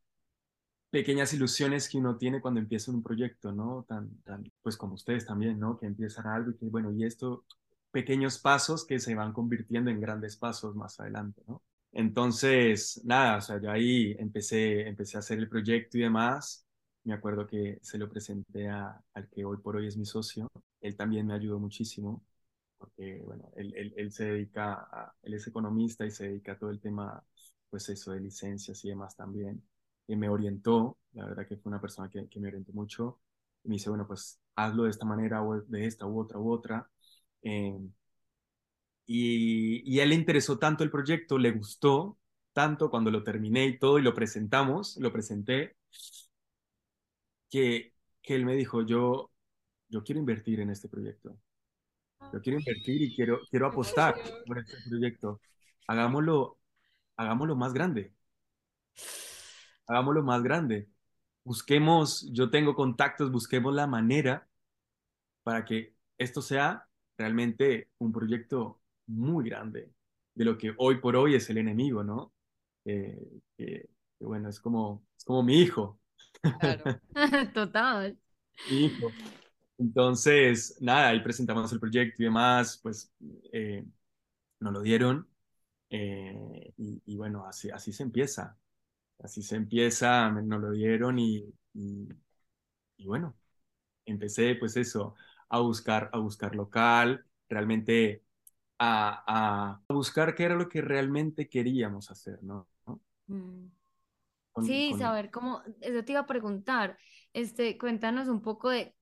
pequeñas 0.91 1.33
ilusiones 1.35 1.89
que 1.89 1.99
uno 1.99 2.19
tiene 2.19 2.41
cuando 2.41 2.61
empieza 2.61 2.91
un 2.93 3.03
proyecto, 3.03 3.53
¿no? 3.53 3.85
Tan, 3.89 4.11
tan, 4.23 4.45
pues 4.63 4.77
como 4.77 4.95
ustedes 4.95 5.27
también, 5.27 5.59
¿no? 5.59 5.79
Que 5.79 5.87
empiezan 5.87 6.27
algo 6.27 6.51
y 6.51 6.57
que, 6.57 6.67
bueno, 6.67 6.93
y 6.93 7.05
esto, 7.05 7.47
pequeños 7.91 8.39
pasos 8.39 8.85
que 8.87 8.99
se 9.01 9.15
van 9.15 9.33
convirtiendo 9.33 9.91
en 9.91 10.01
grandes 10.01 10.37
pasos 10.37 10.77
más 10.77 11.01
adelante, 11.01 11.43
¿no? 11.47 11.63
Entonces, 11.93 13.01
nada, 13.05 13.39
o 13.39 13.41
sea, 13.41 13.61
yo 13.61 13.71
ahí 13.71 14.15
empecé, 14.19 14.87
empecé 14.89 15.17
a 15.17 15.21
hacer 15.21 15.39
el 15.39 15.49
proyecto 15.49 15.97
y 15.99 16.03
demás. 16.03 16.67
Me 17.05 17.15
acuerdo 17.15 17.47
que 17.47 17.79
se 17.83 17.99
lo 17.99 18.09
presenté 18.11 18.69
a, 18.69 19.01
al 19.15 19.29
que 19.31 19.45
hoy 19.45 19.59
por 19.59 19.77
hoy 19.77 19.87
es 19.87 19.97
mi 19.97 20.05
socio. 20.05 20.49
Él 20.81 20.97
también 20.97 21.27
me 21.27 21.35
ayudó 21.35 21.59
muchísimo, 21.59 22.23
porque, 22.79 23.23
bueno, 23.25 23.51
él, 23.57 23.73
él, 23.77 23.95
él 23.97 24.13
se 24.13 24.27
dedica 24.27 24.75
a, 24.75 25.15
él 25.23 25.35
es 25.35 25.47
economista 25.47 26.05
y 26.07 26.11
se 26.11 26.29
dedica 26.29 26.53
a 26.53 26.59
todo 26.59 26.71
el 26.71 26.81
tema 26.81 27.23
pues 27.77 27.91
eso 27.91 28.13
de 28.13 28.21
licencias 28.21 28.83
y 28.85 28.89
demás 28.89 29.15
también. 29.17 29.63
Y 30.07 30.17
me 30.17 30.31
orientó, 30.31 30.97
la 31.13 31.27
verdad 31.27 31.47
que 31.47 31.59
fue 31.59 31.69
una 31.71 31.81
persona 31.81 32.09
que, 32.11 32.27
que 32.27 32.41
me 32.41 32.49
orientó 32.49 32.73
mucho. 32.73 33.21
Y 33.63 33.69
me 33.69 33.75
dice, 33.75 33.91
bueno, 33.91 34.07
pues 34.07 34.41
hazlo 34.55 34.85
de 34.85 34.91
esta 34.91 35.05
manera 35.05 35.43
o 35.43 35.61
de 35.61 35.87
esta 35.87 36.07
u 36.07 36.19
otra 36.19 36.39
u 36.39 36.51
otra. 36.51 36.89
Eh, 37.43 37.79
y, 39.07 39.83
y 39.95 40.01
a 40.01 40.05
él 40.05 40.09
le 40.11 40.15
interesó 40.15 40.59
tanto 40.59 40.85
el 40.85 40.91
proyecto, 40.91 41.39
le 41.39 41.53
gustó 41.53 42.19
tanto 42.55 42.91
cuando 42.91 43.11
lo 43.11 43.23
terminé 43.23 43.67
y 43.67 43.79
todo 43.79 43.99
y 43.99 44.03
lo 44.03 44.15
presentamos, 44.15 44.97
lo 44.97 45.13
presenté, 45.13 45.77
que, 47.51 47.93
que 48.23 48.35
él 48.35 48.47
me 48.47 48.57
dijo, 48.57 48.83
yo, 48.87 49.31
yo 49.89 50.03
quiero 50.03 50.21
invertir 50.21 50.61
en 50.61 50.71
este 50.71 50.89
proyecto. 50.89 51.37
Yo 52.33 52.41
quiero 52.41 52.59
invertir 52.59 53.03
y 53.03 53.15
quiero, 53.15 53.41
quiero 53.51 53.67
apostar 53.67 54.15
por 54.47 54.59
este 54.59 54.77
proyecto. 54.89 55.41
Hagámoslo, 55.87 56.59
hagámoslo 57.17 57.57
más 57.57 57.73
grande. 57.73 58.13
Hagámoslo 59.87 60.23
más 60.23 60.43
grande. 60.43 60.89
Busquemos, 61.45 62.29
yo 62.33 62.51
tengo 62.51 62.75
contactos, 62.75 63.31
busquemos 63.31 63.75
la 63.75 63.87
manera 63.87 64.49
para 65.43 65.65
que 65.65 65.95
esto 66.19 66.43
sea 66.43 66.89
realmente 67.17 67.91
un 67.99 68.13
proyecto 68.13 68.81
muy 69.07 69.49
grande 69.49 69.93
de 70.35 70.45
lo 70.45 70.59
que 70.59 70.75
hoy 70.79 71.01
por 71.01 71.17
hoy 71.17 71.35
es 71.35 71.49
el 71.51 71.59
enemigo, 71.59 72.03
¿no? 72.03 72.33
Eh, 72.85 73.41
que, 73.57 73.89
bueno, 74.21 74.49
es 74.49 74.61
como, 74.61 75.07
es 75.17 75.25
como 75.25 75.43
mi 75.43 75.61
hijo. 75.61 76.01
Claro. 76.61 77.01
Total. 77.55 78.19
Mi 78.71 78.87
hijo. 78.87 79.11
Entonces, 79.79 80.77
nada, 80.81 81.09
ahí 81.09 81.21
presentamos 81.21 81.73
el 81.73 81.81
proyecto 81.81 82.23
y 82.23 82.27
demás, 82.27 82.81
pues 82.83 83.13
eh, 83.53 83.85
nos 84.61 84.73
lo 84.73 84.81
dieron 84.81 85.29
eh, 85.91 86.73
y, 86.77 87.03
y, 87.07 87.17
bueno, 87.17 87.47
así, 87.47 87.71
así 87.71 87.93
se 87.93 88.03
empieza. 88.03 88.57
así 89.21 89.43
se 89.43 89.57
empieza, 89.57 90.31
nos 90.31 90.61
lo 90.63 90.73
dieron 90.73 91.19
y, 91.19 91.45
y, 91.75 92.09
y 92.97 93.07
bueno, 93.07 93.37
empecé 94.07 94.57
pues 94.57 94.77
eso, 94.77 95.15
a 95.51 95.61
buscar, 95.61 96.11
a 96.13 96.19
buscar 96.19 96.55
local, 96.57 97.27
realmente 97.49 98.25
a, 98.79 99.83
a 99.89 99.95
buscar 99.95 100.35
qué 100.37 100.45
era 100.45 100.57
lo 100.57 100.69
que 100.69 100.83
realmente 100.83 101.49
queríamos 101.49 102.11
hacer, 102.11 102.43
¿no? 102.45 102.69
Mm. 103.29 103.67
Con- 104.53 104.67
Sí, 104.67 104.83
con- 104.83 104.97
saber 104.97 105.31
cómo, 105.33 105.63
eso 105.83 106.05
te 106.05 106.13
iba 106.13 106.23
a 106.23 106.27
preguntar, 106.27 106.99
este, 107.35 107.79
cuéntanos 107.79 108.29
un 108.29 108.43
poco 108.43 108.71
de 108.71 108.96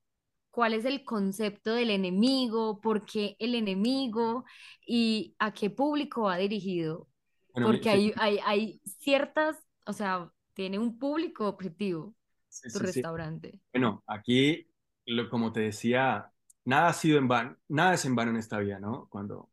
cuál 0.54 0.72
es 0.74 0.84
el 0.84 1.04
concepto 1.04 1.74
del 1.74 1.90
enemigo, 1.90 2.80
por 2.80 3.04
qué 3.04 3.34
el 3.40 3.56
enemigo 3.56 4.44
y 4.86 5.34
a 5.40 5.52
qué 5.52 5.68
público 5.68 6.22
va 6.22 6.36
dirigido, 6.36 7.08
bueno, 7.52 7.66
porque 7.66 7.90
hay, 7.90 8.12
hay, 8.18 8.38
hay 8.44 8.80
ciertas, 8.84 9.56
o 9.84 9.92
sea, 9.92 10.30
tiene 10.54 10.78
un 10.78 10.96
público 10.96 11.48
objetivo 11.48 12.14
sí, 12.48 12.68
tu 12.68 12.78
sí, 12.78 12.78
sí. 12.78 12.84
restaurante. 12.84 13.60
Bueno, 13.72 14.04
aquí, 14.06 14.68
lo, 15.06 15.28
como 15.28 15.52
te 15.52 15.58
decía, 15.60 16.30
nada 16.64 16.88
ha 16.88 16.92
sido 16.92 17.18
en 17.18 17.26
vano, 17.26 17.56
nada 17.66 17.94
es 17.94 18.04
en 18.04 18.14
vano 18.14 18.30
en 18.30 18.36
esta 18.36 18.58
vida, 18.60 18.78
¿no? 18.78 19.08
Cuando 19.08 19.50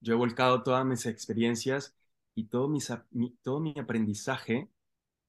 yo 0.00 0.14
he 0.14 0.16
volcado 0.16 0.62
todas 0.62 0.86
mis 0.86 1.04
experiencias 1.04 1.94
y 2.34 2.46
todo, 2.46 2.68
mis, 2.68 2.90
mi, 3.10 3.36
todo 3.42 3.60
mi 3.60 3.74
aprendizaje 3.78 4.70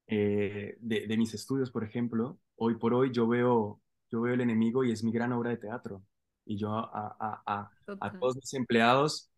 eh, 0.08 0.78
de, 0.80 1.08
de 1.08 1.18
mis 1.18 1.34
estudios, 1.34 1.70
por 1.70 1.84
ejemplo, 1.84 2.39
hoy 2.56 2.76
por 2.78 2.93
hoy 2.93 3.12
yo 3.12 3.28
veo, 3.28 3.82
yo 4.12 4.22
veo 4.22 4.34
el 4.34 4.41
enemigo 4.41 4.84
y 4.84 4.91
es 4.91 5.03
mi 5.03 5.12
gran 5.12 5.32
obra 5.34 5.51
de 5.51 5.58
teatro. 5.58 6.03
Y 6.45 6.58
yo 6.58 6.72
a, 6.74 7.16
a, 7.20 7.43
a, 7.45 7.72
a 7.99 8.18
todos 8.18 8.36
mis 8.38 8.53
empleados, 8.53 9.32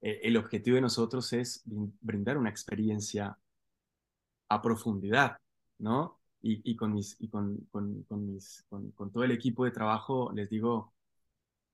eh, 0.00 0.20
el 0.24 0.36
objetivo 0.36 0.76
de 0.76 0.82
nosotros 0.82 1.32
es 1.32 1.62
brin- 1.66 1.92
brindar 2.00 2.38
una 2.38 2.50
experiencia 2.50 3.38
a 4.48 4.62
profundidad, 4.62 5.38
¿no? 5.78 6.20
Y, 6.42 6.60
y 6.70 6.76
con 6.76 6.92
mis, 6.92 7.16
y 7.20 7.28
con, 7.28 7.66
con, 7.70 8.02
con 8.04 8.26
mis, 8.26 8.64
con, 8.68 8.90
con 8.92 9.10
todo 9.10 9.24
el 9.24 9.32
equipo 9.32 9.64
de 9.64 9.70
trabajo 9.70 10.30
les 10.34 10.50
digo, 10.50 10.94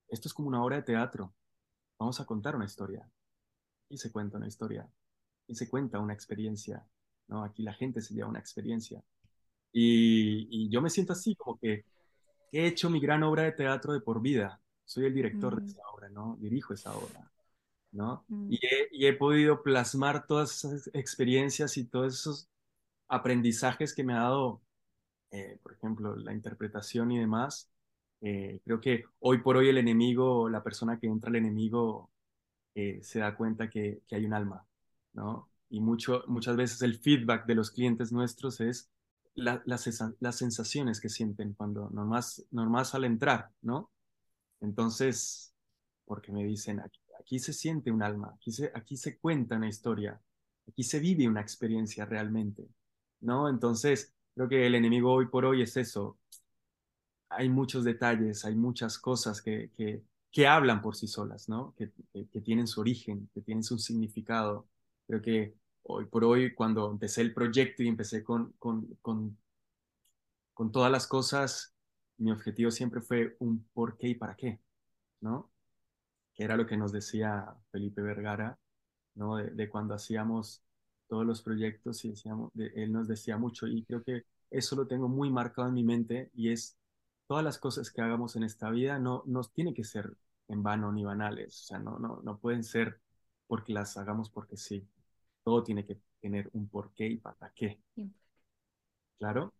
esto 0.09 0.29
es 0.29 0.35
como 0.35 0.49
una 0.49 0.63
obra 0.65 0.77
de 0.77 0.83
teatro, 0.83 1.35
vamos 1.99 2.21
a 2.21 2.27
contar 2.27 2.57
una 2.57 2.67
historia. 2.67 3.09
Y 3.89 3.99
se 3.99 4.13
cuenta 4.13 4.39
una 4.39 4.47
historia, 4.47 4.89
y 5.49 5.55
se 5.57 5.69
cuenta 5.69 5.99
una 5.99 6.15
experiencia, 6.15 6.87
¿no? 7.29 7.43
Aquí 7.45 7.63
la 7.65 7.75
gente 7.75 8.01
se 8.01 8.15
lleva 8.15 8.29
una 8.29 8.39
experiencia. 8.39 9.03
Y, 9.73 10.49
y 10.51 10.71
yo 10.71 10.83
me 10.83 10.91
siento 10.91 11.13
así, 11.13 11.35
como 11.37 11.59
que 11.59 11.85
he 12.53 12.67
hecho 12.67 12.91
mi 12.91 13.01
gran 13.01 13.23
obra 13.23 13.45
de 13.45 13.53
teatro 13.53 13.93
de 13.93 14.01
por 14.01 14.21
vida. 14.23 14.61
Soy 14.85 15.07
el 15.07 15.15
director 15.15 15.57
de 15.57 15.63
Mm. 15.63 15.67
esa 15.67 15.83
obra, 15.95 16.09
¿no? 16.11 16.37
Dirijo 16.41 16.75
esa 16.75 16.95
obra, 16.97 17.31
¿no? 17.93 18.27
Mm. 18.29 18.53
Y 18.53 18.57
he, 18.67 18.89
y 18.93 19.07
he 19.07 19.15
podido 19.15 19.63
plasmar 19.63 20.27
todas 20.27 20.65
esas 20.65 20.91
experiencias 20.95 21.77
y 21.79 21.85
todos 21.87 22.15
esos 22.15 22.49
aprendizajes 23.09 23.95
que 23.95 24.05
me 24.05 24.15
ha 24.15 24.21
dado, 24.23 24.63
eh, 25.31 25.59
por 25.63 25.73
ejemplo, 25.73 26.17
la 26.17 26.33
interpretación 26.33 27.13
y 27.13 27.19
demás. 27.19 27.71
Eh, 28.23 28.61
creo 28.65 28.81
que 28.81 29.05
hoy 29.21 29.39
por 29.39 29.57
hoy 29.57 29.69
el 29.69 29.79
enemigo, 29.79 30.49
la 30.49 30.63
persona 30.63 30.99
que 31.01 31.07
entra 31.09 31.31
al 31.31 31.37
enemigo, 31.37 32.11
eh, 32.75 33.01
se 33.03 33.21
da 33.21 33.37
cuenta 33.37 33.71
que, 33.71 34.03
que 34.09 34.17
hay 34.17 34.25
un 34.27 34.35
alma, 34.35 34.67
¿no? 35.13 35.49
Y 35.71 35.81
mucho, 35.81 36.25
muchas 36.29 36.57
veces 36.57 36.83
el 36.83 36.99
feedback 36.99 37.47
de 37.47 37.55
los 37.55 37.71
clientes 37.71 38.13
nuestros 38.13 38.61
es 38.61 38.91
la- 39.35 39.63
las, 39.67 39.89
las 40.21 40.37
sensaciones 40.37 41.01
que 41.01 41.09
sienten 41.09 41.55
cuando, 41.55 41.91
nomás, 41.91 42.45
nomás 42.51 42.95
al 42.95 43.05
entrar, 43.05 43.51
¿no? 43.63 43.91
Entonces, 44.61 45.55
porque 46.05 46.33
me 46.33 46.45
dicen, 46.45 46.81
aquí, 46.81 47.01
aquí 47.21 47.39
se 47.39 47.53
siente 47.53 47.91
un 47.93 48.03
alma, 48.03 48.33
aquí 48.37 48.53
se, 48.53 48.73
aquí 48.75 48.97
se 48.97 49.19
cuenta 49.19 49.57
una 49.57 49.69
historia, 49.69 50.21
aquí 50.69 50.83
se 50.85 51.01
vive 51.01 51.29
una 51.29 51.41
experiencia 51.43 52.05
realmente, 52.07 52.69
¿no? 53.21 53.49
Entonces, 53.49 54.15
creo 54.35 54.49
que 54.49 54.67
el 54.67 54.75
enemigo 54.75 55.13
hoy 55.13 55.27
por 55.29 55.45
hoy 55.45 55.63
es 55.63 55.77
eso. 55.77 56.19
Hay 57.29 57.49
muchos 57.49 57.85
detalles, 57.85 58.45
hay 58.45 58.55
muchas 58.57 58.99
cosas 58.99 59.41
que, 59.43 59.71
que, 59.77 60.03
que 60.33 60.47
hablan 60.49 60.83
por 60.83 60.97
sí 60.97 61.07
solas, 61.07 61.49
¿no? 61.49 61.75
Que, 61.77 61.91
que, 62.13 62.29
que 62.29 62.41
tienen 62.41 62.67
su 62.67 62.81
origen, 62.81 63.31
que 63.35 63.41
tienen 63.43 63.63
su 63.65 63.79
significado. 63.79 64.69
Creo 65.07 65.23
que 65.23 65.55
hoy 65.85 66.07
por 66.07 66.25
hoy, 66.25 66.55
cuando 66.55 66.91
empecé 66.91 67.23
el 67.23 67.35
proyecto 67.35 67.83
y 67.83 67.89
empecé 67.89 68.25
con, 68.25 68.53
con, 68.59 68.87
con, 69.03 69.39
con 70.55 70.73
todas 70.73 70.91
las 70.93 71.07
cosas, 71.07 71.75
mi 72.19 72.31
objetivo 72.31 72.71
siempre 72.71 73.01
fue 73.01 73.37
un 73.41 73.65
por 73.73 73.97
qué 73.97 74.09
y 74.09 74.15
para 74.15 74.37
qué, 74.37 74.61
¿no? 75.21 75.51
Que 76.35 76.45
era 76.45 76.57
lo 76.57 76.67
que 76.67 76.77
nos 76.79 76.93
decía 76.93 77.55
Felipe 77.73 78.03
Vergara, 78.03 78.59
¿no? 79.15 79.37
De, 79.39 79.71
cuando 79.71 79.95
hacíamos 79.95 80.63
todos 81.09 81.27
los 81.27 81.43
proyectos 81.43 82.05
y 82.05 82.11
decíamos, 82.11 82.51
de- 82.55 82.73
él 82.77 82.93
nos 82.93 83.09
decía 83.09 83.39
mucho 83.39 83.67
y 83.69 83.85
creo 83.85 84.03
que 84.05 84.25
eso 84.51 84.77
lo 84.77 84.87
tengo 84.89 85.09
muy 85.09 85.31
marcado 85.31 85.69
en 85.69 85.75
mi 85.75 85.85
mente 85.85 86.31
y 86.35 86.51
es 86.53 86.79
todas 87.29 87.45
las 87.45 87.59
cosas 87.59 87.91
que 87.93 88.03
hagamos 88.03 88.37
en 88.37 88.45
esta 88.45 88.71
vida 88.71 88.99
no 88.99 89.23
nos 89.27 89.53
tiene 89.53 89.75
que 89.75 89.85
ser 89.85 90.17
en 90.49 90.63
vano 90.63 90.93
ni 90.93 91.05
banales, 91.05 91.61
o 91.63 91.65
sea, 91.67 91.79
no, 91.81 91.99
no, 91.99 92.21
no 92.25 92.39
pueden 92.39 92.65
ser 92.65 93.01
porque 93.49 93.73
las 93.75 93.97
hagamos 93.99 94.31
porque 94.31 94.57
sí. 94.59 94.89
Todo 95.45 95.63
tiene 95.65 95.85
que 95.87 96.01
tener 96.21 96.51
un 96.53 96.69
porqué 96.69 97.07
y 97.07 97.19
para 97.19 97.53
qué, 97.55 97.81
Siempre. 97.95 98.21
claro. 99.19 99.55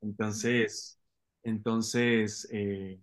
Entonces, 0.00 1.00
entonces 1.42 2.48
eh, 2.52 3.00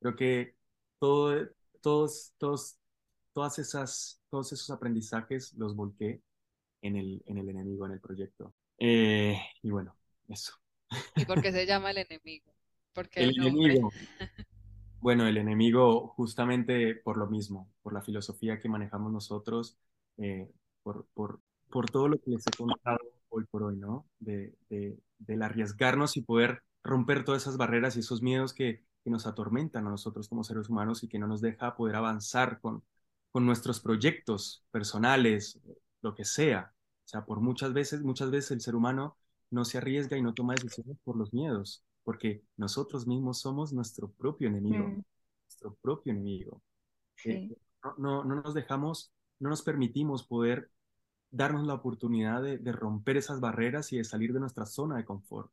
creo 0.00 0.16
que 0.16 0.56
todo, 0.98 1.48
todos, 1.82 2.34
todos, 2.38 2.78
todas 3.32 3.58
esas, 3.58 4.20
todos 4.30 4.52
esos 4.52 4.70
aprendizajes 4.70 5.54
los 5.54 5.76
volqué 5.76 6.22
en 6.82 6.96
el, 6.96 7.22
en 7.26 7.38
el 7.38 7.48
enemigo, 7.48 7.86
en 7.86 7.92
el 7.92 8.00
proyecto. 8.00 8.54
Eh, 8.78 9.38
y 9.62 9.70
bueno, 9.70 9.96
eso. 10.28 10.54
¿Y 11.16 11.24
por 11.26 11.40
qué 11.40 11.52
se 11.52 11.66
llama 11.66 11.90
el 11.90 11.98
enemigo? 12.10 12.54
Porque 12.92 13.20
El 13.20 13.30
enemigo. 13.38 13.90
Bueno, 15.00 15.26
el 15.26 15.38
enemigo 15.38 16.08
justamente 16.08 16.94
por 16.94 17.16
lo 17.16 17.26
mismo, 17.26 17.72
por 17.82 17.94
la 17.94 18.02
filosofía 18.02 18.60
que 18.60 18.68
manejamos 18.68 19.10
nosotros, 19.10 19.78
eh, 20.18 20.50
por, 20.82 21.06
por, 21.14 21.40
por 21.70 21.90
todo 21.90 22.08
lo 22.08 22.18
que 22.20 22.30
les 22.30 22.46
he 22.46 22.50
contado 22.56 22.98
hoy 23.28 23.44
por 23.50 23.62
hoy, 23.64 23.76
¿no? 23.76 24.06
De, 24.18 24.54
de, 24.68 24.98
del 25.18 25.42
arriesgarnos 25.42 26.16
y 26.16 26.22
poder 26.22 26.62
romper 26.82 27.24
todas 27.24 27.42
esas 27.42 27.56
barreras 27.56 27.96
y 27.96 28.00
esos 28.00 28.22
miedos 28.22 28.54
que, 28.54 28.84
que 29.04 29.10
nos 29.10 29.26
atormentan 29.26 29.86
a 29.86 29.90
nosotros 29.90 30.28
como 30.28 30.44
seres 30.44 30.68
humanos 30.68 31.02
y 31.02 31.08
que 31.08 31.18
no 31.18 31.26
nos 31.26 31.40
deja 31.40 31.76
poder 31.76 31.96
avanzar 31.96 32.60
con, 32.60 32.82
con 33.32 33.46
nuestros 33.46 33.80
proyectos 33.80 34.64
personales, 34.70 35.60
lo 36.02 36.14
que 36.14 36.24
sea. 36.24 36.72
O 37.04 37.08
sea, 37.08 37.24
por 37.24 37.40
muchas 37.40 37.72
veces, 37.72 38.02
muchas 38.02 38.30
veces 38.30 38.52
el 38.52 38.60
ser 38.60 38.74
humano 38.74 39.16
no 39.50 39.64
se 39.64 39.78
arriesga 39.78 40.16
y 40.16 40.22
no 40.22 40.34
toma 40.34 40.54
decisiones 40.54 40.96
por 41.04 41.16
los 41.16 41.32
miedos, 41.32 41.84
porque 42.04 42.42
nosotros 42.56 43.06
mismos 43.06 43.40
somos 43.40 43.72
nuestro 43.72 44.10
propio 44.12 44.48
enemigo, 44.48 44.84
Mm. 44.88 45.02
nuestro 45.46 45.74
propio 45.82 46.12
enemigo. 46.12 46.62
Eh, 47.24 47.48
Sí. 47.48 47.56
no, 47.84 47.94
no, 47.98 48.24
no 48.24 48.42
nos 48.42 48.54
dejamos, 48.54 49.12
no 49.40 49.50
nos 49.50 49.62
permitimos 49.62 50.24
poder 50.26 50.70
darnos 51.30 51.66
la 51.66 51.74
oportunidad 51.74 52.42
de, 52.42 52.72
romper 52.72 53.16
esas 53.16 53.40
barreras 53.40 53.92
y 53.92 53.98
de 53.98 54.04
salir 54.04 54.32
de 54.32 54.40
nuestra 54.40 54.66
zona 54.66 54.96
de 54.96 55.04
confort. 55.04 55.52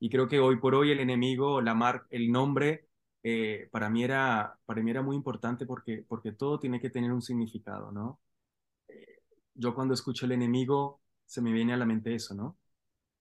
Y 0.00 0.10
creo 0.10 0.28
que 0.28 0.40
hoy 0.40 0.56
por 0.58 0.74
hoy 0.74 0.90
el 0.92 1.00
enemigo, 1.00 1.60
la 1.60 1.74
mar, 1.74 2.06
el 2.10 2.32
nombre, 2.32 2.88
eh, 3.22 3.68
para 3.72 3.88
mí 3.90 4.02
era, 4.04 4.58
para 4.66 4.82
mí 4.82 4.90
era 4.90 5.02
muy 5.02 5.16
importante 5.16 5.66
porque, 5.66 6.04
porque 6.08 6.32
todo 6.32 6.58
tiene 6.58 6.80
que 6.80 6.90
tener 6.90 7.12
un 7.12 7.22
significado, 7.22 7.92
¿no? 7.92 8.20
Eh, 8.88 9.22
yo 9.54 9.74
cuando 9.74 9.94
escucho 9.94 10.26
el 10.26 10.32
enemigo, 10.32 11.02
se 11.26 11.42
me 11.42 11.52
viene 11.52 11.74
a 11.74 11.76
la 11.78 11.86
mente 11.86 12.14
eso, 12.14 12.34
¿no? 12.34 12.58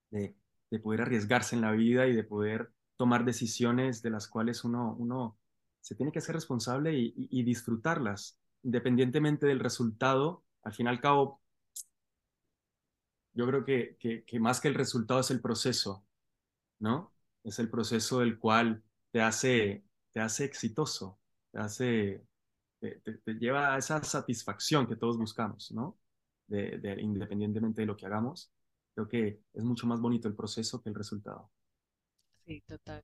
De, 0.10 0.36
de 0.70 0.80
poder 0.80 1.02
arriesgarse 1.02 1.56
en 1.56 1.62
la 1.62 1.72
vida 1.72 2.08
y 2.08 2.16
de 2.16 2.24
poder 2.24 2.72
tomar 2.98 3.26
decisiones 3.26 4.02
de 4.02 4.10
las 4.12 4.28
cuales 4.28 4.64
uno, 4.64 4.96
uno 5.00 5.38
se 5.82 5.96
tiene 5.96 6.12
que 6.12 6.20
hacer 6.20 6.36
responsable 6.36 6.94
y, 6.98 7.08
y- 7.18 7.40
y 7.42 7.44
disfrutarlas, 7.44 8.40
independientemente 8.64 9.48
del 9.48 9.60
resultado. 9.60 10.44
Al 10.64 10.74
fin 10.74 10.88
y 10.88 10.90
al 10.90 11.02
cabo, 11.02 11.41
yo 13.34 13.48
creo 13.48 13.64
que, 13.66 13.98
que, 14.00 14.24
que 14.26 14.40
más 14.40 14.62
que 14.62 14.68
el 14.70 14.76
resultado 14.76 15.20
es 15.22 15.32
el 15.32 15.42
proceso, 15.42 16.06
¿no? 16.80 17.14
Es 17.44 17.60
el 17.60 17.70
proceso 17.70 18.22
el 18.22 18.40
cual 18.40 18.84
te 19.12 19.22
hace, 19.22 19.86
te 20.12 20.20
hace 20.22 20.46
exitoso, 20.46 21.20
te 21.52 21.60
hace, 21.60 22.26
te- 22.80 23.02
te 23.20 23.34
lleva 23.36 23.76
a 23.76 23.78
esa 23.80 24.04
satisfacción 24.04 24.88
que 24.88 24.96
todos 24.98 25.18
buscamos, 25.18 25.72
¿no? 25.72 26.00
De, 26.48 26.78
de- 26.80 27.02
independientemente 27.02 27.82
de 27.82 27.88
lo 27.88 27.98
que 27.98 28.06
hagamos, 28.08 28.52
creo 28.96 29.08
que 29.10 29.42
es 29.54 29.64
mucho 29.64 29.88
más 29.88 30.02
bonito 30.02 30.28
el 30.28 30.36
proceso 30.36 30.82
que 30.82 30.90
el 30.90 30.96
resultado. 30.96 31.52
Sí, 32.46 32.62
total. 32.68 33.04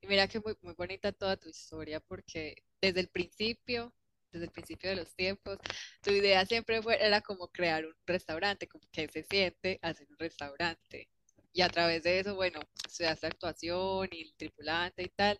Y 0.00 0.06
mira 0.06 0.28
que 0.28 0.40
muy, 0.40 0.56
muy 0.62 0.74
bonita 0.74 1.12
toda 1.12 1.36
tu 1.36 1.48
historia 1.48 2.00
porque 2.00 2.64
desde 2.80 3.00
el 3.00 3.08
principio, 3.08 3.94
desde 4.34 4.46
el 4.46 4.52
principio 4.52 4.90
de 4.90 4.96
los 4.96 5.14
tiempos, 5.14 5.58
tu 6.02 6.10
idea 6.10 6.44
siempre 6.44 6.82
fue, 6.82 7.02
era 7.02 7.20
como 7.20 7.48
crear 7.48 7.86
un 7.86 7.94
restaurante, 8.06 8.68
como 8.68 8.84
que 8.92 9.08
se 9.08 9.22
siente 9.22 9.78
hacer 9.80 10.06
un 10.10 10.18
restaurante. 10.18 11.08
Y 11.52 11.62
a 11.62 11.68
través 11.68 12.02
de 12.02 12.18
eso, 12.18 12.34
bueno, 12.34 12.60
estudiaste 12.84 13.28
actuación 13.28 14.08
y 14.10 14.22
el 14.22 14.34
tripulante 14.34 15.04
y 15.04 15.08
tal, 15.08 15.38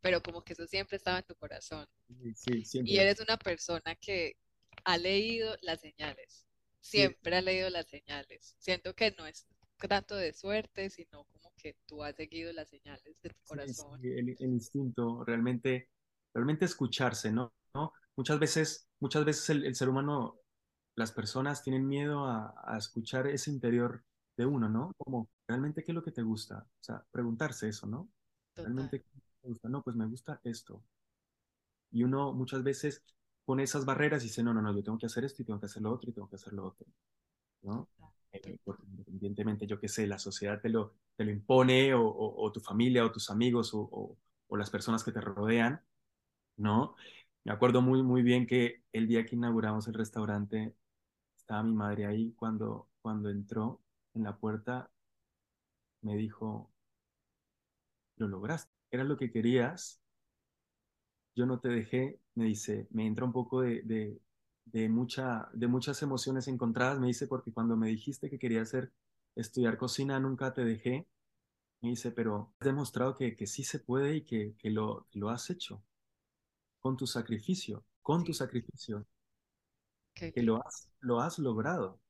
pero 0.00 0.20
como 0.20 0.42
que 0.42 0.54
eso 0.54 0.66
siempre 0.66 0.96
estaba 0.96 1.18
en 1.18 1.24
tu 1.24 1.36
corazón. 1.36 1.86
Sí, 2.08 2.34
sí, 2.34 2.50
Y 2.58 2.64
siempre. 2.64 3.00
eres 3.00 3.20
una 3.20 3.36
persona 3.36 3.94
que 3.94 4.36
ha 4.84 4.98
leído 4.98 5.56
las 5.62 5.80
señales, 5.80 6.46
Sí, 6.80 6.98
siempre 6.98 7.36
ha 7.36 7.42
leído 7.42 7.70
las 7.70 7.86
señales. 7.86 8.56
Siento 8.58 8.94
que 8.94 9.14
no 9.16 9.26
es, 9.26 9.46
tanto 9.88 10.16
de 10.16 10.32
suerte, 10.32 10.90
sino 10.90 11.24
como 11.24 11.52
que 11.56 11.76
tú 11.86 12.02
has 12.02 12.16
seguido 12.16 12.52
las 12.52 12.68
señales 12.68 13.20
de 13.22 13.30
tu 13.30 13.40
corazón. 13.44 14.00
Sí, 14.00 14.08
el, 14.08 14.30
el, 14.30 14.52
instinto, 14.52 15.24
realmente, 15.24 15.90
realmente 16.34 16.64
escucharse, 16.64 17.30
¿no? 17.30 17.52
¿No? 17.74 17.92
Muchas 18.16 18.38
veces, 18.38 18.88
muchas 19.00 19.24
veces 19.24 19.50
el, 19.50 19.64
el, 19.64 19.74
ser 19.74 19.88
humano, 19.88 20.40
las 20.94 21.12
personas 21.12 21.62
tienen 21.62 21.86
miedo 21.86 22.24
a, 22.24 22.54
a, 22.64 22.78
escuchar 22.78 23.26
ese 23.26 23.50
interior 23.50 24.02
de 24.36 24.46
uno, 24.46 24.68
¿no? 24.68 24.92
Como, 24.96 25.28
¿realmente 25.46 25.84
qué 25.84 25.92
es 25.92 25.94
lo 25.94 26.02
que 26.02 26.12
te 26.12 26.22
gusta? 26.22 26.66
O 26.80 26.82
sea, 26.82 27.04
preguntarse 27.10 27.68
eso, 27.68 27.86
¿no? 27.86 28.08
Total. 28.54 28.64
¿Realmente 28.74 29.02
qué 29.02 29.20
te 29.42 29.48
gusta? 29.48 29.68
No, 29.68 29.82
pues 29.82 29.96
me 29.96 30.06
gusta 30.06 30.40
esto. 30.44 30.82
Y 31.90 32.02
uno 32.04 32.32
muchas 32.32 32.62
veces 32.62 33.02
pone 33.44 33.62
esas 33.62 33.84
barreras 33.84 34.22
y 34.22 34.26
dice, 34.26 34.42
no, 34.42 34.52
no, 34.52 34.60
no, 34.60 34.74
yo 34.74 34.82
tengo 34.82 34.98
que 34.98 35.06
hacer 35.06 35.24
esto 35.24 35.42
y 35.42 35.44
tengo 35.44 35.60
que 35.60 35.66
hacer 35.66 35.82
lo 35.82 35.92
otro 35.92 36.10
y 36.10 36.12
tengo 36.12 36.28
que 36.28 36.36
hacer 36.36 36.52
lo 36.52 36.66
otro, 36.66 36.86
¿no? 37.62 37.88
Eh, 38.32 38.58
porque 38.64 38.84
independientemente, 38.84 39.66
yo 39.66 39.78
qué 39.78 39.88
sé, 39.88 40.06
la 40.06 40.18
sociedad 40.18 40.60
te 40.60 40.68
lo, 40.68 40.94
te 41.16 41.24
lo 41.24 41.30
impone 41.30 41.94
o, 41.94 42.04
o, 42.06 42.44
o 42.44 42.52
tu 42.52 42.60
familia 42.60 43.04
o 43.04 43.12
tus 43.12 43.30
amigos 43.30 43.72
o, 43.72 44.18
o, 44.48 44.56
las 44.56 44.70
personas 44.70 45.04
que 45.04 45.12
te 45.12 45.20
rodean, 45.20 45.80
¿no? 46.56 46.96
Me 47.46 47.52
acuerdo 47.52 47.80
muy, 47.80 48.02
muy 48.02 48.22
bien 48.22 48.44
que 48.44 48.82
el 48.92 49.06
día 49.06 49.24
que 49.24 49.36
inauguramos 49.36 49.86
el 49.86 49.94
restaurante, 49.94 50.74
estaba 51.36 51.62
mi 51.62 51.74
madre 51.74 52.06
ahí 52.06 52.32
cuando, 52.32 52.88
cuando 53.02 53.30
entró 53.30 53.80
en 54.14 54.24
la 54.24 54.36
puerta, 54.36 54.90
me 56.02 56.16
dijo, 56.16 56.70
lo 58.16 58.26
lograste, 58.28 58.72
era 58.90 59.04
lo 59.04 59.16
que 59.16 59.30
querías, 59.30 60.00
yo 61.36 61.46
no 61.46 61.60
te 61.60 61.68
dejé, 61.68 62.18
me 62.34 62.46
dice, 62.46 62.88
me 62.90 63.06
entra 63.06 63.24
un 63.24 63.32
poco 63.32 63.60
de, 63.60 64.18
de, 64.64 64.88
mucha, 64.88 65.48
de 65.52 65.68
muchas 65.68 66.02
emociones 66.02 66.48
encontradas, 66.48 66.98
me 66.98 67.06
dice, 67.06 67.28
porque 67.28 67.52
cuando 67.52 67.76
me 67.76 67.86
dijiste 67.88 68.28
que 68.28 68.40
quería 68.40 68.62
hacer, 68.62 68.92
estudiar 69.36 69.78
cocina, 69.78 70.18
nunca 70.18 70.52
te 70.52 70.64
dejé, 70.64 71.06
me 71.82 71.90
dice, 71.90 72.10
pero 72.12 72.54
has 72.60 72.66
demostrado 72.66 73.14
que, 73.14 73.36
que 73.36 73.46
sí 73.46 73.64
se 73.64 73.78
puede 73.78 74.16
y 74.16 74.22
que, 74.24 74.56
que 74.58 74.70
lo, 74.70 75.06
lo 75.12 75.30
has 75.30 75.50
hecho 75.50 75.82
con 76.86 76.96
tu 76.96 77.08
sacrificio, 77.08 77.84
con 78.00 78.22
tu 78.22 78.32
sacrificio, 78.32 79.04
Okay. 80.12 80.32
que 80.32 80.40
lo 80.40 80.64
has, 80.64 80.88
lo 81.00 81.20
has 81.20 81.38
logrado. 81.38 82.00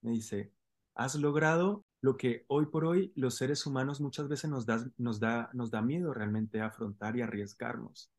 Me 0.00 0.12
dice, 0.12 0.52
has 0.94 1.16
logrado 1.16 1.84
lo 2.00 2.16
que 2.16 2.44
hoy 2.46 2.66
por 2.66 2.84
hoy 2.86 3.12
los 3.14 3.34
seres 3.34 3.66
humanos 3.66 4.00
muchas 4.00 4.28
veces 4.28 4.48
nos 4.48 4.64
da, 4.64 4.88
nos 4.96 5.18
da, 5.18 5.50
nos 5.52 5.70
da 5.72 5.82
miedo 5.82 6.14
realmente 6.14 6.60
afrontar 6.60 7.16
y 7.16 7.20
arriesgarnos. 7.20 8.10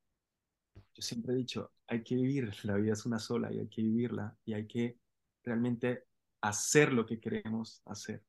Yo 0.75 1.01
siempre 1.01 1.33
he 1.33 1.37
dicho, 1.37 1.71
hay 1.87 2.03
que 2.03 2.15
vivir, 2.15 2.53
la 2.63 2.75
vida 2.75 2.93
es 2.93 3.05
una 3.07 3.17
sola 3.17 3.51
y 3.51 3.59
hay 3.59 3.69
que 3.69 3.81
vivirla 3.81 4.37
y 4.45 4.53
hay 4.53 4.67
que 4.67 4.99
realmente 5.41 6.05
hacer 6.41 6.91
lo 6.91 7.05
que 7.05 7.19
queremos 7.19 7.81
hacer, 7.85 8.23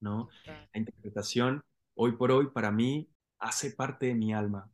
¿no? 0.00 0.28
La 0.44 0.68
interpretación 0.74 1.62
hoy 1.94 2.16
por 2.16 2.32
hoy 2.32 2.48
para 2.50 2.72
mí 2.72 3.08
hace 3.38 3.70
parte 3.70 4.06
de 4.06 4.14
mi 4.14 4.34
alma, 4.34 4.70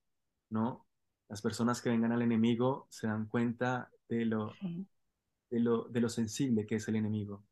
¿no? 0.51 0.85
Las 1.29 1.43
personas 1.43 1.83
que 1.83 1.91
vengan 1.91 2.13
al 2.13 2.23
enemigo 2.23 2.87
se 2.91 3.07
dan 3.07 3.27
cuenta 3.27 3.91
de 4.09 4.25
lo, 4.27 4.61
Sí. 4.61 4.87
de 5.51 5.61
lo, 5.61 5.85
de 5.85 6.01
lo 6.01 6.09
sensible 6.09 6.67
que 6.67 6.77
es 6.77 6.89
el 6.89 6.97
enemigo. 6.97 7.45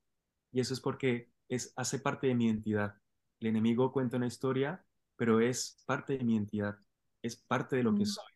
Y 0.53 0.61
eso 0.61 0.75
es 0.75 0.81
porque 0.81 1.31
es, 1.49 1.73
hace 1.77 1.99
parte 2.01 2.29
de 2.29 2.35
mi 2.35 2.47
identidad. 2.47 2.95
El 3.41 3.49
enemigo 3.49 3.93
cuenta 3.93 4.16
una 4.18 4.27
historia, 4.27 4.85
pero 5.16 5.41
es 5.41 5.83
parte 5.87 6.18
de 6.18 6.25
mi 6.25 6.35
identidad, 6.35 6.79
es 7.23 7.37
parte 7.37 7.77
de 7.77 7.83
lo 7.85 7.95
que 7.95 8.05
Mm. 8.05 8.07
soy, 8.07 8.33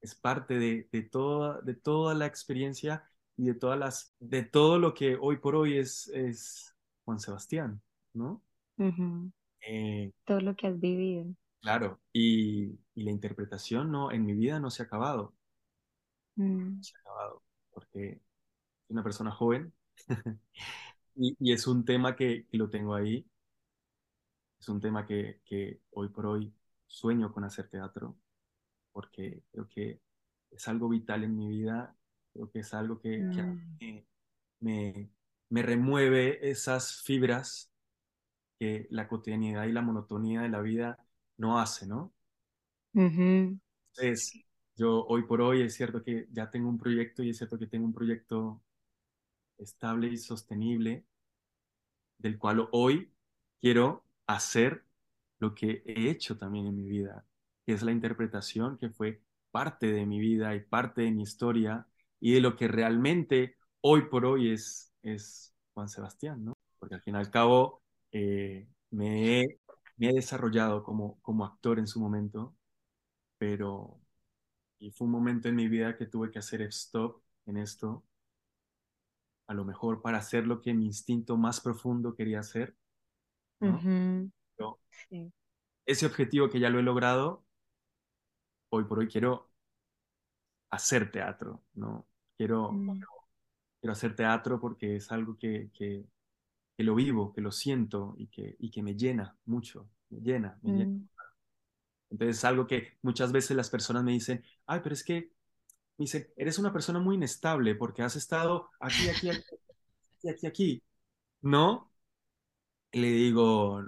es 0.00 0.14
parte 0.14 0.58
de, 0.58 0.88
de, 0.92 1.02
toda, 1.02 1.60
de 1.62 1.74
toda 1.74 2.14
la 2.14 2.26
experiencia 2.26 3.04
y 3.36 3.46
de, 3.46 3.54
todas 3.54 3.78
las, 3.78 4.14
de 4.20 4.42
todo 4.44 4.78
lo 4.78 4.94
que 4.94 5.16
hoy 5.20 5.38
por 5.38 5.56
hoy 5.56 5.78
es, 5.78 6.08
es 6.08 6.74
Juan 7.04 7.20
Sebastián, 7.20 7.82
¿no? 8.14 8.42
Eh, 9.60 10.12
Todo 10.26 10.40
lo 10.40 10.54
que 10.54 10.68
has 10.68 10.78
vivido. 10.78 11.26
Claro, 11.60 12.00
y, 12.12 12.78
y 12.94 13.04
la 13.04 13.10
interpretación 13.10 13.90
no, 13.92 14.10
en 14.12 14.24
mi 14.26 14.34
vida 14.34 14.60
no 14.60 14.70
se 14.70 14.82
ha 14.82 14.86
acabado, 14.86 15.34
Mm. 16.38 16.78
no 16.78 16.82
se 16.84 16.92
ha 16.96 17.00
acabado, 17.00 17.42
porque 17.70 18.20
soy 18.86 18.94
una 18.94 19.02
persona 19.02 19.30
joven 19.32 19.72
y, 21.16 21.36
y 21.40 21.52
es 21.52 21.66
un 21.66 21.84
tema 21.84 22.16
que, 22.16 22.46
que 22.48 22.58
lo 22.58 22.70
tengo 22.70 22.94
ahí, 22.94 23.26
es 24.60 24.68
un 24.68 24.80
tema 24.80 25.06
que, 25.06 25.40
que 25.44 25.80
hoy 25.92 26.08
por 26.08 26.26
hoy 26.26 26.52
sueño 26.86 27.32
con 27.32 27.44
hacer 27.44 27.68
teatro, 27.68 28.16
porque 28.92 29.44
creo 29.52 29.68
que 29.68 30.00
es 30.50 30.68
algo 30.68 30.88
vital 30.88 31.24
en 31.24 31.36
mi 31.36 31.48
vida, 31.48 31.96
creo 32.32 32.50
que 32.50 32.60
es 32.60 32.74
algo 32.74 33.00
que, 33.00 33.28
que 33.30 33.42
a 33.42 33.46
Mm. 33.46 33.78
mí 33.80 34.06
me, 34.60 35.10
me 35.50 35.62
remueve 35.62 36.50
esas 36.50 37.02
fibras 37.02 37.72
que 38.60 38.88
la 38.90 39.08
cotidianidad 39.08 39.66
y 39.66 39.72
la 39.72 39.82
monotonía 39.82 40.42
de 40.42 40.50
la 40.50 40.60
vida 40.62 40.98
no 41.38 41.58
hace, 41.58 41.86
¿no? 41.86 42.12
Ujú. 42.94 43.58
Entonces, 43.96 44.32
yo 44.76 45.04
hoy 45.06 45.22
por 45.24 45.40
hoy 45.40 45.62
es 45.62 45.74
cierto 45.74 46.02
que 46.02 46.28
ya 46.32 46.50
tengo 46.50 46.68
un 46.68 46.78
proyecto 46.78 47.22
y 47.22 47.30
es 47.30 47.38
cierto 47.38 47.58
que 47.58 47.66
tengo 47.66 47.86
un 47.86 47.92
proyecto 47.92 48.62
estable 49.58 50.08
y 50.08 50.16
sostenible, 50.16 51.04
del 52.18 52.38
cual 52.38 52.68
hoy 52.72 53.12
quiero 53.60 54.04
hacer 54.26 54.84
lo 55.38 55.54
que 55.54 55.82
he 55.86 56.10
hecho 56.10 56.36
también 56.36 56.66
en 56.66 56.76
mi 56.76 56.88
vida, 56.88 57.24
que 57.66 57.72
es 57.72 57.82
la 57.82 57.92
interpretación 57.92 58.78
que 58.78 58.90
fue 58.90 59.22
parte 59.50 59.92
de 59.92 60.06
mi 60.06 60.18
vida 60.18 60.54
y 60.54 60.60
parte 60.60 61.02
de 61.02 61.10
mi 61.12 61.22
historia 61.22 61.86
y 62.20 62.34
de 62.34 62.40
lo 62.40 62.56
que 62.56 62.68
realmente 62.68 63.56
hoy 63.80 64.02
por 64.08 64.26
hoy 64.26 64.52
es, 64.52 64.92
es 65.02 65.54
Juan 65.74 65.88
Sebastián, 65.88 66.44
¿no? 66.44 66.54
Porque 66.78 66.96
al 66.96 67.02
fin 67.02 67.14
y 67.14 67.18
al 67.18 67.30
cabo 67.30 67.82
eh, 68.12 68.68
me, 68.90 69.42
he, 69.42 69.60
me 69.98 70.10
he 70.10 70.14
desarrollado 70.14 70.82
como, 70.84 71.20
como 71.22 71.44
actor 71.46 71.78
en 71.78 71.86
su 71.88 72.00
momento, 72.00 72.56
pero 73.38 74.00
y 74.80 74.92
fue 74.92 75.06
un 75.06 75.12
momento 75.12 75.48
en 75.48 75.56
mi 75.56 75.68
vida 75.68 75.96
que 75.96 76.06
tuve 76.06 76.30
que 76.32 76.40
hacer 76.40 76.62
stop 76.64 77.22
en 77.46 77.58
esto, 77.58 78.04
a 79.48 79.54
lo 79.54 79.64
mejor 79.64 80.00
para 80.02 80.18
hacer 80.18 80.46
lo 80.46 80.60
que 80.62 80.74
mi 80.74 80.86
instinto 80.86 81.36
más 81.36 81.60
profundo 81.60 82.14
quería 82.14 82.40
hacer, 82.40 82.76
¿no? 83.60 83.88
Ujú. 83.88 84.30
Pero 84.56 84.80
Sí. 84.90 85.32
ese 85.86 86.06
objetivo 86.06 86.48
que 86.50 86.60
ya 86.60 86.70
lo 86.70 86.78
he 86.78 86.82
logrado, 86.84 87.44
hoy 88.70 88.84
por 88.84 88.98
hoy 88.98 89.08
quiero 89.08 89.50
hacer 90.70 91.10
teatro, 91.10 91.64
¿no? 91.74 92.06
Quiero, 92.36 92.84
Mm. 92.90 93.06
quiero 93.80 93.92
hacer 93.92 94.16
teatro 94.16 94.60
porque 94.60 94.96
es 94.96 95.12
algo 95.12 95.36
que, 95.38 95.70
que, 95.74 96.06
que 96.78 96.84
lo 96.84 96.94
vivo, 96.94 97.32
que 97.32 97.40
lo 97.40 97.50
siento 97.50 98.14
y 98.16 98.28
que, 98.28 98.54
y 98.60 98.70
que 98.70 98.84
me 98.84 98.94
llena 98.94 99.36
mucho, 99.46 99.90
me 100.10 100.20
llena, 100.20 100.60
me 100.62 100.70
llena. 100.70 100.92
Mm. 100.92 101.08
Entonces 102.10 102.38
es 102.38 102.44
algo 102.44 102.68
que 102.68 102.96
muchas 103.02 103.32
veces 103.32 103.56
las 103.56 103.68
personas 103.68 104.04
me 104.04 104.12
dicen, 104.12 104.44
ay, 104.64 104.78
pero 104.80 104.94
es 104.94 105.02
que, 105.02 105.32
me 105.96 106.04
dicen, 106.04 106.28
eres 106.36 106.56
una 106.56 106.72
persona 106.72 107.00
muy 107.00 107.16
inestable 107.16 107.74
porque 107.74 108.02
has 108.02 108.14
estado 108.14 108.70
aquí, 108.78 109.08
aquí, 109.08 109.28
aquí, 109.28 109.56
aquí, 110.18 110.28
aquí, 110.28 110.46
aquí, 110.46 110.82
¿no? 111.40 111.90
Y 112.92 113.00
le 113.00 113.08
digo, 113.08 113.82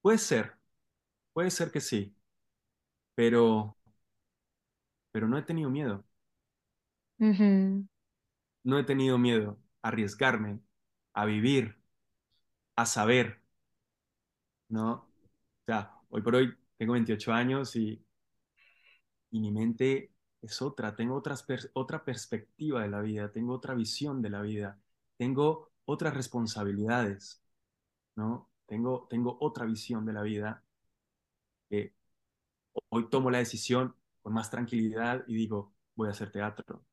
puede 0.00 0.18
ser, 0.18 0.54
puede 1.32 1.50
ser 1.50 1.72
que 1.72 1.80
sí, 1.80 2.14
pero, 3.16 3.76
pero 5.10 5.26
no 5.26 5.36
he 5.36 5.42
tenido 5.42 5.70
miedo, 5.70 6.04
no 8.62 8.78
he 8.78 8.84
tenido 8.84 9.18
miedo 9.18 9.58
a 9.82 9.88
arriesgarme, 9.88 10.60
a 11.18 11.24
vivir, 11.26 11.76
a 12.76 12.86
saber, 12.86 13.42
¿no? 14.68 14.92
O 14.92 15.10
sea, 15.66 15.92
hoy 16.10 16.22
por 16.22 16.36
hoy 16.36 16.54
tengo 16.78 16.92
28 16.94 17.32
años 17.32 17.76
y, 17.76 18.04
y 19.30 19.40
mi 19.40 19.50
mente 19.52 20.12
es 20.42 20.62
otra, 20.62 20.94
tengo 20.96 21.14
otras 21.16 21.46
otra 21.74 22.04
perspectiva 22.04 22.82
de 22.82 22.88
la 22.88 23.00
vida, 23.00 23.32
tengo 23.32 23.54
otra 23.54 23.74
visión 23.74 24.22
de 24.22 24.30
la 24.30 24.42
vida, 24.42 24.80
tengo 25.16 25.70
otras 25.84 26.14
responsabilidades, 26.14 27.42
¿no? 28.16 28.50
Tengo, 28.66 29.06
tengo 29.10 29.38
otra 29.40 29.66
visión 29.66 30.06
de 30.06 30.12
la 30.14 30.22
vida 30.22 30.64
que 31.70 31.94
hoy 32.90 33.08
tomo 33.10 33.30
la 33.30 33.38
decisión 33.38 33.96
con 34.22 34.34
más 34.34 34.50
tranquilidad 34.50 35.24
y 35.28 35.36
digo, 35.36 35.74
voy 35.96 36.08
a 36.08 36.12
hacer 36.12 36.30
teatro, 36.32 36.84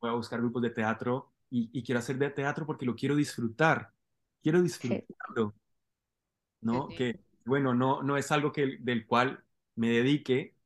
voy 0.00 0.10
a 0.10 0.14
buscar 0.14 0.40
grupos 0.40 0.62
de 0.62 0.70
teatro 0.70 1.33
y, 1.54 1.70
y 1.72 1.82
quiero 1.84 2.00
hacer 2.00 2.18
de 2.18 2.30
teatro 2.30 2.66
porque 2.66 2.86
lo 2.86 2.96
quiero 2.96 3.16
disfrutar, 3.16 3.92
quiero 4.42 4.62
Sí. 4.78 5.04
disfrutarlo, 5.08 5.54
¿no? 6.60 6.88
Sí. 6.88 6.94
Que, 6.94 7.20
bueno, 7.44 7.74
no, 7.74 8.02
no 8.02 8.16
es 8.16 8.32
algo 8.32 8.52
que, 8.52 8.78
del 8.80 9.06
cual 9.06 9.44
me 9.76 9.88
dedique, 9.90 10.56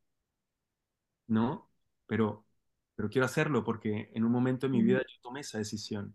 ¿no? 1.26 1.70
Pero, 2.06 2.46
pero 2.94 3.08
quiero 3.10 3.26
hacerlo 3.26 3.64
porque 3.64 4.10
en 4.14 4.24
un 4.24 4.32
momento 4.32 4.66
en 4.66 4.72
mi 4.72 4.82
vida 4.82 5.00
yo 5.00 5.20
tomé 5.22 5.40
esa 5.40 5.58
decisión 5.58 6.14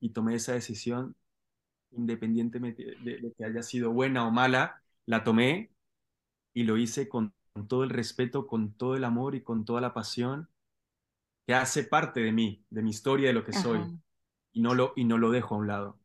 y 0.00 0.10
tomé 0.10 0.36
esa 0.36 0.54
decisión 0.54 1.16
independientemente 1.92 2.84
de, 3.00 3.18
de 3.20 3.34
que 3.34 3.44
haya 3.44 3.62
sido 3.62 3.92
buena 3.92 4.26
o 4.26 4.30
mala, 4.32 4.82
la 5.06 5.24
tomé 5.24 5.72
y 6.54 6.64
lo 6.64 6.76
hice 6.78 7.08
con, 7.08 7.34
con 7.54 7.68
todo 7.68 7.84
el 7.84 7.90
respeto, 7.90 8.46
con 8.46 8.74
todo 8.74 8.96
el 8.96 9.04
amor 9.04 9.34
y 9.36 9.42
con 9.42 9.64
toda 9.64 9.80
la 9.82 9.94
pasión 9.94 10.50
que 11.46 11.54
hace 11.54 11.84
parte 11.84 12.20
de 12.20 12.32
mí, 12.32 12.64
de 12.70 12.82
mi 12.82 12.90
historia, 12.90 13.28
de 13.28 13.34
lo 13.34 13.44
que 13.44 13.52
soy, 13.52 13.80
y 14.52 14.60
no 14.60 14.74
lo, 14.74 14.92
y 14.96 15.04
no 15.04 15.16
lo 15.16 15.30
dejo 15.30 15.54
a 15.54 15.58
un 15.58 15.68
lado. 15.68 16.00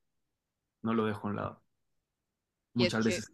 no 0.84 0.94
lo 0.94 1.06
dejo 1.06 1.28
a 1.28 1.32
un 1.32 1.36
lado. 1.36 1.64
Muchas 2.74 3.04
que, 3.04 3.10
veces, 3.10 3.32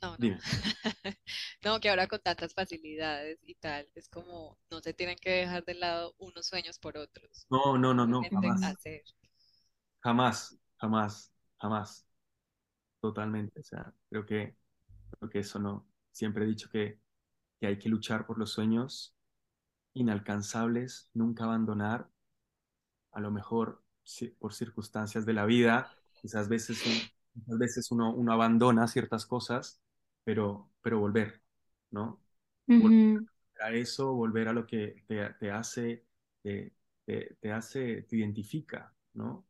no, 0.00 0.16
no, 0.18 0.38
no, 1.64 1.80
que 1.80 1.88
ahora 1.90 2.06
con 2.06 2.20
tantas 2.20 2.54
facilidades 2.54 3.38
y 3.42 3.54
tal, 3.54 3.88
es 3.94 4.08
como 4.08 4.58
no 4.70 4.80
se 4.80 4.94
tienen 4.94 5.16
que 5.16 5.30
dejar 5.30 5.64
de 5.64 5.74
lado 5.74 6.14
unos 6.18 6.46
sueños 6.46 6.78
por 6.78 6.96
otros, 6.96 7.46
no, 7.50 7.76
no, 7.76 7.92
no, 7.94 8.06
no, 8.06 8.22
jamás, 8.30 8.62
hacer. 8.62 9.02
jamás, 10.00 10.56
jamás, 10.76 11.32
jamás, 11.58 12.06
totalmente. 13.00 13.60
O 13.60 13.64
sea, 13.64 13.92
creo 14.08 14.24
que, 14.24 14.56
creo 15.18 15.30
que 15.30 15.38
eso 15.40 15.58
no. 15.58 15.86
Siempre 16.12 16.44
he 16.44 16.48
dicho 16.48 16.68
que, 16.70 17.00
que 17.60 17.66
hay 17.66 17.78
que 17.78 17.88
luchar 17.88 18.26
por 18.26 18.38
los 18.38 18.52
sueños 18.52 19.14
inalcanzables, 19.94 21.10
nunca 21.14 21.44
abandonar, 21.44 22.10
a 23.12 23.20
lo 23.20 23.30
mejor 23.30 23.82
por 24.38 24.52
circunstancias 24.54 25.24
de 25.26 25.32
la 25.32 25.46
vida, 25.46 25.94
quizás 26.20 26.48
veces, 26.48 26.84
muchas 27.34 27.58
veces 27.58 27.90
uno, 27.90 28.12
uno 28.14 28.32
abandona 28.32 28.86
ciertas 28.88 29.26
cosas, 29.26 29.80
pero, 30.24 30.70
pero 30.82 30.98
volver, 31.00 31.42
¿no? 31.90 32.22
Volver 32.76 32.94
Ujú. 32.94 33.26
a 33.60 33.72
eso, 33.72 34.14
volver 34.14 34.48
a 34.48 34.52
lo 34.52 34.66
que 34.66 35.04
te, 35.08 35.30
te 35.34 35.50
hace, 35.50 36.06
te, 36.42 36.74
te, 37.06 37.36
te 37.40 37.52
hace, 37.52 38.02
te 38.02 38.16
identifica, 38.16 38.94
¿no? 39.14 39.46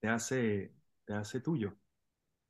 Te 0.00 0.08
hace, 0.08 0.72
te 1.04 1.12
hace 1.14 1.40
tuyo. 1.42 1.76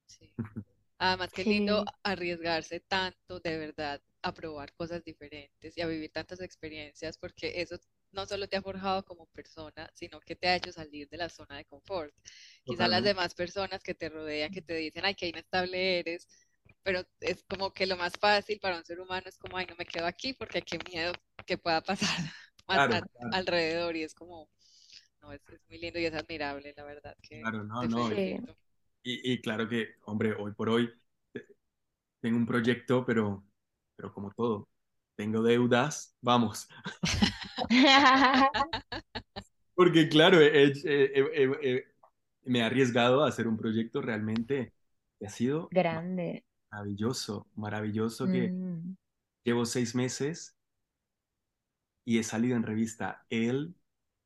Sí. 0.06 0.32
Además, 0.98 1.32
qué 1.34 1.44
lindo 1.44 1.84
Sí. 1.84 1.92
arriesgarse 2.04 2.80
tanto 2.80 3.40
de 3.40 3.58
verdad 3.58 4.02
a 4.28 4.34
probar 4.34 4.72
cosas 4.74 5.04
diferentes 5.04 5.76
y 5.76 5.80
a 5.82 5.86
vivir 5.86 6.10
tantas 6.12 6.40
experiencias, 6.40 7.18
porque 7.18 7.60
eso 7.60 7.76
no 8.12 8.26
solo 8.26 8.48
te 8.48 8.56
ha 8.56 8.62
forjado 8.62 9.04
como 9.04 9.26
persona, 9.26 9.90
sino 9.94 10.20
que 10.20 10.36
te 10.36 10.48
ha 10.48 10.56
hecho 10.56 10.72
salir 10.72 11.08
de 11.08 11.16
la 11.18 11.28
zona 11.28 11.56
de 11.58 11.64
confort. 11.66 12.14
Quizás 12.64 12.88
las 12.88 13.02
demás 13.04 13.34
personas 13.34 13.82
que 13.82 13.94
te 13.94 14.08
rodean, 14.08 14.50
que 14.50 14.62
te 14.62 14.74
dicen, 14.74 15.04
ay, 15.04 15.14
qué 15.14 15.28
inestable 15.28 15.98
eres, 16.00 16.28
pero 16.82 17.02
es 17.20 17.44
como 17.48 17.72
que 17.72 17.86
lo 17.86 17.96
más 17.96 18.14
fácil 18.18 18.58
para 18.60 18.76
un 18.78 18.84
ser 18.84 19.00
humano 19.00 19.24
es 19.28 19.38
como, 19.38 19.56
ay, 19.56 19.66
no 19.66 19.76
me 19.76 19.86
quedo 19.86 20.06
aquí 20.06 20.32
porque 20.34 20.62
qué 20.62 20.78
miedo 20.90 21.12
que 21.46 21.58
pueda 21.58 21.80
pasar 21.82 22.08
más 22.68 22.82
Claro, 22.82 22.88
a- 22.90 23.06
claro, 23.12 23.38
alrededor 23.38 23.96
y 23.96 24.02
es 24.04 24.14
como, 24.14 24.48
no, 25.22 25.32
es, 25.32 25.42
es 25.48 25.60
muy 25.68 25.78
lindo 25.78 25.98
y 26.00 26.06
es 26.06 26.14
admirable, 26.14 26.74
la 26.76 26.84
verdad, 26.84 27.16
que 27.22 27.50
claro, 27.50 27.64
no, 27.64 27.84
no. 27.84 28.12
Y, 28.12 28.22
y- 29.04 29.40
claro 29.42 29.68
que, 29.68 29.96
hombre, 30.06 30.34
hoy 30.38 30.52
por 30.54 30.70
hoy 30.70 30.90
te- 31.32 31.46
tengo 32.20 32.38
un 32.38 32.46
proyecto, 32.46 33.06
pero, 33.06 33.45
pero 33.96 34.12
como 34.12 34.30
todo, 34.32 34.68
tengo 35.16 35.42
deudas, 35.42 36.16
vamos. 36.20 36.68
Porque 39.74 40.08
claro, 40.08 40.40
he- 40.40 40.72
he- 40.84 41.44
he- 41.64 41.84
me 42.44 42.60
he 42.60 42.62
arriesgado 42.62 43.24
a 43.24 43.28
hacer 43.28 43.48
un 43.48 43.56
proyecto 43.56 44.00
realmente 44.00 44.72
que 45.18 45.26
ha 45.26 45.30
sido 45.30 45.68
Grande. 45.70 46.44
maravilloso, 46.70 47.46
maravilloso, 47.54 48.26
que 48.26 48.50
Mm. 48.52 48.96
llevo 49.44 49.64
seis 49.66 49.94
meses 49.94 50.56
y 52.04 52.18
he 52.18 52.22
salido 52.22 52.56
en 52.56 52.62
revista 52.62 53.26
El, 53.30 53.74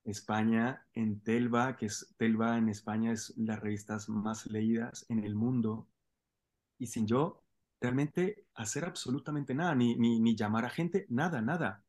España, 0.05 0.87
en 0.95 1.21
Telva, 1.21 1.77
que 1.77 1.87
es 1.87 2.15
Telva 2.17 2.59
en 2.59 2.69
España 2.69 3.13
es 3.13 3.35
las 3.37 3.61
revistas 3.61 4.09
más 4.09 4.47
leídas 4.47 5.07
en 5.09 5.25
el 5.25 5.35
mundo, 5.35 5.89
y 6.79 6.87
sin 6.87 7.07
yo 7.07 7.40
realmente 7.81 8.47
hacer 8.55 8.85
absolutamente 8.85 9.55
nada, 9.55 9.75
ni, 9.75 9.97
ni, 9.97 10.21
ni 10.21 10.37
llamar 10.37 10.65
a 10.67 10.71
gente, 10.71 11.07
nada, 11.09 11.41
nada, 11.43 11.85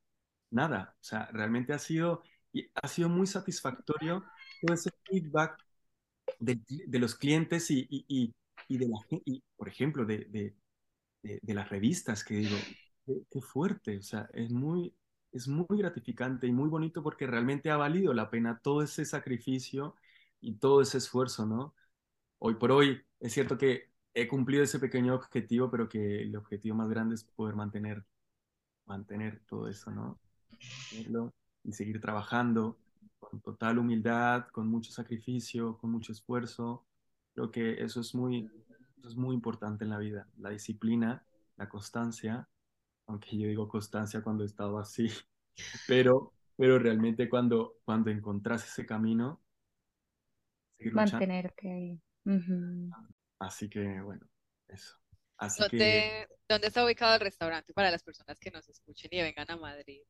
nada. 0.51 0.95
O 1.01 1.03
sea, 1.03 1.27
realmente 1.33 1.73
ha 1.73 1.79
sido, 1.79 2.23
ha 2.75 2.87
sido 2.87 3.09
muy 3.09 3.27
satisfactorio 3.27 4.23
todo 4.61 4.73
ese 4.75 4.91
feedback 5.05 5.57
de, 6.39 6.61
de 6.87 6.99
los 6.99 7.15
clientes 7.15 7.71
y, 7.71 7.87
y, 7.89 8.05
y, 8.07 8.35
y 8.67 8.77
de 8.77 8.87
la 8.87 8.99
gente, 9.09 9.43
por 9.55 9.67
ejemplo, 9.69 10.05
de, 10.05 10.25
de, 10.25 10.55
de, 11.41 11.53
las 11.53 11.69
revistas, 11.69 12.23
que 12.23 12.35
digo, 12.35 12.57
qué 13.31 13.41
fuerte, 13.41 13.97
o 13.97 14.01
sea, 14.01 14.29
es 14.33 14.51
muy, 14.51 14.95
es 15.31 15.47
muy 15.47 15.77
gratificante 15.77 16.47
y 16.47 16.51
muy 16.51 16.69
bonito 16.69 17.03
porque 17.03 17.27
realmente 17.27 17.69
ha 17.71 17.77
valido 17.77 18.13
la 18.13 18.29
pena 18.29 18.59
todo 18.61 18.81
ese 18.83 19.05
sacrificio 19.05 19.95
y 20.41 20.55
todo 20.55 20.81
ese 20.81 20.97
esfuerzo, 20.97 21.45
¿no? 21.45 21.75
Hoy 22.39 22.55
por 22.55 22.71
hoy 22.71 23.01
es 23.19 23.33
cierto 23.33 23.57
que 23.57 23.90
he 24.13 24.27
cumplido 24.27 24.63
ese 24.63 24.79
pequeño 24.79 25.15
objetivo, 25.15 25.69
pero 25.69 25.87
que 25.87 26.23
el 26.23 26.35
objetivo 26.35 26.75
más 26.75 26.89
grande 26.89 27.15
es 27.15 27.23
poder 27.23 27.55
mantener, 27.55 28.05
mantener 28.85 29.41
todo 29.47 29.67
eso, 29.67 29.91
¿no? 29.91 30.19
Y 31.63 31.73
seguir 31.73 32.01
trabajando 32.01 32.77
con 33.19 33.39
total 33.41 33.77
humildad, 33.77 34.47
con 34.51 34.67
mucho 34.67 34.91
sacrificio, 34.91 35.77
con 35.77 35.91
mucho 35.91 36.11
esfuerzo. 36.11 36.85
Creo 37.33 37.51
que 37.51 37.81
eso 37.83 38.01
es 38.01 38.13
muy, 38.15 38.49
eso 38.97 39.07
es 39.07 39.15
muy 39.15 39.35
importante 39.35 39.83
en 39.83 39.91
la 39.91 39.97
vida, 39.97 40.27
la 40.37 40.49
disciplina, 40.49 41.23
la 41.57 41.69
constancia, 41.69 42.47
aunque 43.07 43.37
yo 43.37 43.47
digo 43.47 43.67
constancia 43.67 44.21
cuando 44.21 44.43
he 44.43 44.47
estado 44.47 44.79
así, 44.79 45.07
pero, 45.87 46.33
pero 46.57 46.79
realmente 46.79 47.29
cuando, 47.29 47.75
cuando 47.85 48.09
encontrás 48.09 48.65
ese 48.65 48.85
camino. 48.85 49.39
Mantenerte 50.93 51.71
ahí. 51.71 52.01
Ujú. 52.25 52.91
Así 53.41 53.69
que 53.69 54.01
bueno, 54.01 54.27
eso. 54.67 54.95
Así 55.37 55.63
que 55.69 56.27
¿Dónde, 56.47 56.67
está 56.67 56.85
ubicado 56.85 57.15
el 57.15 57.21
restaurante 57.21 57.73
para 57.73 57.89
las 57.89 58.03
personas 58.03 58.39
que 58.39 58.51
nos 58.51 58.69
escuchen 58.69 59.09
y 59.11 59.21
vengan 59.21 59.49
a 59.49 59.57
Madrid? 59.57 60.01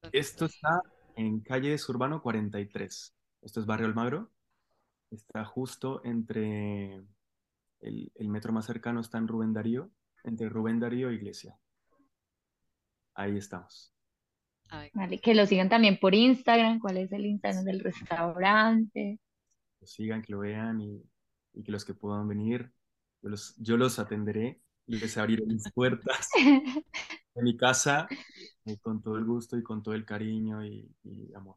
¿Dónde 0.00 0.18
esto 0.18 0.46
está? 0.46 0.80
está 0.82 0.92
en 1.16 1.40
calle 1.40 1.76
Surbano 1.76 2.22
43. 2.22 3.14
Esto 3.42 3.60
es 3.60 3.66
Barrio 3.66 3.86
Almagro. 3.86 4.30
Está 5.10 5.44
justo 5.44 6.00
entre 6.04 6.94
el, 7.80 8.12
el 8.14 8.28
metro 8.28 8.52
más 8.52 8.64
cercano 8.64 9.00
está 9.00 9.18
en 9.18 9.28
Rubén 9.28 9.52
Darío, 9.52 9.90
entre 10.24 10.48
Rubén 10.48 10.80
Darío 10.80 11.10
e 11.10 11.14
Iglesia. 11.14 11.58
Ahí 13.14 13.36
estamos. 13.36 13.92
Vale, 14.94 15.20
que 15.20 15.34
lo 15.34 15.44
sigan 15.44 15.68
también 15.68 15.98
por 15.98 16.14
Instagram. 16.14 16.78
¿Cuál 16.78 16.98
es 16.98 17.12
el 17.12 17.26
Instagram 17.26 17.64
del 17.64 17.80
restaurante? 17.80 19.18
Que 19.74 19.80
lo 19.80 19.86
sigan, 19.86 20.22
que 20.22 20.32
lo 20.32 20.38
vean 20.40 20.80
y, 20.80 21.02
y 21.58 21.64
que 21.64 21.72
los 21.72 21.84
que 21.86 21.94
puedan 21.94 22.28
venir, 22.28 22.72
yo 23.22 23.30
los, 23.30 23.56
yo 23.58 23.78
los 23.78 24.00
atenderé 24.00 24.62
y 24.86 24.98
les 24.98 25.18
abriré 25.18 25.46
mis 25.46 25.70
puertas 25.74 26.30
de 27.34 27.42
mi 27.42 27.56
casa 27.56 28.08
eh, 28.66 28.78
con 28.80 29.02
todo 29.02 29.16
el 29.18 29.24
gusto 29.26 29.58
y 29.58 29.62
con 29.64 29.82
todo 29.82 29.94
el 29.94 30.04
cariño 30.06 30.64
y, 30.64 30.90
y 31.04 31.34
amor. 31.34 31.56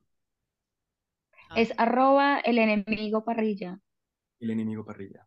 Es 1.53 1.71
arroba 1.77 2.41
el 2.41 2.57
enemigo 2.57 3.23
parrilla. 3.23 3.79
El 4.41 4.49
enemigo 4.49 4.83
parrilla. 4.83 5.25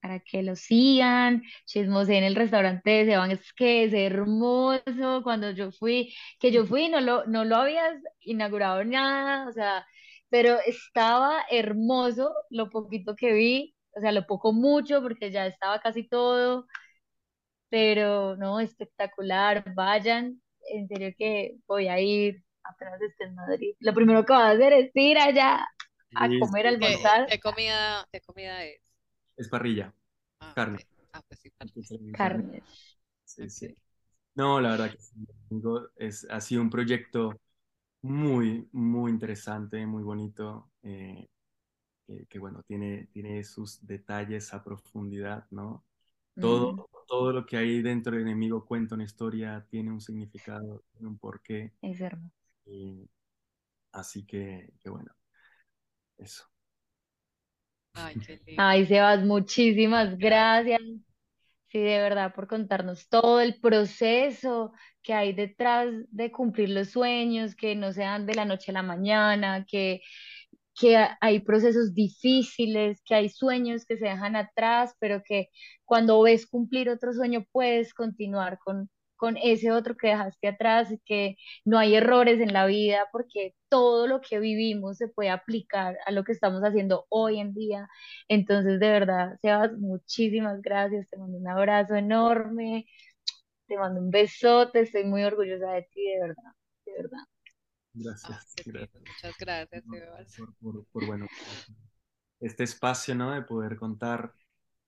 para 0.00 0.20
que 0.20 0.42
lo 0.42 0.54
sigan, 0.56 1.42
chismoseen 1.66 2.22
el 2.24 2.36
restaurante 2.36 2.90
de 2.90 3.06
Seban, 3.06 3.30
es 3.32 3.52
que 3.54 3.84
es 3.84 3.92
hermoso, 3.92 5.22
cuando 5.24 5.50
yo 5.50 5.72
fui, 5.72 6.14
que 6.38 6.52
yo 6.52 6.64
fui, 6.66 6.88
no 6.88 7.00
lo, 7.00 7.26
no 7.26 7.44
lo 7.44 7.56
habías 7.56 7.94
inaugurado 8.20 8.84
nada, 8.84 9.48
o 9.48 9.52
sea, 9.52 9.84
pero 10.30 10.58
estaba 10.66 11.42
hermoso 11.50 12.34
lo 12.50 12.70
poquito 12.70 13.16
que 13.16 13.32
vi, 13.32 13.74
o 13.96 14.00
sea, 14.00 14.12
lo 14.12 14.26
poco 14.26 14.52
mucho, 14.52 15.02
porque 15.02 15.30
ya 15.30 15.46
estaba 15.46 15.80
casi 15.80 16.08
todo, 16.08 16.66
pero 17.68 18.36
no, 18.36 18.60
espectacular, 18.60 19.64
vayan, 19.74 20.40
en 20.72 20.88
serio 20.88 21.12
que 21.18 21.56
voy 21.66 21.88
a 21.88 22.00
ir 22.00 22.42
apenas 22.64 23.00
esté 23.02 23.24
en 23.24 23.34
Madrid. 23.34 23.74
Lo 23.80 23.94
primero 23.94 24.24
que 24.24 24.32
voy 24.32 24.42
a 24.42 24.50
hacer 24.50 24.72
es 24.72 24.90
ir 24.94 25.18
allá 25.18 25.66
a 26.14 26.34
comer, 26.36 26.66
a 26.66 26.70
¿Qué, 26.70 26.70
almorzar 26.70 27.28
qué 27.28 27.40
comida, 27.40 28.06
qué 28.12 28.20
comida 28.20 28.64
es? 28.64 28.80
es 29.36 29.48
parrilla, 29.48 29.94
Ah, 30.40 30.54
carne. 30.54 30.78
Ah, 31.12 31.22
pues 31.28 31.40
sí, 31.40 31.50
carne. 32.12 32.62
Sí, 33.24 33.50
sí. 33.50 33.76
No, 34.34 34.60
la 34.60 34.70
verdad 34.72 34.92
que 34.92 34.98
es, 35.96 36.26
ha 36.30 36.40
sido 36.40 36.62
un 36.62 36.70
proyecto 36.70 37.40
muy, 38.02 38.68
muy 38.72 39.10
interesante, 39.10 39.84
muy 39.86 40.02
bonito, 40.02 40.70
eh, 40.82 41.26
que, 42.06 42.26
que, 42.28 42.38
bueno, 42.38 42.62
tiene, 42.64 43.08
tiene 43.12 43.44
sus 43.44 43.86
detalles 43.86 44.54
a 44.54 44.64
profundidad, 44.64 45.46
¿no? 45.50 45.84
Mm, 46.36 46.40
Todo, 46.40 46.90
todo 47.08 47.32
lo 47.32 47.46
que 47.46 47.56
hay 47.58 47.82
dentro 47.82 48.12
del 48.14 48.22
enemigo 48.22 48.66
cuenta 48.66 48.94
una 48.96 49.04
historia, 49.04 49.66
tiene 49.70 49.92
un 49.92 50.00
significado, 50.00 50.84
tiene 50.92 51.08
un 51.08 51.18
porqué, 51.18 51.74
es 51.80 52.00
hermoso. 52.02 52.34
y 52.66 53.08
así 53.92 54.26
que, 54.26 54.72
que 54.82 54.90
bueno, 54.90 55.12
eso. 56.18 56.44
Ay, 57.94 58.16
qué 58.20 58.40
lindo. 58.46 58.62
Ay, 58.62 58.86
Sebas, 58.86 59.22
muchísimas 59.24 60.16
gracias. 60.18 60.80
Sí, 61.68 61.80
de 61.80 62.00
verdad, 62.00 62.34
por 62.34 62.48
contarnos 62.48 63.08
todo 63.08 63.40
el 63.40 63.60
proceso 63.60 64.72
que 65.06 65.14
hay 65.14 65.32
detrás 65.34 65.88
de 66.10 66.32
cumplir 66.32 66.70
los 66.70 66.90
sueños, 66.90 67.56
que 67.56 67.76
no 67.76 67.92
sean 67.94 68.26
de 68.26 68.34
la 68.36 68.44
noche 68.46 68.72
a 68.72 68.74
la 68.74 68.82
mañana, 68.82 69.66
que, 69.70 70.02
que 70.78 70.96
ha- 70.96 71.16
hay 71.20 71.40
procesos 71.40 71.94
difíciles, 71.94 73.00
que 73.04 73.14
hay 73.14 73.28
sueños 73.30 73.84
que 73.86 73.96
se 73.98 74.06
dejan 74.06 74.36
atrás, 74.36 74.94
pero 75.00 75.22
que 75.24 75.48
cuando 75.84 76.20
ves 76.22 76.46
cumplir 76.46 76.90
otro 76.90 77.12
sueño 77.14 77.44
puedes 77.52 77.94
continuar 77.94 78.58
con, 78.64 78.90
con 79.16 79.36
ese 79.38 79.72
otro 79.72 79.96
que 79.96 80.08
dejaste 80.08 80.48
atrás, 80.48 80.88
que 81.06 81.36
no 81.64 81.78
hay 81.78 81.94
errores 81.94 82.40
en 82.40 82.52
la 82.52 82.66
vida 82.66 83.06
porque 83.12 83.54
todo 83.70 84.06
lo 84.06 84.20
que 84.20 84.38
vivimos 84.40 84.98
se 84.98 85.08
puede 85.08 85.30
aplicar 85.30 85.96
a 86.06 86.12
lo 86.12 86.24
que 86.24 86.32
estamos 86.32 86.62
haciendo 86.62 87.06
hoy 87.08 87.40
en 87.40 87.54
día. 87.54 87.88
Entonces, 88.28 88.78
de 88.80 88.90
verdad, 88.90 89.38
Sebas, 89.40 89.72
muchísimas 89.78 90.60
gracias, 90.62 91.08
te 91.08 91.16
mando 91.18 91.38
un 91.38 91.48
abrazo 91.48 91.94
enorme, 91.96 92.86
te 93.66 93.76
mando 93.76 94.00
un 94.00 94.10
besote, 94.10 94.80
estoy 94.80 95.04
muy 95.04 95.24
orgullosa 95.24 95.72
de 95.72 95.82
ti, 95.82 96.04
de 96.04 96.20
verdad, 96.20 96.52
de 96.84 96.92
verdad. 96.92 97.24
Gracias, 97.92 98.54
gracias. 98.64 99.02
Muchas 99.02 99.36
gracias, 99.38 99.84
Sebas. 99.84 100.36
Por, 100.60 101.06
bueno, 101.06 101.26
este 102.40 102.64
espacio, 102.64 103.14
¿no? 103.14 103.32
De 103.32 103.42
poder 103.42 103.76
contar, 103.76 104.34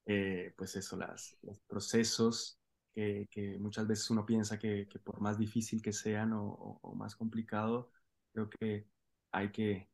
eh, 0.06 0.52
pues 0.56 0.76
eso, 0.76 0.96
las, 0.96 1.36
los 1.42 1.58
procesos 1.60 2.58
que, 2.94 3.56
muchas 3.60 3.86
veces 3.86 4.10
uno 4.10 4.26
piensa 4.26 4.58
que, 4.58 4.88
por 5.04 5.20
más 5.20 5.38
difícil 5.38 5.80
que 5.80 5.92
sean 5.92 6.32
o, 6.34 6.80
más 6.96 7.14
complicado, 7.16 7.90
creo 8.32 8.50
que 8.50 8.86
hay 9.32 9.50
que, 9.52 9.88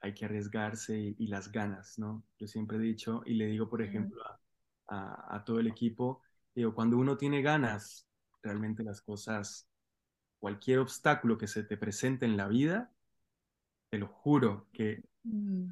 hay 0.00 0.14
que 0.14 0.24
arriesgarse 0.24 1.14
y, 1.18 1.26
las 1.28 1.52
ganas, 1.52 1.98
¿no? 1.98 2.24
Yo 2.38 2.46
siempre 2.46 2.78
he 2.78 2.80
dicho 2.80 3.22
y 3.26 3.34
le 3.34 3.46
digo, 3.46 3.68
por 3.68 3.82
ejemplo, 3.82 4.22
a, 4.88 5.36
a 5.36 5.44
todo 5.44 5.60
el 5.60 5.66
equipo, 5.66 6.23
digo, 6.54 6.74
cuando 6.74 6.96
uno 6.98 7.16
tiene 7.16 7.42
ganas, 7.42 8.06
realmente 8.42 8.82
las 8.82 9.00
cosas, 9.00 9.68
cualquier 10.38 10.78
obstáculo 10.78 11.38
que 11.38 11.48
se 11.48 11.64
te 11.64 11.76
presente 11.76 12.26
en 12.26 12.36
la 12.36 12.48
vida, 12.48 12.92
te 13.90 13.98
lo 13.98 14.08
juro 14.08 14.68
que 14.72 15.02
mm. 15.22 15.70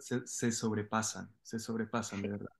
se, 0.00 0.26
se, 0.26 0.52
sobrepasan, 0.52 1.30
se 1.42 1.58
sobrepasan 1.58 2.22
de 2.22 2.28
verdad. 2.28 2.52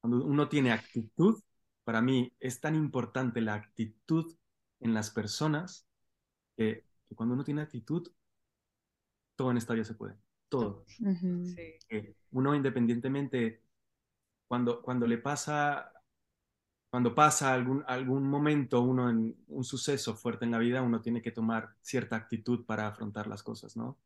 Cuando 0.00 0.24
uno 0.24 0.48
tiene 0.48 0.72
actitud, 0.72 1.40
para 1.84 2.02
mí 2.02 2.32
es 2.40 2.60
tan 2.60 2.74
importante 2.74 3.40
la 3.40 3.54
actitud 3.54 4.36
en 4.80 4.94
las 4.94 5.10
personas 5.10 5.86
que, 6.56 6.84
cuando 7.14 7.34
uno 7.34 7.44
tiene 7.44 7.62
actitud, 7.62 8.10
todo 9.36 9.50
en 9.50 9.58
esta 9.58 9.74
vida 9.74 9.84
se 9.84 9.94
puede. 9.94 10.16
Todo. 10.48 10.84
uno 12.32 12.54
independientemente, 12.54 13.62
cuando, 14.48 14.82
cuando 14.82 15.06
le 15.06 15.18
pasa, 15.18 15.92
cuando 16.96 17.14
pasa 17.14 17.52
algún, 17.52 17.84
algún 17.86 18.28
momento, 18.28 18.80
uno 18.80 19.10
en 19.10 19.36
un 19.48 19.64
suceso 19.64 20.16
fuerte 20.16 20.44
en 20.44 20.50
la 20.50 20.58
vida, 20.58 20.82
uno 20.82 21.00
tiene 21.02 21.22
que 21.22 21.30
tomar 21.30 21.74
cierta 21.82 22.16
actitud 22.16 22.64
para 22.64 22.88
afrontar 22.88 23.26
las 23.26 23.42
cosas, 23.42 23.76
¿no? 23.76 23.98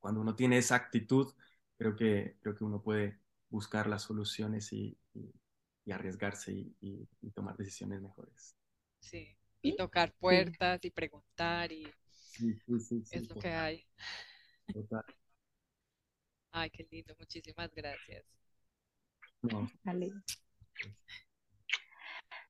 Cuando 0.00 0.20
uno 0.20 0.34
tiene 0.34 0.58
esa 0.58 0.76
actitud, 0.76 1.32
creo 1.76 1.96
que, 1.96 2.36
creo 2.40 2.54
que 2.54 2.64
uno 2.64 2.80
puede 2.80 3.18
buscar 3.50 3.86
las 3.86 4.02
soluciones 4.02 4.72
y 4.72 4.96
y 5.84 5.92
arriesgarse 5.92 6.52
y, 6.52 7.06
tomar 7.34 7.56
decisiones 7.56 8.00
mejores. 8.00 8.56
Sí, 9.00 9.36
y 9.60 9.74
tocar 9.76 10.12
puertas 10.14 10.84
y 10.84 10.90
preguntar 10.90 11.72
y 11.72 11.92
sí, 12.04 12.56
sí, 12.78 13.02
es 13.10 13.28
lo 13.28 13.36
que 13.36 13.48
hay. 13.48 13.86
Total. 14.72 15.04
Ay, 16.52 16.70
qué 16.70 16.86
lindo, 16.90 17.14
muchísimas 17.18 17.74
gracias. 17.74 18.24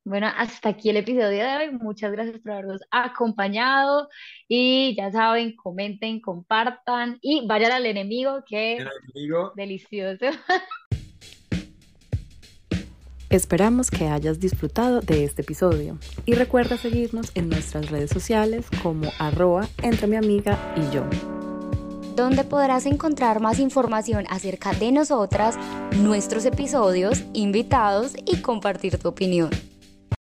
Bueno, 0.05 0.26
hasta 0.36 0.70
aquí 0.70 0.90
el 0.90 0.96
episodio 0.96 1.44
de 1.44 1.57
hoy. 1.57 1.70
Muchas 1.70 2.11
gracias 2.11 2.40
por 2.40 2.53
habernos 2.53 2.80
acompañado. 2.90 4.09
Y 4.48 4.96
ya 4.96 5.12
saben, 5.12 5.55
comenten, 5.55 6.20
compartan 6.20 7.18
y 7.22 7.46
vayan 7.46 7.70
al 7.70 7.86
enemigo, 7.86 8.42
que 8.44 8.78
es 8.78 8.84
delicioso. 9.55 10.26
Esperamos 13.30 13.90
que 13.90 14.09
hayas 14.09 14.40
disfrutado 14.40 15.00
de 15.00 15.24
este 15.24 15.42
episodio 15.42 15.96
y 16.26 16.34
recuerda 16.34 16.76
seguirnos 16.76 17.30
en 17.34 17.48
nuestras 17.48 17.88
redes 17.90 18.11
sociales 18.11 18.66
como 18.82 19.11
arroba 19.18 19.68
entre 19.82 20.07
mi 20.07 20.16
amiga 20.16 20.59
y 20.76 20.94
yo. 20.94 21.05
Donde 22.14 22.44
podrás 22.44 22.84
encontrar 22.84 23.40
más 23.40 23.59
información 23.59 24.26
acerca 24.28 24.74
de 24.74 24.92
nosotras, 24.92 25.57
nuestros 25.96 26.44
episodios, 26.44 27.24
invitados 27.32 28.14
y 28.26 28.42
compartir 28.42 28.98
tu 28.98 29.09
opinión. 29.09 29.48